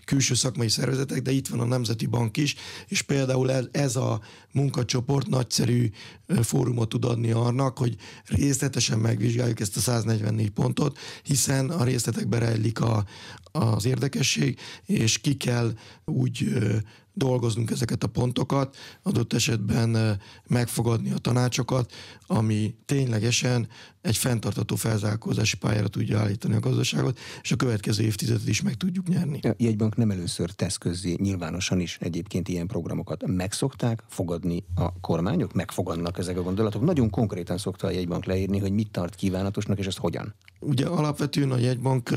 külső 0.04 0.34
szakmai 0.34 0.68
szervezetek, 0.68 1.22
de 1.22 1.30
itt 1.30 1.48
van 1.48 1.60
a 1.60 1.64
Nemzeti 1.64 2.06
Bank 2.06 2.36
is, 2.36 2.54
és 2.88 3.02
például 3.02 3.50
ez, 3.72 3.96
a 3.96 4.20
munkacsoport 4.52 5.26
nagyszerű 5.26 5.90
fórumot 6.42 6.88
tud 6.88 7.04
adni 7.04 7.30
annak, 7.30 7.78
hogy 7.78 7.96
részletesen 8.24 8.98
megvizsgáljuk 8.98 9.60
ezt 9.60 9.76
a 9.76 9.80
144 9.80 10.50
pontot, 10.50 10.98
hiszen 11.22 11.70
a 11.70 11.84
részletekbe 11.84 12.38
rejlik 12.38 12.80
a, 12.80 13.04
az 13.52 13.84
érdekesség, 13.84 14.58
és 14.86 15.18
ki 15.18 15.36
kell 15.36 15.72
úgy 16.04 16.48
dolgoznunk 17.14 17.70
ezeket 17.70 18.02
a 18.02 18.06
pontokat, 18.06 18.76
adott 19.02 19.32
esetben 19.32 20.20
megfogadni 20.46 21.10
a 21.10 21.18
tanácsokat, 21.18 21.92
ami 22.26 22.74
ténylegesen 22.84 23.68
egy 24.00 24.16
fenntartató 24.16 24.76
felzárkózási 24.76 25.56
pályára 25.56 25.88
tudja 25.88 26.18
állítani 26.18 26.54
a 26.54 26.60
gazdaságot, 26.60 27.18
és 27.42 27.52
a 27.52 27.56
következő 27.56 28.02
évtizedet 28.02 28.48
is 28.48 28.62
meg 28.62 28.74
tudjuk 28.74 29.08
nyerni. 29.08 29.40
A 29.42 29.54
jegybank 29.56 29.96
nem 29.96 30.10
először 30.10 30.50
tesz 30.50 30.76
közzé 30.76 31.16
nyilvánosan 31.20 31.80
is 31.80 31.98
egyébként 32.00 32.48
ilyen 32.48 32.66
programokat. 32.66 33.26
Megszokták 33.26 34.02
fogadni 34.08 34.64
a 34.74 35.00
kormányok? 35.00 35.52
Megfogadnak 35.52 36.18
ezek 36.22 36.38
a 36.38 36.42
gondolatok? 36.42 36.82
Nagyon 36.82 37.10
konkrétan 37.10 37.58
szokta 37.58 37.86
a 37.86 37.90
jegybank 37.90 38.24
leírni, 38.24 38.58
hogy 38.58 38.72
mit 38.72 38.90
tart 38.90 39.14
kívánatosnak, 39.14 39.78
és 39.78 39.86
ezt 39.86 39.98
hogyan? 39.98 40.34
Ugye 40.60 40.86
alapvetően 40.86 41.50
a 41.50 41.58
jegybank 41.58 42.10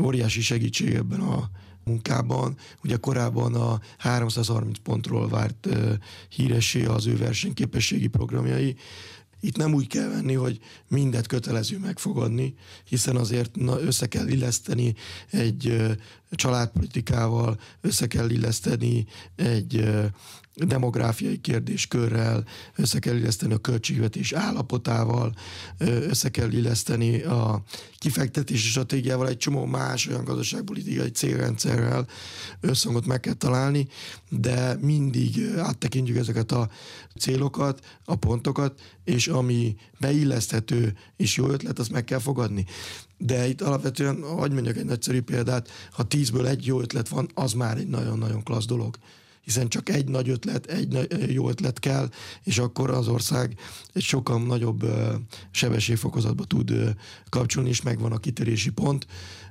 óriási 0.00 0.40
segítség 0.40 0.94
ebben 0.94 1.20
a 1.20 1.50
munkában. 1.84 2.56
Ugye 2.84 2.96
korábban 2.96 3.54
a 3.54 3.80
330 3.98 4.78
pontról 4.78 5.28
várt 5.28 5.68
híresé 6.28 6.84
az 6.84 7.06
ő 7.06 7.16
versenyképességi 7.16 8.06
programjai. 8.06 8.76
Itt 9.40 9.56
nem 9.56 9.74
úgy 9.74 9.86
kell 9.86 10.08
venni, 10.08 10.34
hogy 10.34 10.58
mindet 10.88 11.26
kötelező 11.26 11.78
megfogadni, 11.78 12.54
hiszen 12.84 13.16
azért 13.16 13.56
na, 13.56 13.80
össze 13.80 14.06
kell 14.06 14.28
illeszteni 14.28 14.94
egy 15.30 15.82
családpolitikával, 16.30 17.60
össze 17.80 18.06
kell 18.06 18.30
illeszteni 18.30 19.06
egy 19.36 19.84
demográfiai 20.54 21.40
kérdéskörrel, 21.40 22.44
össze 22.76 22.98
kell 22.98 23.16
illeszteni 23.16 23.52
a 23.52 23.58
költségvetés 23.58 24.32
állapotával, 24.32 25.34
össze 25.78 26.28
kell 26.28 26.50
illeszteni 26.50 27.22
a 27.22 27.62
kifektetési 27.98 28.68
stratégiával, 28.68 29.28
egy 29.28 29.36
csomó 29.36 29.64
más 29.64 30.06
olyan 30.06 30.24
gazdaságpolitikai 30.24 31.10
célrendszerrel 31.10 32.06
összhangot 32.60 33.06
meg 33.06 33.20
kell 33.20 33.34
találni, 33.34 33.88
de 34.28 34.76
mindig 34.80 35.54
áttekintjük 35.56 36.16
ezeket 36.16 36.52
a 36.52 36.68
célokat, 37.18 37.98
a 38.04 38.14
pontokat, 38.14 38.80
és 39.04 39.28
ami 39.28 39.76
beilleszthető 39.98 40.96
és 41.16 41.36
jó 41.36 41.48
ötlet, 41.48 41.78
azt 41.78 41.92
meg 41.92 42.04
kell 42.04 42.18
fogadni. 42.18 42.66
De 43.22 43.48
itt 43.48 43.60
alapvetően, 43.60 44.22
hogy 44.22 44.52
mondjak 44.52 44.76
egy 44.76 44.84
nagyszerű 44.84 45.20
példát, 45.20 45.68
ha 45.92 46.02
tízből 46.02 46.46
egy 46.46 46.66
jó 46.66 46.80
ötlet 46.80 47.08
van, 47.08 47.30
az 47.34 47.52
már 47.52 47.76
egy 47.76 47.88
nagyon-nagyon 47.88 48.42
klassz 48.42 48.66
dolog 48.66 48.96
hiszen 49.44 49.68
csak 49.68 49.88
egy 49.88 50.08
nagy 50.08 50.28
ötlet, 50.28 50.66
egy 50.66 51.06
jó 51.32 51.48
ötlet 51.48 51.78
kell, 51.78 52.10
és 52.44 52.58
akkor 52.58 52.90
az 52.90 53.08
ország 53.08 53.58
egy 53.92 54.02
sokkal 54.02 54.42
nagyobb 54.42 54.84
sebességfokozatba 55.50 56.44
tud 56.44 56.94
kapcsolni, 57.28 57.68
és 57.68 57.82
megvan 57.82 58.12
a 58.12 58.18
kitörési 58.18 58.70
pont. 58.70 59.06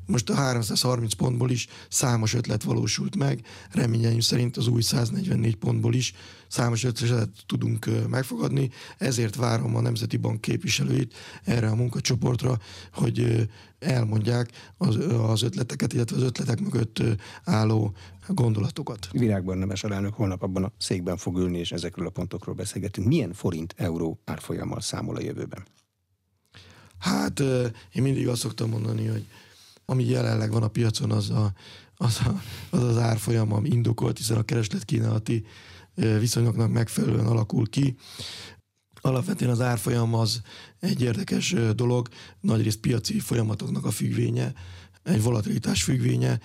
Most 0.10 0.30
a 0.30 0.34
330 0.34 1.14
pontból 1.14 1.51
is 1.51 1.68
számos 1.89 2.34
ötlet 2.34 2.64
valósult 2.64 3.16
meg, 3.16 3.41
reményeim 3.72 4.20
szerint 4.20 4.57
az 4.57 4.68
új 4.68 4.82
144 4.82 5.55
pontból 5.55 5.93
is 5.93 6.14
számos 6.47 6.84
ötletet 6.84 7.30
tudunk 7.45 7.89
megfogadni, 8.10 8.70
ezért 8.97 9.36
várom 9.36 9.76
a 9.76 9.82
Nemzeti 9.82 10.18
Bank 10.18 10.41
képviselőit 10.41 11.14
erre 11.43 11.70
a 11.70 11.76
munkacsoportra, 11.76 12.60
hogy 12.93 13.49
elmondják 13.80 14.51
az, 14.78 14.97
az 15.22 15.41
ötleteket, 15.41 15.93
illetve 15.93 16.16
az 16.16 16.24
ötletek 16.24 16.60
mögött 16.60 17.01
álló 17.43 17.95
gondolatokat. 18.28 19.07
Virág 19.12 19.43
Barnabás 19.43 19.84
alelnök 19.84 20.14
holnap 20.14 20.43
abban 20.43 20.64
a 20.64 20.72
székben 20.78 21.18
fog 21.18 21.38
ülni, 21.38 21.57
és 21.57 21.72
ezekről 21.72 22.07
a 22.07 22.10
pontokról 22.10 22.55
beszélgetünk. 22.55 23.07
Milyen 23.07 23.34
forint-euró 23.34 24.20
árfolyammal 24.26 24.82
számol 24.82 25.16
a 25.16 25.22
jövőben? 25.22 25.66
Hát 26.99 27.39
én 27.93 28.01
mindig 28.01 28.28
azt 28.28 28.41
szoktam 28.41 28.70
mondani, 28.70 29.07
hogy 29.07 29.26
ami 29.89 30.05
jelenleg 30.05 30.51
van 30.51 30.63
a 30.63 30.67
piacon, 30.67 31.11
az 31.11 31.29
a, 31.29 31.53
az, 31.95 32.19
a, 32.25 32.41
az, 32.69 32.83
az 32.83 32.97
árfolyam, 32.97 33.53
ami 33.53 33.69
indokolt, 33.69 34.17
hiszen 34.17 34.37
a 34.37 34.43
kereslet-kínálati 34.43 35.45
viszonyoknak 36.19 36.71
megfelelően 36.71 37.25
alakul 37.25 37.69
ki. 37.69 37.95
Alapvetően 39.01 39.51
az 39.51 39.61
árfolyam 39.61 40.13
az 40.13 40.41
egy 40.79 41.01
érdekes 41.01 41.55
dolog, 41.75 42.07
nagyrészt 42.41 42.79
piaci 42.79 43.19
folyamatoknak 43.19 43.85
a 43.85 43.91
függvénye, 43.91 44.53
egy 45.03 45.21
volatilitás 45.21 45.83
függvénye. 45.83 46.39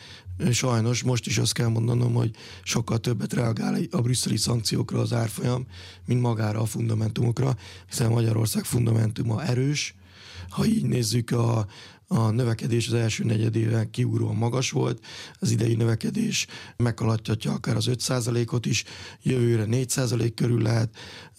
Sajnos 0.50 1.02
most 1.02 1.26
is 1.26 1.38
azt 1.38 1.52
kell 1.52 1.68
mondanom, 1.68 2.14
hogy 2.14 2.30
sokkal 2.62 2.98
többet 2.98 3.32
reagál 3.32 3.76
a 3.90 4.00
brüsszeli 4.00 4.36
szankciókra 4.36 5.00
az 5.00 5.12
árfolyam, 5.12 5.66
mint 6.06 6.20
magára 6.20 6.60
a 6.60 6.66
fundamentumokra, 6.66 7.56
hiszen 7.88 8.10
Magyarország 8.10 8.64
fundamentuma 8.64 9.44
erős. 9.44 9.94
Ha 10.48 10.64
így 10.64 10.84
nézzük, 10.84 11.30
a, 11.30 11.66
a 12.14 12.30
növekedés 12.30 12.86
az 12.86 12.94
első 12.94 13.24
negyedében 13.24 13.90
kiugróan 13.90 14.36
magas 14.36 14.70
volt, 14.70 15.04
az 15.38 15.50
idei 15.50 15.74
növekedés 15.74 16.46
meghaladhatja 16.76 17.52
akár 17.52 17.76
az 17.76 17.86
5%-ot 17.90 18.66
is, 18.66 18.84
jövőre 19.22 19.64
4% 19.68 20.32
körül 20.34 20.62
lehet, 20.62 20.96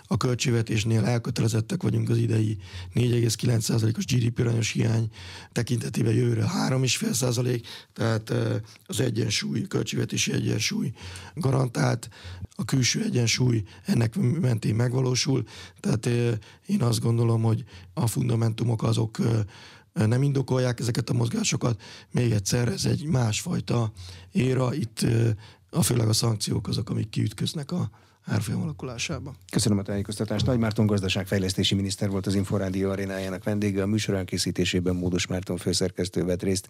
a 0.07 0.17
költségvetésnél 0.17 1.05
elkötelezettek 1.05 1.83
vagyunk 1.83 2.09
az 2.09 2.17
idei 2.17 2.57
4,9%-os 2.93 4.05
GDP 4.05 4.39
aranyos 4.39 4.71
hiány 4.71 5.09
tekintetében 5.51 6.13
jövőre 6.13 6.45
3,5%, 6.69 7.61
tehát 7.93 8.33
az 8.85 8.99
egyensúly, 8.99 9.61
költségvetési 9.61 10.31
egyensúly 10.31 10.91
garantált, 11.33 12.09
a 12.55 12.65
külső 12.65 13.03
egyensúly 13.03 13.63
ennek 13.85 14.15
mentén 14.41 14.75
megvalósul, 14.75 15.43
tehát 15.79 16.05
én 16.65 16.81
azt 16.81 17.01
gondolom, 17.01 17.41
hogy 17.41 17.63
a 17.93 18.07
fundamentumok 18.07 18.83
azok 18.83 19.17
nem 20.03 20.23
indokolják 20.23 20.79
ezeket 20.79 21.09
a 21.09 21.13
mozgásokat. 21.13 21.81
Még 22.11 22.31
egyszer, 22.31 22.67
ez 22.67 22.85
egy 22.85 23.05
másfajta 23.05 23.91
éra, 24.31 24.73
itt 24.73 25.05
a 25.69 25.81
főleg 25.81 26.07
a 26.07 26.13
szankciók 26.13 26.67
azok, 26.67 26.89
amik 26.89 27.09
kiütköznek 27.09 27.71
a 27.71 27.89
árfolyam 28.25 28.61
alakulásában. 28.61 29.35
Köszönöm 29.51 29.77
a 29.77 29.81
tájékoztatást. 29.81 30.45
Nagy 30.45 30.59
Márton 30.59 30.85
gazdaságfejlesztési 30.85 31.75
miniszter 31.75 32.09
volt 32.09 32.25
az 32.25 32.35
Inforádió 32.35 32.89
arénájának 32.89 33.43
vendége. 33.43 33.81
A 33.81 33.85
műsor 33.85 34.15
elkészítésében 34.15 34.95
Módos 34.95 35.27
Márton 35.27 35.57
főszerkesztő 35.57 36.23
vett 36.23 36.43
részt. 36.43 36.67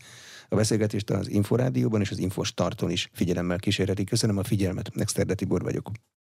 A 0.49 0.55
beszélgetést 0.55 1.09
az 1.09 1.29
Inforádióban 1.29 2.01
és 2.01 2.11
az 2.11 2.17
Infos 2.17 2.53
Tarton 2.53 2.91
is 2.91 3.09
figyelemmel 3.13 3.59
kísérheti. 3.59 4.03
Köszönöm 4.03 4.37
a 4.37 4.43
figyelmet. 4.43 4.95
Nexterde 4.95 5.33
Tibor 5.33 5.61
vagyok. 5.61 5.91